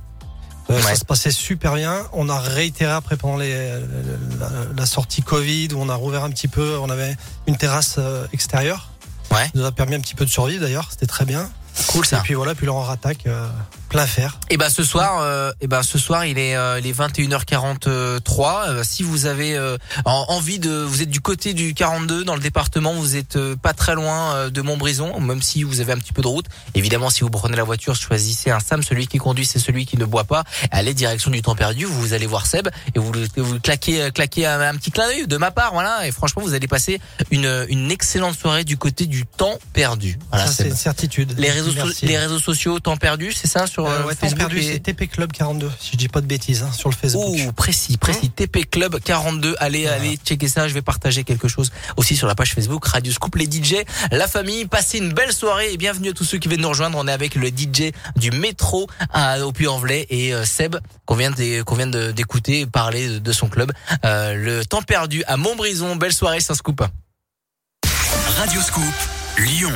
Euh, 0.71 0.77
Ouais. 0.77 0.83
Ça 0.83 0.95
se 0.95 1.05
passait 1.05 1.31
super 1.33 1.75
bien. 1.75 2.07
On 2.13 2.29
a 2.29 2.39
réitéré 2.39 2.93
après 2.93 3.17
pendant 3.17 3.37
les, 3.37 3.55
la, 4.39 4.49
la 4.77 4.87
sortie 4.87 5.23
Covid 5.23 5.69
où 5.75 5.81
on 5.81 5.89
a 5.89 5.95
rouvert 5.97 6.23
un 6.25 6.31
petit 6.31 6.49
peu. 6.49 6.79
On 6.79 6.89
avait 6.91 7.17
une 7.49 7.57
terrasse 7.57 7.97
euh, 7.99 8.25
extérieure. 8.33 8.91
Ouais. 9.33 9.45
Ça 9.47 9.51
nous 9.55 9.65
a 9.65 9.73
permis 9.73 9.97
un 9.97 10.01
petit 10.01 10.15
peu 10.15 10.25
de 10.25 10.31
survivre 10.31 10.61
d'ailleurs. 10.63 10.89
C'était 10.91 11.07
très 11.07 11.25
bien. 11.25 11.51
Cool 11.89 12.07
ça. 12.07 12.19
Et 12.19 12.21
puis 12.23 12.35
voilà, 12.35 12.55
puis 12.55 12.67
là 12.67 12.73
on 12.73 12.81
rattaque 12.81 13.27
euh, 13.27 13.49
plein 13.91 14.07
fer. 14.07 14.39
Et 14.49 14.57
ben 14.57 14.71
ce 14.71 14.83
soir, 14.85 15.19
euh, 15.21 15.53
et 15.61 15.67
ben 15.67 15.83
ce 15.83 15.99
soir 15.99 16.25
il 16.25 16.39
est 16.39 16.57
euh, 16.57 16.79
il 16.81 16.87
est 16.87 16.99
21h43. 16.99 18.69
Euh, 18.69 18.83
si 18.85 19.03
vous 19.03 19.27
avez 19.27 19.57
euh, 19.57 19.77
en- 20.05 20.25
envie 20.29 20.59
de, 20.59 20.71
vous 20.71 21.03
êtes 21.03 21.11
du 21.11 21.21
côté 21.21 21.53
du 21.55 21.75
42 21.75 22.25
dans 22.25 22.35
le 22.35 22.41
département, 22.41 22.95
vous 22.95 23.17
êtes 23.17 23.37
euh, 23.37 23.57
pas 23.57 23.73
très 23.73 23.95
loin 23.95 24.49
de 24.49 24.63
Montbrison, 24.63 25.19
même 25.21 25.43
si 25.43 25.63
vous 25.63 25.81
avez 25.81 25.93
un 25.93 25.99
petit 25.99 26.13
peu 26.13 26.23
de 26.23 26.27
route. 26.29 26.47
Évidemment, 26.75 27.11
si 27.11 27.21
vous 27.23 27.31
prenez 27.31 27.57
la 27.57 27.65
voiture, 27.65 27.95
choisissez 27.97 28.51
un 28.51 28.61
Sam. 28.61 28.83
Celui 28.83 29.07
qui 29.07 29.19
conduit, 29.19 29.45
c'est 29.45 29.59
celui 29.59 29.87
qui 29.87 29.97
ne 29.99 30.05
boit 30.05 30.25
pas. 30.25 30.45
Allez 30.71 30.95
direction 30.95 31.31
du 31.31 31.43
temps 31.43 31.55
perdu. 31.57 31.85
Vous 31.85 32.13
allez 32.15 32.27
voir 32.27 32.47
Seb 32.47 32.69
et 32.95 32.99
vous 32.99 33.13
vous 33.37 33.61
claquez 33.61 34.11
claquez 34.13 34.47
un, 34.47 34.61
un 34.61 34.77
petit 34.77 34.91
clin 34.91 35.07
d'œil 35.09 35.27
de 35.27 35.37
ma 35.37 35.51
part, 35.51 35.73
voilà. 35.73 36.07
Et 36.07 36.13
franchement, 36.13 36.43
vous 36.43 36.55
allez 36.55 36.69
passer 36.69 37.01
une 37.31 37.67
une 37.69 37.91
excellente 37.91 38.39
soirée 38.39 38.65
du 38.65 38.77
côté 38.77 39.07
du 39.07 39.27
temps 39.27 39.59
perdu. 39.73 40.19
Voilà, 40.31 40.47
ça 40.47 40.53
c'est 40.53 40.69
une 40.69 40.77
certitude. 40.77 41.35
Les 41.39 41.51
réseaux, 41.51 41.73
so- 41.73 42.07
les 42.07 42.19
réseaux 42.19 42.39
sociaux, 42.39 42.79
temps 42.81 42.97
perdu, 42.97 43.33
c'est 43.33 43.49
ça 43.49 43.67
sur 43.67 43.80
Euh, 43.87 43.91
euh, 43.91 44.05
ouais, 44.07 44.15
temps 44.15 44.21
Facebook 44.21 44.39
perdu, 44.39 44.59
et- 44.61 44.73
c'est 44.73 44.79
TP 44.81 45.07
Club 45.09 45.33
42, 45.33 45.71
si 45.79 45.91
je 45.93 45.97
dis 45.97 46.09
pas 46.09 46.21
de 46.21 46.27
bêtises, 46.27 46.63
hein, 46.63 46.73
sur 46.73 46.89
le 46.89 46.95
Facebook. 46.95 47.37
Oh, 47.49 47.53
précis, 47.53 47.97
précis. 47.97 48.31
TP 48.31 48.65
Club 48.69 48.99
42. 49.03 49.55
Allez, 49.59 49.87
allez, 49.87 50.17
checker 50.25 50.49
ça. 50.49 50.69
Je 50.69 50.75
vais 50.75 50.83
partager 50.83 51.25
quelque 51.25 51.49
chose 51.49 51.71
aussi 51.97 52.17
sur 52.17 52.27
la 52.27 52.35
page 52.35 52.53
Facebook 52.55 52.85
Radio 52.87 53.13
Scoop, 53.13 53.35
les 53.37 53.47
DJ, 53.47 53.77
la 54.11 54.29
famille. 54.29 54.67
Passez 54.67 54.99
une 54.99 55.13
belle 55.13 55.33
soirée 55.33 55.73
et 55.73 55.77
bienvenue 55.77 56.11
à 56.11 56.13
tous 56.13 56.25
ceux 56.25 56.39
qui 56.39 56.49
viennent 56.49 56.61
nous 56.63 56.69
rejoindre. 56.69 56.99
On 56.99 57.07
est 57.09 57.13
avec 57.13 57.35
le 57.35 57.49
DJ 57.49 57.93
du 58.17 58.31
métro 58.31 58.87
à, 59.13 59.41
au 59.45 59.53
Puy-en-Velay 59.53 60.07
et 60.11 60.35
euh, 60.35 60.45
Seb 60.45 60.77
qu'on 61.07 61.17
vient 61.17 61.31
d'é- 61.31 61.63
qu'on 61.65 61.75
vient 61.75 61.87
de- 61.87 62.13
d'écouter 62.13 62.67
parler 62.67 63.09
de, 63.09 63.19
de 63.19 63.33
son 63.33 63.49
club. 63.49 63.73
Euh, 64.05 64.35
le 64.35 64.65
temps 64.65 64.83
perdu 64.83 65.23
à 65.27 65.37
Montbrison. 65.37 65.97
Belle 65.97 66.13
soirée, 66.13 66.41
c'est 66.41 66.53
un 66.53 66.57
scoop. 66.57 66.83
Radio 68.39 68.61
Scoop, 68.61 68.85
Lyon. 69.39 69.73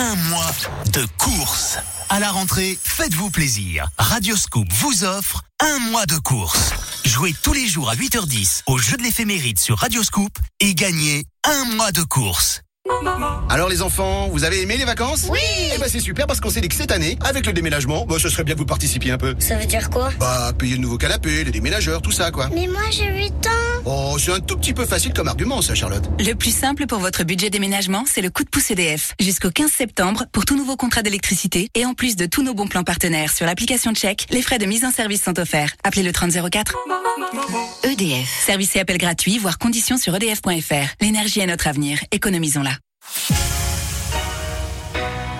Un 0.00 0.14
mois 0.14 0.52
de 0.92 1.04
course. 1.18 1.76
À 2.08 2.20
la 2.20 2.30
rentrée, 2.30 2.78
faites-vous 2.80 3.30
plaisir. 3.30 3.88
Radio 3.98 4.36
Scoop 4.36 4.68
vous 4.72 5.02
offre 5.02 5.42
un 5.58 5.80
mois 5.90 6.06
de 6.06 6.16
course. 6.18 6.70
Jouez 7.04 7.34
tous 7.42 7.52
les 7.52 7.66
jours 7.66 7.90
à 7.90 7.96
8h10 7.96 8.62
au 8.68 8.78
jeu 8.78 8.96
de 8.96 9.02
l'éphéméride 9.02 9.58
sur 9.58 9.76
Radio 9.76 10.04
Scoop 10.04 10.38
et 10.60 10.76
gagnez 10.76 11.24
un 11.44 11.64
mois 11.74 11.90
de 11.90 12.04
course. 12.04 12.62
Alors 13.50 13.68
les 13.68 13.82
enfants, 13.82 14.28
vous 14.30 14.44
avez 14.44 14.62
aimé 14.62 14.76
les 14.76 14.84
vacances 14.84 15.26
Oui 15.30 15.38
Eh 15.74 15.78
ben 15.78 15.88
c'est 15.88 16.00
super 16.00 16.26
parce 16.26 16.40
qu'on 16.40 16.50
s'est 16.50 16.60
dit 16.60 16.68
que 16.68 16.74
cette 16.74 16.92
année, 16.92 17.18
avec 17.24 17.46
le 17.46 17.52
déménagement, 17.52 18.04
bah, 18.06 18.16
ce 18.18 18.28
serait 18.28 18.44
bien 18.44 18.54
que 18.54 18.58
vous 18.58 18.66
participiez 18.66 19.12
un 19.12 19.18
peu. 19.18 19.34
Ça 19.38 19.56
veut 19.56 19.66
dire 19.66 19.90
quoi? 19.90 20.10
Bah, 20.20 20.52
payer 20.56 20.74
le 20.76 20.82
nouveau 20.82 20.98
canapé, 20.98 21.44
les 21.44 21.50
déménageurs, 21.50 22.02
tout 22.02 22.12
ça 22.12 22.30
quoi. 22.30 22.48
Mais 22.54 22.66
moi 22.66 22.82
j'ai 22.90 23.06
8 23.06 23.32
ans. 23.46 23.82
Oh, 23.84 24.16
c'est 24.18 24.32
un 24.32 24.40
tout 24.40 24.56
petit 24.56 24.74
peu 24.74 24.84
facile 24.84 25.12
comme 25.12 25.28
argument 25.28 25.62
ça, 25.62 25.74
Charlotte. 25.74 26.04
Le 26.18 26.34
plus 26.34 26.54
simple 26.54 26.86
pour 26.86 26.98
votre 26.98 27.24
budget 27.24 27.50
déménagement, 27.50 28.04
c'est 28.06 28.20
le 28.20 28.30
coup 28.30 28.44
de 28.44 28.48
pouce 28.50 28.70
EDF. 28.70 29.14
Jusqu'au 29.20 29.50
15 29.50 29.70
septembre, 29.70 30.24
pour 30.32 30.44
tout 30.44 30.56
nouveau 30.56 30.76
contrat 30.76 31.02
d'électricité 31.02 31.68
et 31.74 31.84
en 31.86 31.94
plus 31.94 32.16
de 32.16 32.26
tous 32.26 32.42
nos 32.42 32.54
bons 32.54 32.66
plans 32.68 32.84
partenaires 32.84 33.32
sur 33.32 33.46
l'application 33.46 33.94
Check, 33.94 34.26
les 34.30 34.42
frais 34.42 34.58
de 34.58 34.66
mise 34.66 34.84
en 34.84 34.90
service 34.90 35.22
sont 35.22 35.38
offerts. 35.38 35.72
Appelez 35.84 36.02
le 36.02 36.12
3004. 36.12 36.74
EDF. 37.84 38.28
Service 38.46 38.76
et 38.76 38.80
appel 38.80 38.98
gratuit, 38.98 39.38
voire 39.38 39.58
conditions 39.58 39.96
sur 39.96 40.14
edf.fr. 40.14 40.94
L'énergie 41.00 41.40
est 41.40 41.46
notre 41.46 41.66
avenir. 41.66 41.98
Économisons-la. 42.12 42.77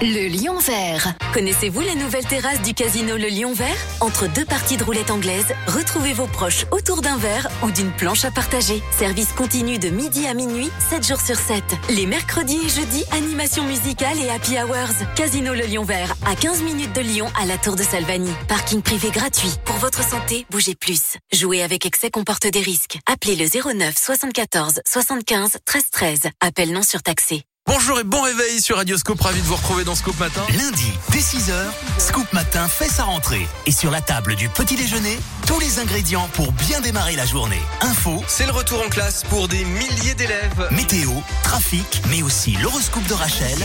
Le 0.01 0.29
Lion 0.29 0.59
Vert. 0.59 1.13
Connaissez-vous 1.35 1.81
la 1.81 1.97
nouvelle 1.97 2.25
terrasse 2.25 2.63
du 2.63 2.73
casino 2.73 3.17
Le 3.17 3.27
Lion 3.27 3.53
Vert? 3.53 3.77
Entre 4.01 4.29
deux 4.29 4.45
parties 4.45 4.77
de 4.77 4.85
roulette 4.85 5.11
anglaise, 5.11 5.53
retrouvez 5.67 6.13
vos 6.13 6.29
proches 6.29 6.67
autour 6.71 7.03
d'un 7.03 7.17
verre 7.17 7.49
ou 7.65 7.73
d'une 7.73 7.91
planche 7.91 8.25
à 8.25 8.31
partager. 8.31 8.81
Service 8.97 9.33
continu 9.33 9.79
de 9.79 9.89
midi 9.89 10.29
à 10.29 10.35
minuit, 10.35 10.71
7 10.89 11.05
jours 11.05 11.21
sur 11.21 11.35
7. 11.35 11.65
Les 11.91 12.07
mercredis 12.07 12.61
et 12.65 12.69
jeudis, 12.69 13.05
animation 13.11 13.65
musicale 13.65 14.19
et 14.21 14.31
happy 14.31 14.57
hours. 14.59 15.15
Casino 15.17 15.53
Le 15.53 15.67
Lion 15.67 15.83
Vert, 15.83 16.15
à 16.27 16.37
15 16.37 16.63
minutes 16.63 16.95
de 16.95 17.01
Lyon, 17.01 17.27
à 17.37 17.45
la 17.45 17.59
tour 17.59 17.75
de 17.75 17.83
Salvani. 17.83 18.31
Parking 18.47 18.83
privé 18.83 19.11
gratuit. 19.11 19.53
Pour 19.65 19.77
votre 19.77 20.09
santé, 20.09 20.47
bougez 20.51 20.77
plus. 20.77 21.17
Jouer 21.33 21.65
avec 21.65 21.85
excès 21.87 22.11
comporte 22.11 22.47
des 22.47 22.61
risques. 22.61 22.99
Appelez 23.13 23.35
le 23.35 23.47
09 23.47 23.97
74 23.99 24.81
75 24.87 25.59
13 25.65 25.83
13. 25.91 26.21
Appel 26.41 26.73
non 26.73 26.83
surtaxé. 26.83 27.43
Bonjour 27.69 28.01
et 28.01 28.05
bon 28.05 28.23
réveil 28.23 28.63
sur 28.63 28.77
Radio 28.77 28.97
Scoop. 28.97 29.21
Ravi 29.21 29.43
de 29.43 29.47
vous 29.47 29.55
retrouver 29.55 29.85
dans 29.85 29.95
Scoop 29.95 30.19
Matin. 30.19 30.41
Lundi, 30.57 30.91
dès 31.13 31.19
6h, 31.19 31.53
Scoop 31.99 32.33
Matin 32.33 32.67
fait 32.67 32.89
sa 32.89 33.05
rentrée. 33.05 33.47
Et 33.67 33.73
sur 33.73 33.91
la 33.91 34.01
table 34.01 34.37
du 34.37 34.49
petit 34.49 34.75
déjeuner, 34.75 35.19
tous 35.47 35.61
les 35.61 35.79
ingrédients 35.79 36.31
pour 36.33 36.51
bien 36.53 36.81
démarrer 36.81 37.15
la 37.15 37.27
journée. 37.27 37.61
Info, 37.83 38.25
C'est 38.27 38.47
le 38.47 38.53
retour 38.53 38.83
en 38.83 38.89
classe 38.89 39.23
pour 39.25 39.49
des 39.49 39.67
milliers 39.67 40.15
d'élèves. 40.15 40.67
météo, 40.71 41.11
trafic, 41.43 42.01
mais 42.09 42.23
aussi 42.23 42.53
l'horoscope 42.53 43.07
de 43.07 43.13
Rachel, 43.13 43.59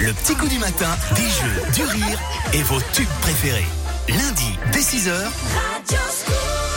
le 0.00 0.14
petit 0.14 0.34
coup 0.34 0.48
du 0.48 0.58
matin, 0.58 0.96
des 1.14 1.28
jeux, 1.28 1.72
du 1.74 1.84
rire 1.84 2.18
et 2.54 2.62
vos 2.62 2.80
tubes 2.94 3.06
préférés. 3.20 3.68
Lundi, 4.08 4.58
dès 4.72 4.80
6h, 4.80 5.12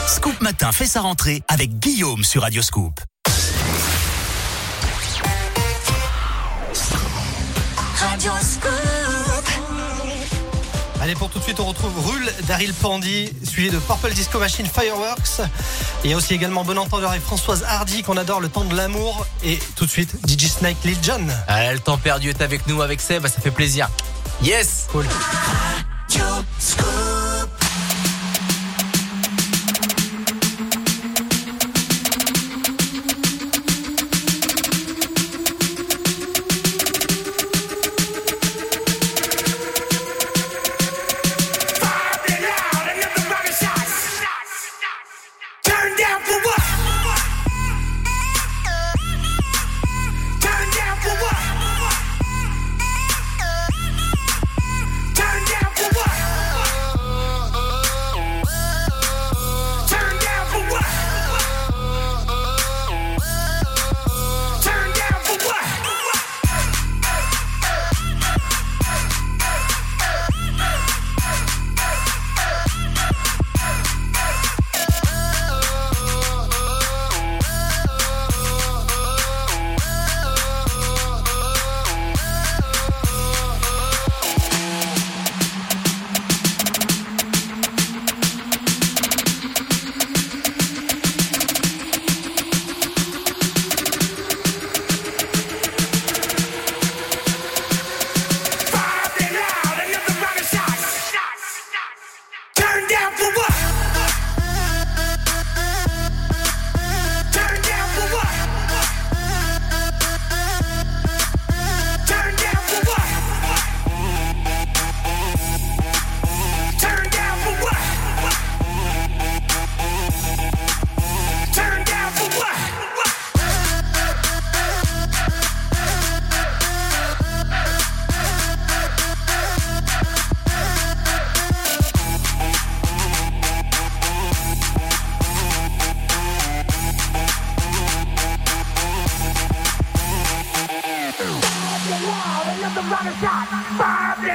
Scoop 0.08 0.38
Matin 0.42 0.72
fait 0.72 0.86
sa 0.86 1.00
rentrée 1.00 1.42
avec 1.48 1.78
Guillaume 1.78 2.22
sur 2.22 2.42
Radio 2.42 2.60
Scoop. 2.60 3.00
Allez, 11.00 11.14
pour 11.14 11.30
tout 11.30 11.38
de 11.38 11.44
suite, 11.44 11.60
on 11.60 11.66
retrouve 11.66 11.92
Rule 12.04 12.28
Daryl 12.48 12.74
Pandy, 12.74 13.30
suivi 13.44 13.70
de 13.70 13.78
Purple 13.78 14.12
Disco 14.12 14.40
Machine 14.40 14.66
Fireworks. 14.66 15.42
Il 16.02 16.10
y 16.10 16.14
a 16.14 16.16
aussi 16.16 16.34
également 16.34 16.64
Bon 16.64 16.76
Entendeur 16.76 17.14
et 17.14 17.20
Françoise 17.20 17.64
Hardy 17.68 18.02
qu'on 18.02 18.16
adore, 18.16 18.40
le 18.40 18.48
temps 18.48 18.64
de 18.64 18.74
l'amour. 18.74 19.24
Et 19.44 19.60
tout 19.76 19.86
de 19.86 19.90
suite, 19.90 20.16
DJ 20.26 20.48
Snake 20.48 20.78
Lil 20.84 20.96
Jon. 21.02 21.26
Ah, 21.46 21.72
le 21.72 21.78
temps 21.78 21.98
perdu 21.98 22.30
est 22.30 22.42
avec 22.42 22.66
nous, 22.66 22.82
avec 22.82 23.00
Seb, 23.00 23.26
ça 23.28 23.40
fait 23.40 23.52
plaisir. 23.52 23.88
Yes 24.42 24.88
Cool. 24.90 25.06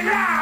Bring 0.02 0.41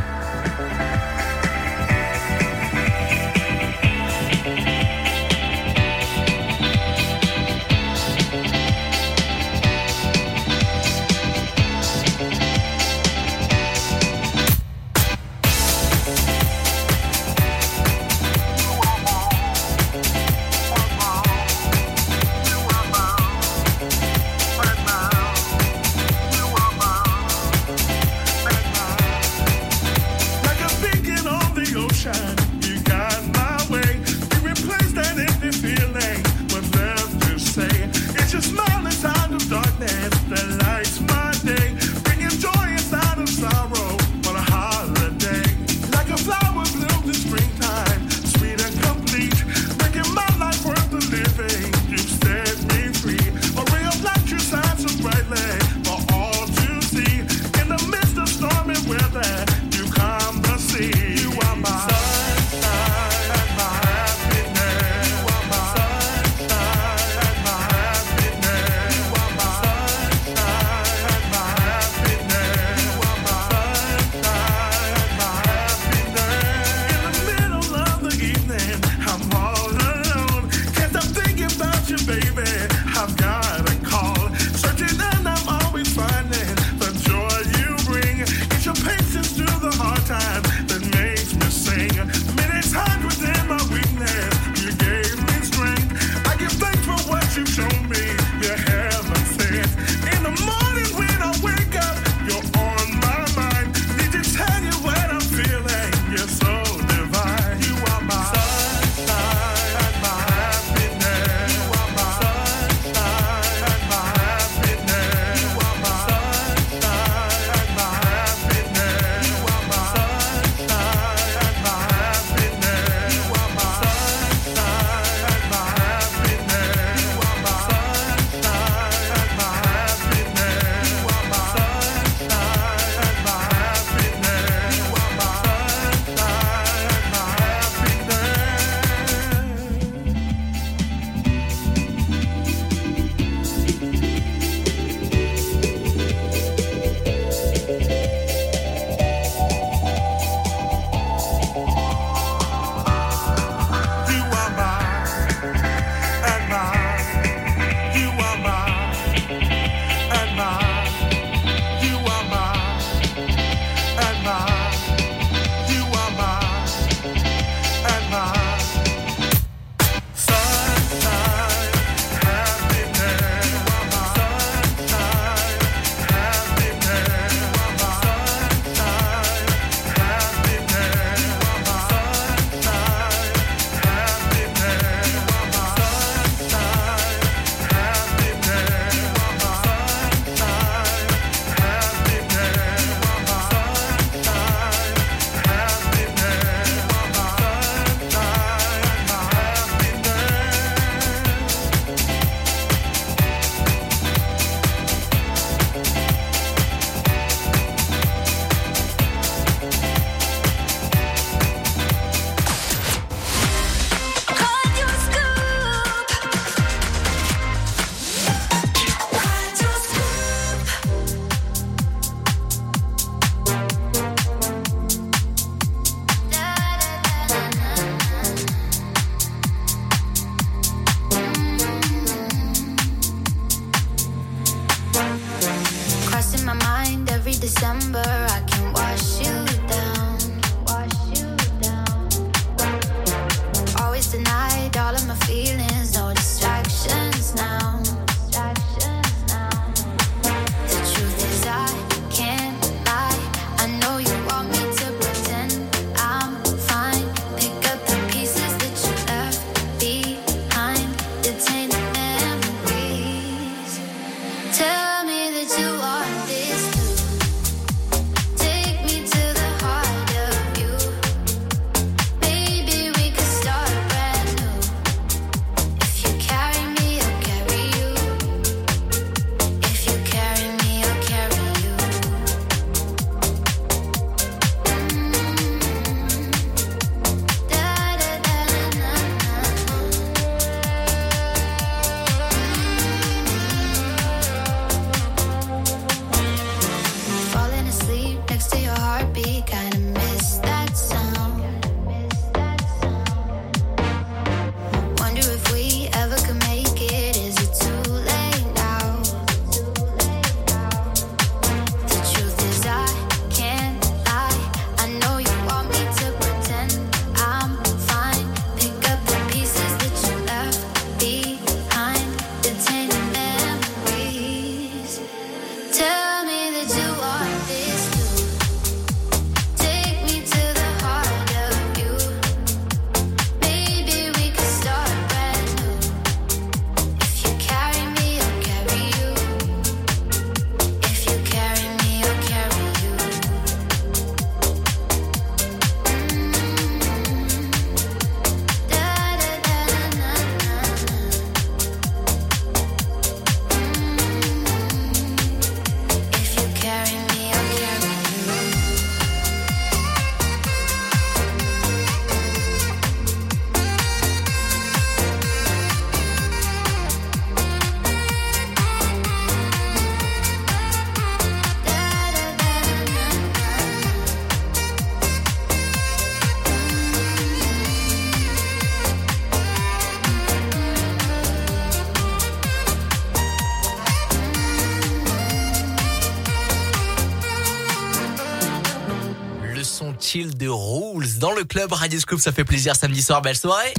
Chill 390.11 390.35
de 390.35 390.49
Rules 390.49 391.19
dans 391.19 391.31
le 391.31 391.45
club 391.45 391.71
Radio 391.71 391.97
Scoop. 391.97 392.19
Ça 392.19 392.33
fait 392.33 392.43
plaisir 392.43 392.75
samedi 392.75 393.01
soir, 393.01 393.21
belle 393.21 393.37
soirée. 393.37 393.73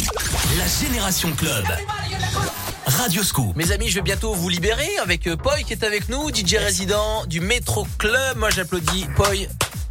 La 0.57 0.65
Génération 0.67 1.31
Club. 1.33 1.67
Radio 2.87 3.23
Scoop. 3.23 3.55
Mes 3.55 3.71
amis, 3.71 3.89
je 3.91 3.97
vais 3.97 4.03
bientôt 4.03 4.33
vous 4.33 4.49
libérer 4.49 4.89
avec 5.03 5.27
euh, 5.27 5.37
Poi 5.37 5.59
qui 5.59 5.75
est 5.75 5.85
avec 5.85 6.09
nous, 6.09 6.31
DJ 6.31 6.55
résident 6.55 7.27
du 7.27 7.41
Métro 7.41 7.87
Club. 7.99 8.39
Moi, 8.39 8.49
j'applaudis 8.49 9.07
Poi. 9.15 9.27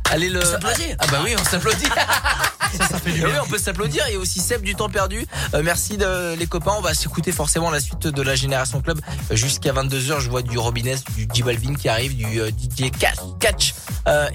Allez 0.09 0.30
le. 0.30 0.41
s'applaudit. 0.41 0.95
Ah 0.97 1.05
bah 1.11 1.19
oui, 1.23 1.35
on 1.39 1.43
s'applaudit. 1.43 1.85
Ça, 2.77 2.88
ça 2.88 2.99
fait 2.99 3.11
du 3.11 3.26
oui, 3.26 3.31
on 3.43 3.47
peut 3.47 3.57
s'applaudir. 3.57 4.07
Et 4.07 4.18
aussi 4.18 4.39
Seb 4.39 4.61
du 4.61 4.76
temps 4.76 4.89
perdu. 4.89 5.26
Euh, 5.53 5.61
merci 5.63 5.97
de, 5.97 6.35
les 6.35 6.47
copains. 6.47 6.73
On 6.77 6.81
va 6.81 6.93
s'écouter 6.93 7.31
forcément 7.31 7.69
la 7.69 7.80
suite 7.80 8.07
de 8.07 8.22
la 8.22 8.35
Génération 8.35 8.81
Club 8.81 8.99
Euh, 9.30 9.35
jusqu'à 9.35 9.73
22h. 9.73 10.19
Je 10.19 10.30
vois 10.30 10.41
du 10.41 10.57
Robinez, 10.57 10.95
du 11.15 11.27
J 11.34 11.43
Balvin 11.43 11.76
qui 11.76 11.89
arrive, 11.89 12.15
du 12.15 12.39
euh, 12.39 12.49
DJ 12.49 12.91
Catch, 12.91 13.18
Catch 13.39 13.70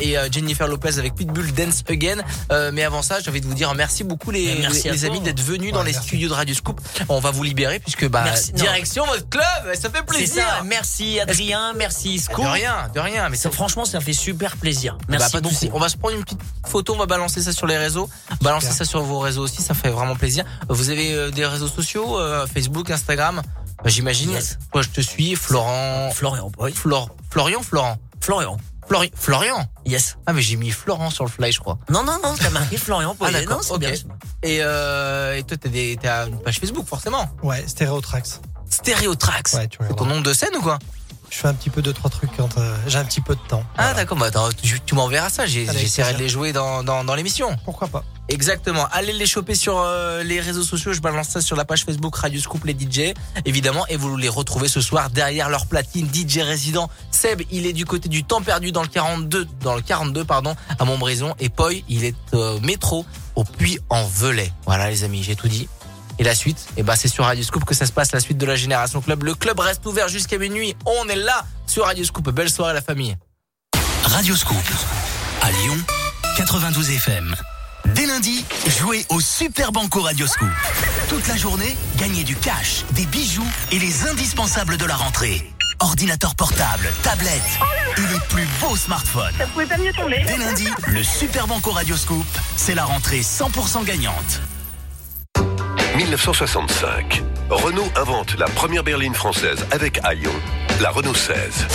et 0.00 0.16
euh, 0.18 0.28
Jennifer 0.30 0.66
Lopez 0.68 0.98
avec 0.98 1.14
Pitbull 1.14 1.52
Dance 1.52 1.82
Again. 1.88 2.18
Euh, 2.52 2.70
mais 2.72 2.82
avant 2.84 3.02
ça, 3.02 3.20
j'ai 3.20 3.30
envie 3.30 3.40
de 3.40 3.46
vous 3.46 3.54
dire 3.54 3.74
merci 3.74 4.04
beaucoup 4.04 4.30
les, 4.30 4.54
merci 4.60 4.88
amis 5.04 5.20
d'être 5.20 5.40
venus 5.40 5.72
dans 5.72 5.82
les 5.82 5.92
studios 5.92 6.28
de 6.28 6.34
Radio 6.34 6.54
Scoop. 6.54 6.80
On 7.08 7.20
va 7.20 7.30
vous 7.30 7.42
libérer 7.42 7.78
puisque 7.80 8.08
bah 8.08 8.22
Merci. 8.24 8.52
Non. 8.52 8.58
direction 8.58 9.06
votre 9.06 9.28
club. 9.28 9.44
Ça 9.74 9.90
fait 9.90 10.02
plaisir. 10.04 10.42
ça. 10.42 10.62
Merci 10.64 11.20
Adrien, 11.20 11.72
merci 11.74 12.18
Scoop. 12.18 12.44
De 12.44 12.50
rien, 12.50 12.88
de 12.94 13.00
rien. 13.00 13.28
Mais 13.28 13.36
Ça, 13.36 13.50
franchement, 13.50 13.84
ça 13.84 14.00
fait 14.00 14.12
super 14.12 14.56
plaisir. 14.56 14.96
bah, 15.00 15.04
Merci 15.18 15.32
pas 15.32 15.40
de 15.40 15.48
beaucoup. 15.48 15.70
On 15.72 15.78
va 15.80 15.88
se 15.88 15.96
prendre 15.96 16.16
une 16.16 16.24
petite 16.24 16.40
photo, 16.66 16.94
on 16.94 16.98
va 16.98 17.06
balancer 17.06 17.40
ça 17.42 17.52
sur 17.52 17.66
les 17.66 17.76
réseaux, 17.78 18.08
balancer 18.40 18.70
ça 18.72 18.84
sur 18.84 19.02
vos 19.02 19.18
réseaux 19.18 19.42
aussi, 19.42 19.62
ça 19.62 19.74
fait 19.74 19.90
vraiment 19.90 20.16
plaisir. 20.16 20.44
Vous 20.68 20.90
avez 20.90 21.12
euh, 21.14 21.30
des 21.30 21.46
réseaux 21.46 21.68
sociaux, 21.68 22.18
euh, 22.18 22.46
Facebook, 22.46 22.90
Instagram, 22.90 23.42
Bah, 23.82 23.90
j'imagine. 23.90 24.30
Yes. 24.30 24.58
Toi, 24.72 24.82
je 24.82 24.88
te 24.88 25.00
suis, 25.00 25.36
Florent, 25.36 26.10
Florian, 26.12 26.50
oui. 26.58 26.72
Flor, 26.72 27.10
Florian, 27.30 27.62
Florent, 27.62 27.96
Florian. 28.20 28.56
Flori- 28.88 29.12
Florian. 29.14 29.66
Yes. 29.84 30.16
Ah 30.26 30.32
mais 30.32 30.42
j'ai 30.42 30.56
mis 30.56 30.70
Florent 30.70 31.10
sur 31.10 31.24
le 31.24 31.30
fly, 31.30 31.50
je 31.52 31.60
crois. 31.60 31.78
Non, 31.90 32.02
non, 32.04 32.18
non, 32.22 32.34
t'as 32.38 32.50
marqué 32.50 32.76
Florian 32.76 33.10
Ah 33.12 33.16
Poirier. 33.18 33.40
d'accord. 33.40 33.56
Non, 33.58 33.62
c'est 33.62 33.72
ok. 33.72 33.78
bien. 33.80 33.92
Et, 34.42 34.58
euh, 34.62 35.36
et 35.36 35.42
toi, 35.42 35.56
t'as 35.56 35.68
des, 35.68 35.98
t'as 36.00 36.26
une 36.28 36.40
page 36.40 36.60
Facebook 36.60 36.86
forcément. 36.86 37.28
Ouais, 37.42 37.64
Stéréotrax. 37.66 38.40
Stéréotrax. 38.70 39.54
Ouais, 39.54 39.68
tu 39.68 39.78
C'est 39.88 39.96
ton 39.96 40.04
nom 40.06 40.20
de 40.20 40.32
scène 40.32 40.54
ou 40.56 40.62
quoi? 40.62 40.78
Je 41.30 41.38
fais 41.38 41.48
un 41.48 41.54
petit 41.54 41.70
peu 41.70 41.82
deux, 41.82 41.92
trois 41.92 42.08
trucs 42.10 42.34
quand 42.36 42.56
euh, 42.58 42.76
j'ai 42.86 42.98
un 42.98 43.04
petit 43.04 43.20
peu 43.20 43.34
de 43.34 43.40
temps. 43.48 43.64
Ah 43.76 43.94
d'accord. 43.94 44.16
Bah 44.16 44.26
attends, 44.26 44.48
tu, 44.62 44.80
tu 44.80 44.94
m'enverras 44.94 45.28
ça. 45.28 45.44
J'ai- 45.46 45.68
Avec 45.68 45.80
J'essaierai 45.82 46.12
de 46.12 46.16
plaisir. 46.18 46.26
les 46.26 46.32
jouer 46.32 46.52
dans, 46.52 46.82
dans, 46.84 47.04
dans 47.04 47.14
l'émission. 47.14 47.56
Pourquoi 47.64 47.88
pas 47.88 48.04
Exactement. 48.28 48.86
Allez 48.92 49.12
les 49.12 49.26
choper 49.26 49.54
sur 49.54 49.78
euh, 49.78 50.22
les 50.24 50.40
réseaux 50.40 50.62
sociaux. 50.62 50.92
Je 50.92 51.00
balance 51.00 51.28
ça 51.28 51.40
sur 51.40 51.56
la 51.56 51.64
page 51.64 51.84
Facebook 51.84 52.16
Radio 52.16 52.40
Scoop 52.40 52.64
les 52.64 52.72
DJ, 52.74 53.12
évidemment. 53.44 53.86
Et 53.88 53.96
vous 53.96 54.16
les 54.16 54.28
retrouvez 54.28 54.68
ce 54.68 54.80
soir 54.80 55.10
derrière 55.10 55.48
leur 55.48 55.66
platine 55.66 56.08
DJ 56.12 56.38
résident. 56.38 56.88
Seb, 57.10 57.42
il 57.50 57.66
est 57.66 57.72
du 57.72 57.84
côté 57.84 58.08
du 58.08 58.24
temps 58.24 58.40
perdu 58.42 58.72
dans 58.72 58.82
le 58.82 58.88
42, 58.88 59.46
dans 59.60 59.74
le 59.76 59.82
42 59.82 60.24
pardon, 60.24 60.56
à 60.78 60.84
Montbrison. 60.84 61.34
Et 61.38 61.48
Poi, 61.48 61.72
il 61.88 62.04
est 62.04 62.16
au 62.32 62.58
métro 62.60 63.04
au 63.36 63.44
Puy 63.44 63.78
en 63.90 64.04
Velay. 64.06 64.50
Voilà 64.64 64.90
les 64.90 65.04
amis, 65.04 65.22
j'ai 65.22 65.36
tout 65.36 65.48
dit. 65.48 65.68
Et 66.18 66.24
la 66.24 66.34
suite, 66.34 66.66
eh 66.76 66.82
ben 66.82 66.96
c'est 66.96 67.08
sur 67.08 67.24
Radio 67.24 67.44
Scoop 67.44 67.64
que 67.64 67.74
ça 67.74 67.86
se 67.86 67.92
passe, 67.92 68.12
la 68.12 68.20
suite 68.20 68.38
de 68.38 68.46
la 68.46 68.56
Génération 68.56 69.00
Club. 69.00 69.22
Le 69.22 69.34
club 69.34 69.58
reste 69.60 69.84
ouvert 69.86 70.08
jusqu'à 70.08 70.38
minuit. 70.38 70.74
On 70.86 71.08
est 71.08 71.16
là 71.16 71.44
sur 71.66 71.84
Radio 71.84 72.04
Scoop. 72.04 72.30
Belle 72.30 72.50
soirée 72.50 72.74
la 72.74 72.82
famille. 72.82 73.16
Radio 74.04 74.34
Scoop. 74.34 74.56
À 75.42 75.50
Lyon, 75.50 75.76
92 76.36 76.90
FM. 76.90 77.34
Dès 77.94 78.06
lundi, 78.06 78.44
jouez 78.78 79.04
au 79.10 79.20
Super 79.20 79.72
Banco 79.72 80.00
Radio 80.00 80.26
Scoop. 80.26 80.48
Toute 81.08 81.28
la 81.28 81.36
journée, 81.36 81.76
gagnez 81.98 82.24
du 82.24 82.34
cash, 82.34 82.84
des 82.92 83.06
bijoux 83.06 83.46
et 83.70 83.78
les 83.78 84.08
indispensables 84.08 84.76
de 84.76 84.84
la 84.84 84.96
rentrée. 84.96 85.52
Ordinateur 85.78 86.34
portable, 86.34 86.88
tablette 87.02 87.42
et 87.98 88.12
les 88.12 88.20
plus 88.30 88.46
beaux 88.60 88.76
smartphones. 88.76 89.34
Ça 89.38 89.46
pouvait 89.46 89.66
pas 89.66 89.76
mieux 89.76 89.92
tomber. 89.92 90.24
Dès 90.26 90.38
lundi, 90.38 90.68
le 90.88 91.02
Super 91.02 91.46
Banco 91.46 91.70
Radio 91.70 91.96
Scoop, 91.96 92.26
c'est 92.56 92.74
la 92.74 92.84
rentrée 92.84 93.20
100% 93.20 93.84
gagnante. 93.84 94.40
1965. 95.96 97.22
Renault 97.48 97.88
invente 97.96 98.38
la 98.38 98.44
première 98.46 98.84
berline 98.84 99.14
française 99.14 99.66
avec 99.70 99.98
Aion, 100.04 100.32
la 100.82 100.90
Renault 100.90 101.14
16. 101.14 101.66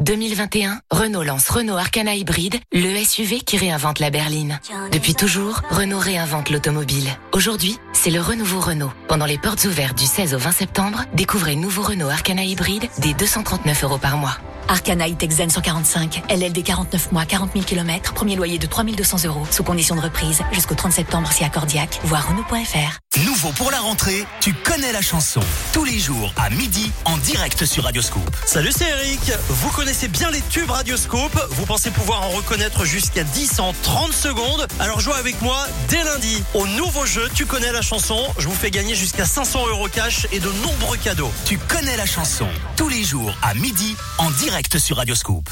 2021, 0.00 0.80
Renault 0.90 1.22
lance 1.22 1.48
Renault 1.48 1.78
Arcana 1.78 2.14
Hybride, 2.14 2.56
le 2.72 3.02
SUV 3.02 3.40
qui 3.40 3.56
réinvente 3.56 4.00
la 4.00 4.10
berline. 4.10 4.60
Depuis 4.92 5.14
toujours, 5.14 5.62
Renault 5.70 5.98
réinvente 5.98 6.50
l'automobile. 6.50 7.08
Aujourd'hui, 7.32 7.78
c'est 7.94 8.10
le 8.10 8.20
renouveau 8.20 8.60
Renault. 8.60 8.92
Pendant 9.08 9.24
les 9.26 9.38
portes 9.38 9.64
ouvertes 9.64 9.96
du 9.96 10.04
16 10.04 10.34
au 10.34 10.38
20 10.38 10.50
septembre, 10.52 11.04
découvrez 11.14 11.56
nouveau 11.56 11.82
Renault 11.82 12.10
Arcana 12.10 12.44
Hybride 12.44 12.88
dès 12.98 13.14
239 13.14 13.84
euros 13.84 13.98
par 13.98 14.18
mois. 14.18 14.36
Arcana 14.68 15.08
E-Tech 15.08 15.30
Zen 15.30 15.50
145, 15.50 16.22
LLD 16.30 16.62
49 16.62 17.12
mois, 17.12 17.24
40 17.24 17.52
000 17.52 17.64
km, 17.64 18.14
premier 18.14 18.36
loyer 18.36 18.58
de 18.58 18.66
3200 18.66 19.24
euros, 19.26 19.46
sous 19.50 19.64
condition 19.64 19.96
de 19.96 20.00
reprise, 20.00 20.42
jusqu'au 20.52 20.74
30 20.74 20.92
septembre 20.92 21.30
si 21.32 21.44
accordiaque, 21.44 22.00
voir 22.04 22.28
Renault.fr. 22.28 22.98
Nouveau 23.24 23.50
pour 23.52 23.70
la 23.70 23.78
rentrée, 23.78 24.24
tu 24.40 24.52
connais 24.52 24.90
la 24.92 25.00
chanson. 25.00 25.40
Tous 25.72 25.84
les 25.84 25.98
jours 26.00 26.32
à 26.36 26.50
midi 26.50 26.90
en 27.04 27.16
direct 27.18 27.64
sur 27.64 27.84
Radio 27.84 28.02
Scoop. 28.02 28.28
Salut, 28.44 28.72
c'est 28.76 28.88
Eric. 28.88 29.20
Vous 29.48 29.70
connaissez 29.70 30.08
bien 30.08 30.30
les 30.32 30.40
tubes 30.40 30.70
Radioscope. 30.70 31.40
Vous 31.50 31.64
pensez 31.64 31.90
pouvoir 31.92 32.22
en 32.22 32.30
reconnaître 32.30 32.84
jusqu'à 32.84 33.22
10 33.22 33.60
en 33.60 33.72
30 33.82 34.12
secondes. 34.12 34.66
Alors 34.80 34.98
jouez 34.98 35.14
avec 35.14 35.40
moi 35.42 35.64
dès 35.88 36.02
lundi 36.02 36.42
au 36.54 36.66
nouveau 36.66 37.06
jeu 37.06 37.28
Tu 37.36 37.46
connais 37.46 37.70
la 37.70 37.82
chanson. 37.82 38.18
Je 38.38 38.48
vous 38.48 38.54
fais 38.54 38.72
gagner 38.72 38.96
jusqu'à 38.96 39.26
500 39.26 39.68
euros 39.68 39.88
cash 39.88 40.26
et 40.32 40.40
de 40.40 40.50
nombreux 40.64 40.96
cadeaux. 40.96 41.30
Tu 41.44 41.56
connais 41.56 41.96
la 41.96 42.06
chanson. 42.06 42.48
Tous 42.76 42.88
les 42.88 43.04
jours 43.04 43.32
à 43.42 43.54
midi 43.54 43.94
en 44.18 44.30
direct 44.32 44.53
sur 44.78 44.96
Radio 44.98 45.16
Scoop. 45.16 45.48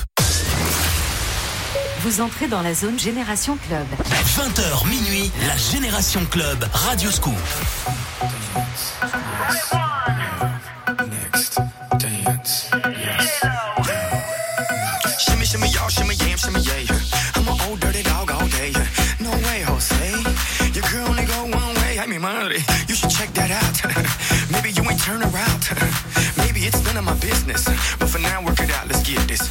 Vous 2.02 2.20
entrez 2.20 2.46
dans 2.46 2.62
la 2.62 2.72
zone 2.72 2.98
Génération 2.98 3.56
Club. 3.66 3.86
20h 4.36 4.88
minuit, 4.88 5.30
la 5.44 5.56
Génération 5.56 6.24
Club 6.30 6.64
Radio 6.72 7.10
Scoop. 7.10 7.34
Shimmy, 15.18 15.46
shimmy, 15.46 15.68
y'all, 15.70 15.88
shimmy, 15.88 16.14
yam, 16.14 16.38
shimmy, 16.38 16.60
yay. 16.60 16.86
I'm 17.34 17.48
an 17.48 17.58
old 17.68 17.80
dirty 17.80 18.04
dog 18.04 18.30
all 18.30 18.46
day. 18.48 18.72
No 19.18 19.30
way, 19.30 19.62
Jose. 19.66 19.96
Your 20.74 20.84
girl 20.92 21.08
only 21.08 21.24
go 21.24 21.42
one 21.42 21.74
way. 21.82 21.98
I 21.98 22.06
mean, 22.06 22.20
money. 22.20 22.58
You 22.88 22.94
should 22.94 23.10
check 23.10 23.32
that 23.34 23.50
out. 23.50 24.18
Turn 24.98 25.23
around. 25.23 25.62
Maybe 26.36 26.60
it's 26.60 26.85
none 26.85 26.97
of 26.97 27.05
my 27.05 27.14
business. 27.14 27.64
But 27.98 28.09
for 28.09 28.19
now, 28.19 28.44
work 28.44 28.60
it 28.60 28.70
out. 28.70 28.86
Let's 28.89 29.02
get 29.02 29.27
this, 29.27 29.48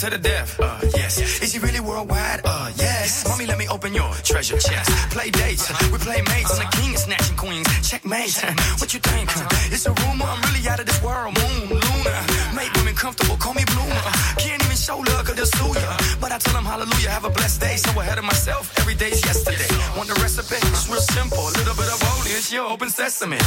to 0.00 0.08
the 0.08 0.16
death, 0.16 0.58
uh, 0.60 0.80
yes. 0.96 1.20
Is 1.42 1.52
he 1.52 1.58
really 1.58 1.80
worldwide? 1.80 2.40
Uh, 2.42 2.72
yes. 2.76 3.28
Mommy, 3.28 3.44
let 3.44 3.58
me 3.58 3.68
open 3.68 3.92
your 3.92 4.10
treasure 4.24 4.56
chest. 4.56 4.88
Play 5.12 5.28
dates, 5.28 5.68
we 5.92 5.98
play 5.98 6.22
mates. 6.32 6.56
I'm 6.56 6.64
the 6.64 6.76
king 6.76 6.94
of 6.94 7.00
snatching 7.00 7.36
queens. 7.36 7.68
Checkmate. 7.86 8.32
What 8.80 8.94
you 8.94 9.00
think? 9.00 9.28
It's 9.68 9.84
a 9.84 9.92
rumor, 9.92 10.24
I'm 10.24 10.40
really 10.48 10.66
out 10.68 10.80
of 10.80 10.86
this 10.86 11.02
world. 11.02 11.36
Moon, 11.36 11.68
Luna. 11.68 12.16
Make 12.56 12.72
women 12.80 12.94
comfortable, 12.94 13.36
call 13.36 13.52
me 13.52 13.64
bloomer. 13.66 14.00
Can't 14.40 14.64
even 14.64 14.76
show 14.76 14.96
love, 15.04 15.26
cause 15.26 15.36
they'll 15.36 15.52
sue 15.60 15.78
ya. 15.78 15.92
But 16.18 16.32
I 16.32 16.38
tell 16.38 16.54
them 16.54 16.64
hallelujah, 16.64 17.10
have 17.10 17.26
a 17.26 17.30
blessed 17.30 17.60
day. 17.60 17.76
So 17.76 17.90
ahead 18.00 18.16
of 18.16 18.24
myself, 18.24 18.72
every 18.80 18.94
day's 18.94 19.20
yesterday. 19.20 19.68
Want 19.98 20.08
the 20.08 20.16
recipe? 20.24 20.56
It's 20.72 20.88
real 20.88 21.04
simple. 21.12 21.44
A 21.44 21.52
little 21.60 21.76
bit 21.76 21.92
of 21.92 22.00
holy, 22.00 22.30
it's 22.30 22.50
your 22.50 22.72
open 22.72 22.88
sesame. 22.88 23.36
Now. 23.36 23.44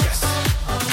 Yes. 0.00 0.89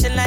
washing 0.00 0.16
like 0.16 0.25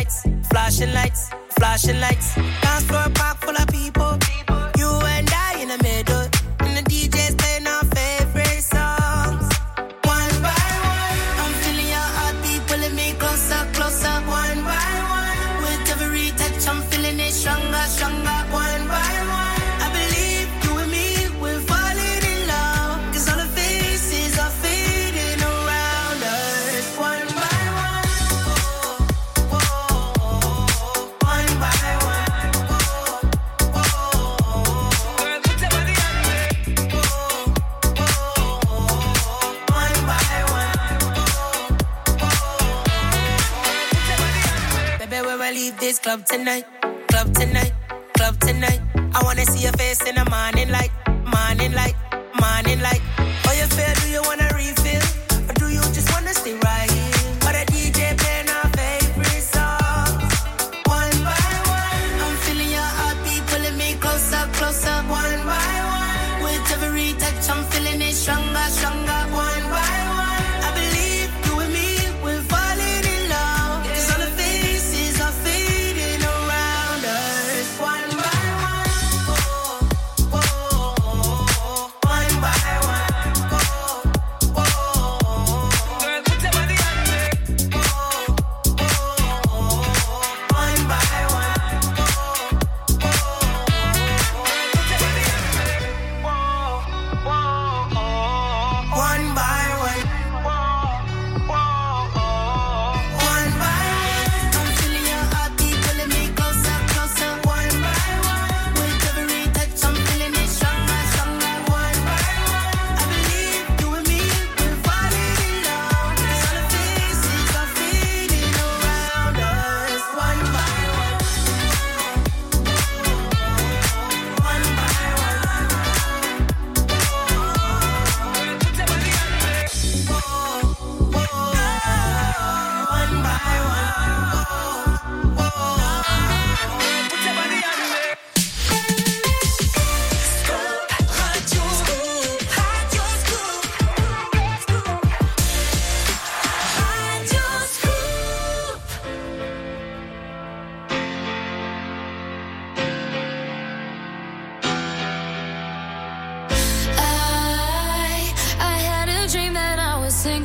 tonight. 46.29 46.78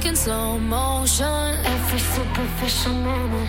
in 0.06 0.16
slow 0.16 0.58
motion. 0.58 1.56
Every 1.64 1.98
superficial 1.98 2.92
moment. 2.92 3.48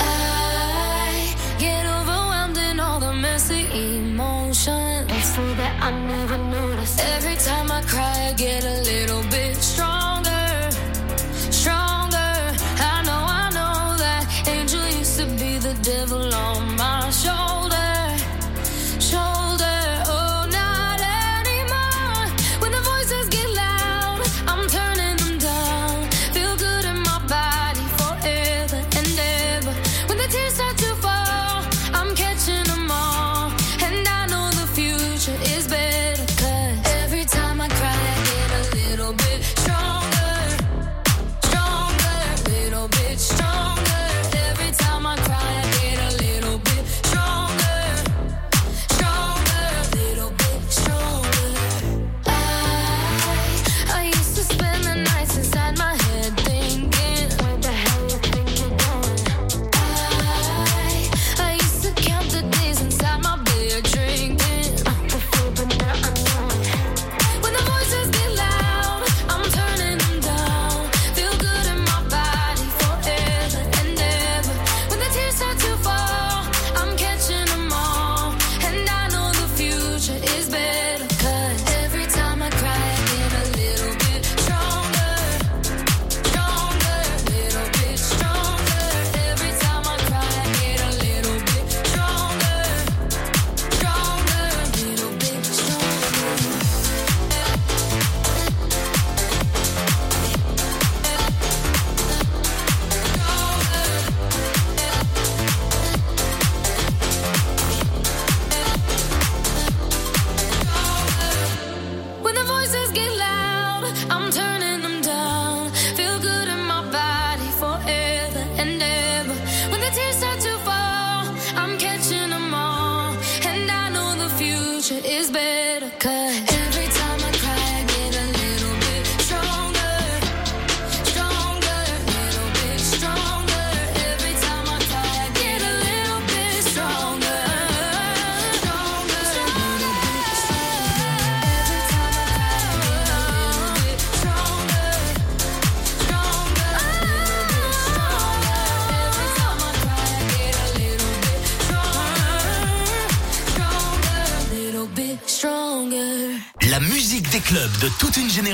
I 0.00 1.34
get 1.58 1.86
overwhelmed 1.86 2.58
in 2.58 2.80
all 2.80 3.00
the 3.00 3.12
messy 3.12 3.62
emotions. 3.96 5.10
It's 5.10 5.34
so 5.34 5.44
that 5.54 5.82
I 5.82 5.90
never 5.90 6.38
notice. 6.38 6.98
Every 7.16 7.36
time 7.36 7.70
I 7.70 7.80
cry, 7.82 8.28
I 8.30 8.32
get 8.32 8.64
a 8.64 8.82
little 8.82 9.22
bitch. 9.32 9.73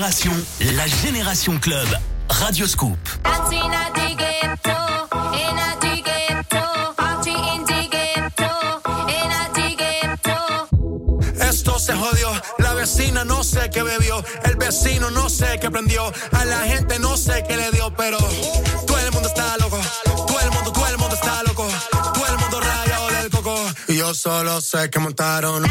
Génération, 0.01 0.33
la 0.77 0.87
Génération 0.89 1.59
Club. 1.59 1.87
Radio 2.29 2.67
Scoop. 2.67 2.99
Esto 11.41 11.79
se 11.79 11.93
jodió, 11.95 12.33
la 12.59 12.75
vecina 12.75 13.25
no 13.25 13.45
sé 13.45 13.69
qué 13.71 13.83
bebió, 13.83 14.25
el 14.45 14.57
vecino 14.57 15.11
no 15.11 15.29
sé 15.29 15.59
qué 15.61 15.71
prendió, 15.71 16.11
a 16.33 16.45
la 16.47 16.61
gente 16.61 16.99
no 16.99 17.17
sé 17.19 17.45
qué 17.47 17.57
le 17.57 17.71
dio, 17.73 17.95
pero 17.95 18.17
todo 18.87 18.99
el 18.99 19.13
mundo 19.13 19.29
está 19.29 19.59
loco, 19.59 19.79
todo 20.05 20.41
el 20.41 20.51
mundo, 20.51 20.73
todo 20.73 20.87
el 20.87 20.97
mundo 20.97 21.15
está 21.15 21.43
loco, 21.43 21.69
todo 22.15 22.27
el 22.27 22.39
mundo 22.39 22.61
rayado 22.61 23.09
del 23.09 23.31
coco. 23.31 23.57
Y 23.89 23.97
yo 23.97 24.15
solo 24.15 24.63
sé 24.63 24.89
que 24.89 24.99
montaron. 24.99 25.65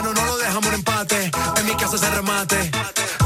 Ganas 0.00 0.12
o 0.12 0.14
yo 0.14 0.14
gano, 0.14 0.14
no 0.14 0.26
lo 0.26 0.38
dejamos 0.38 0.66
en 0.66 0.74
empate, 0.74 1.30
en 1.56 1.66
mi 1.66 1.74
casa 1.76 1.98
se 1.98 2.10
remate, 2.10 2.70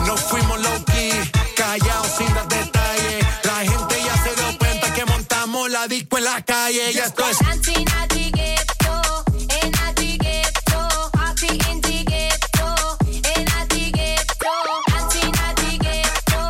nos 0.06 0.20
fuimos 0.20 0.60
low 0.60 0.84
key, 0.86 1.12
callados 1.56 2.08
sin 2.18 2.32
dar 2.34 2.48
detalles, 2.48 3.26
la 3.44 3.56
gente 3.58 4.02
ya 4.04 4.16
se 4.22 4.34
dio 4.34 4.58
cuenta 4.58 4.92
que 4.94 5.04
montamos 5.04 5.70
la 5.70 5.86
disco 5.88 6.18
en 6.18 6.24
la 6.24 6.42
calle, 6.42 6.92
ya 6.92 7.04
esto 7.04 7.28
es 7.28 7.38
Dancing 7.38 7.86
at 7.88 8.08
the 8.08 8.30
ghetto, 8.30 9.24
in 9.38 9.74
a 9.74 9.92
the 9.94 10.18
ghetto, 10.18 11.10
party 11.12 11.46
in 11.70 11.80
the 11.80 12.04
ghetto, 12.04 12.98
in 13.06 13.48
a 13.48 13.66
the 13.68 13.90
ghetto. 13.92 14.50
Dancing 14.86 15.32
at 15.34 15.56
the 15.56 15.78
ghetto, 15.78 16.40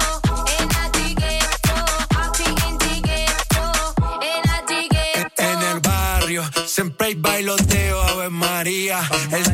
in 0.46 0.68
a 0.70 0.90
the 0.92 1.14
ghetto, 1.14 1.76
party 2.08 2.44
in 2.44 2.78
the 2.78 3.00
ghetto, 3.02 3.64
in 4.22 4.50
a 4.50 4.62
the 4.66 4.88
ghetto. 4.88 5.42
En 5.42 5.62
el 5.62 5.80
barrio 5.80 6.42
siempre 6.66 7.08
hay 7.08 7.14
bailoteo, 7.14 8.02
Ave 8.02 8.30
María. 8.30 9.00
El 9.30 9.42
trago 9.52 9.53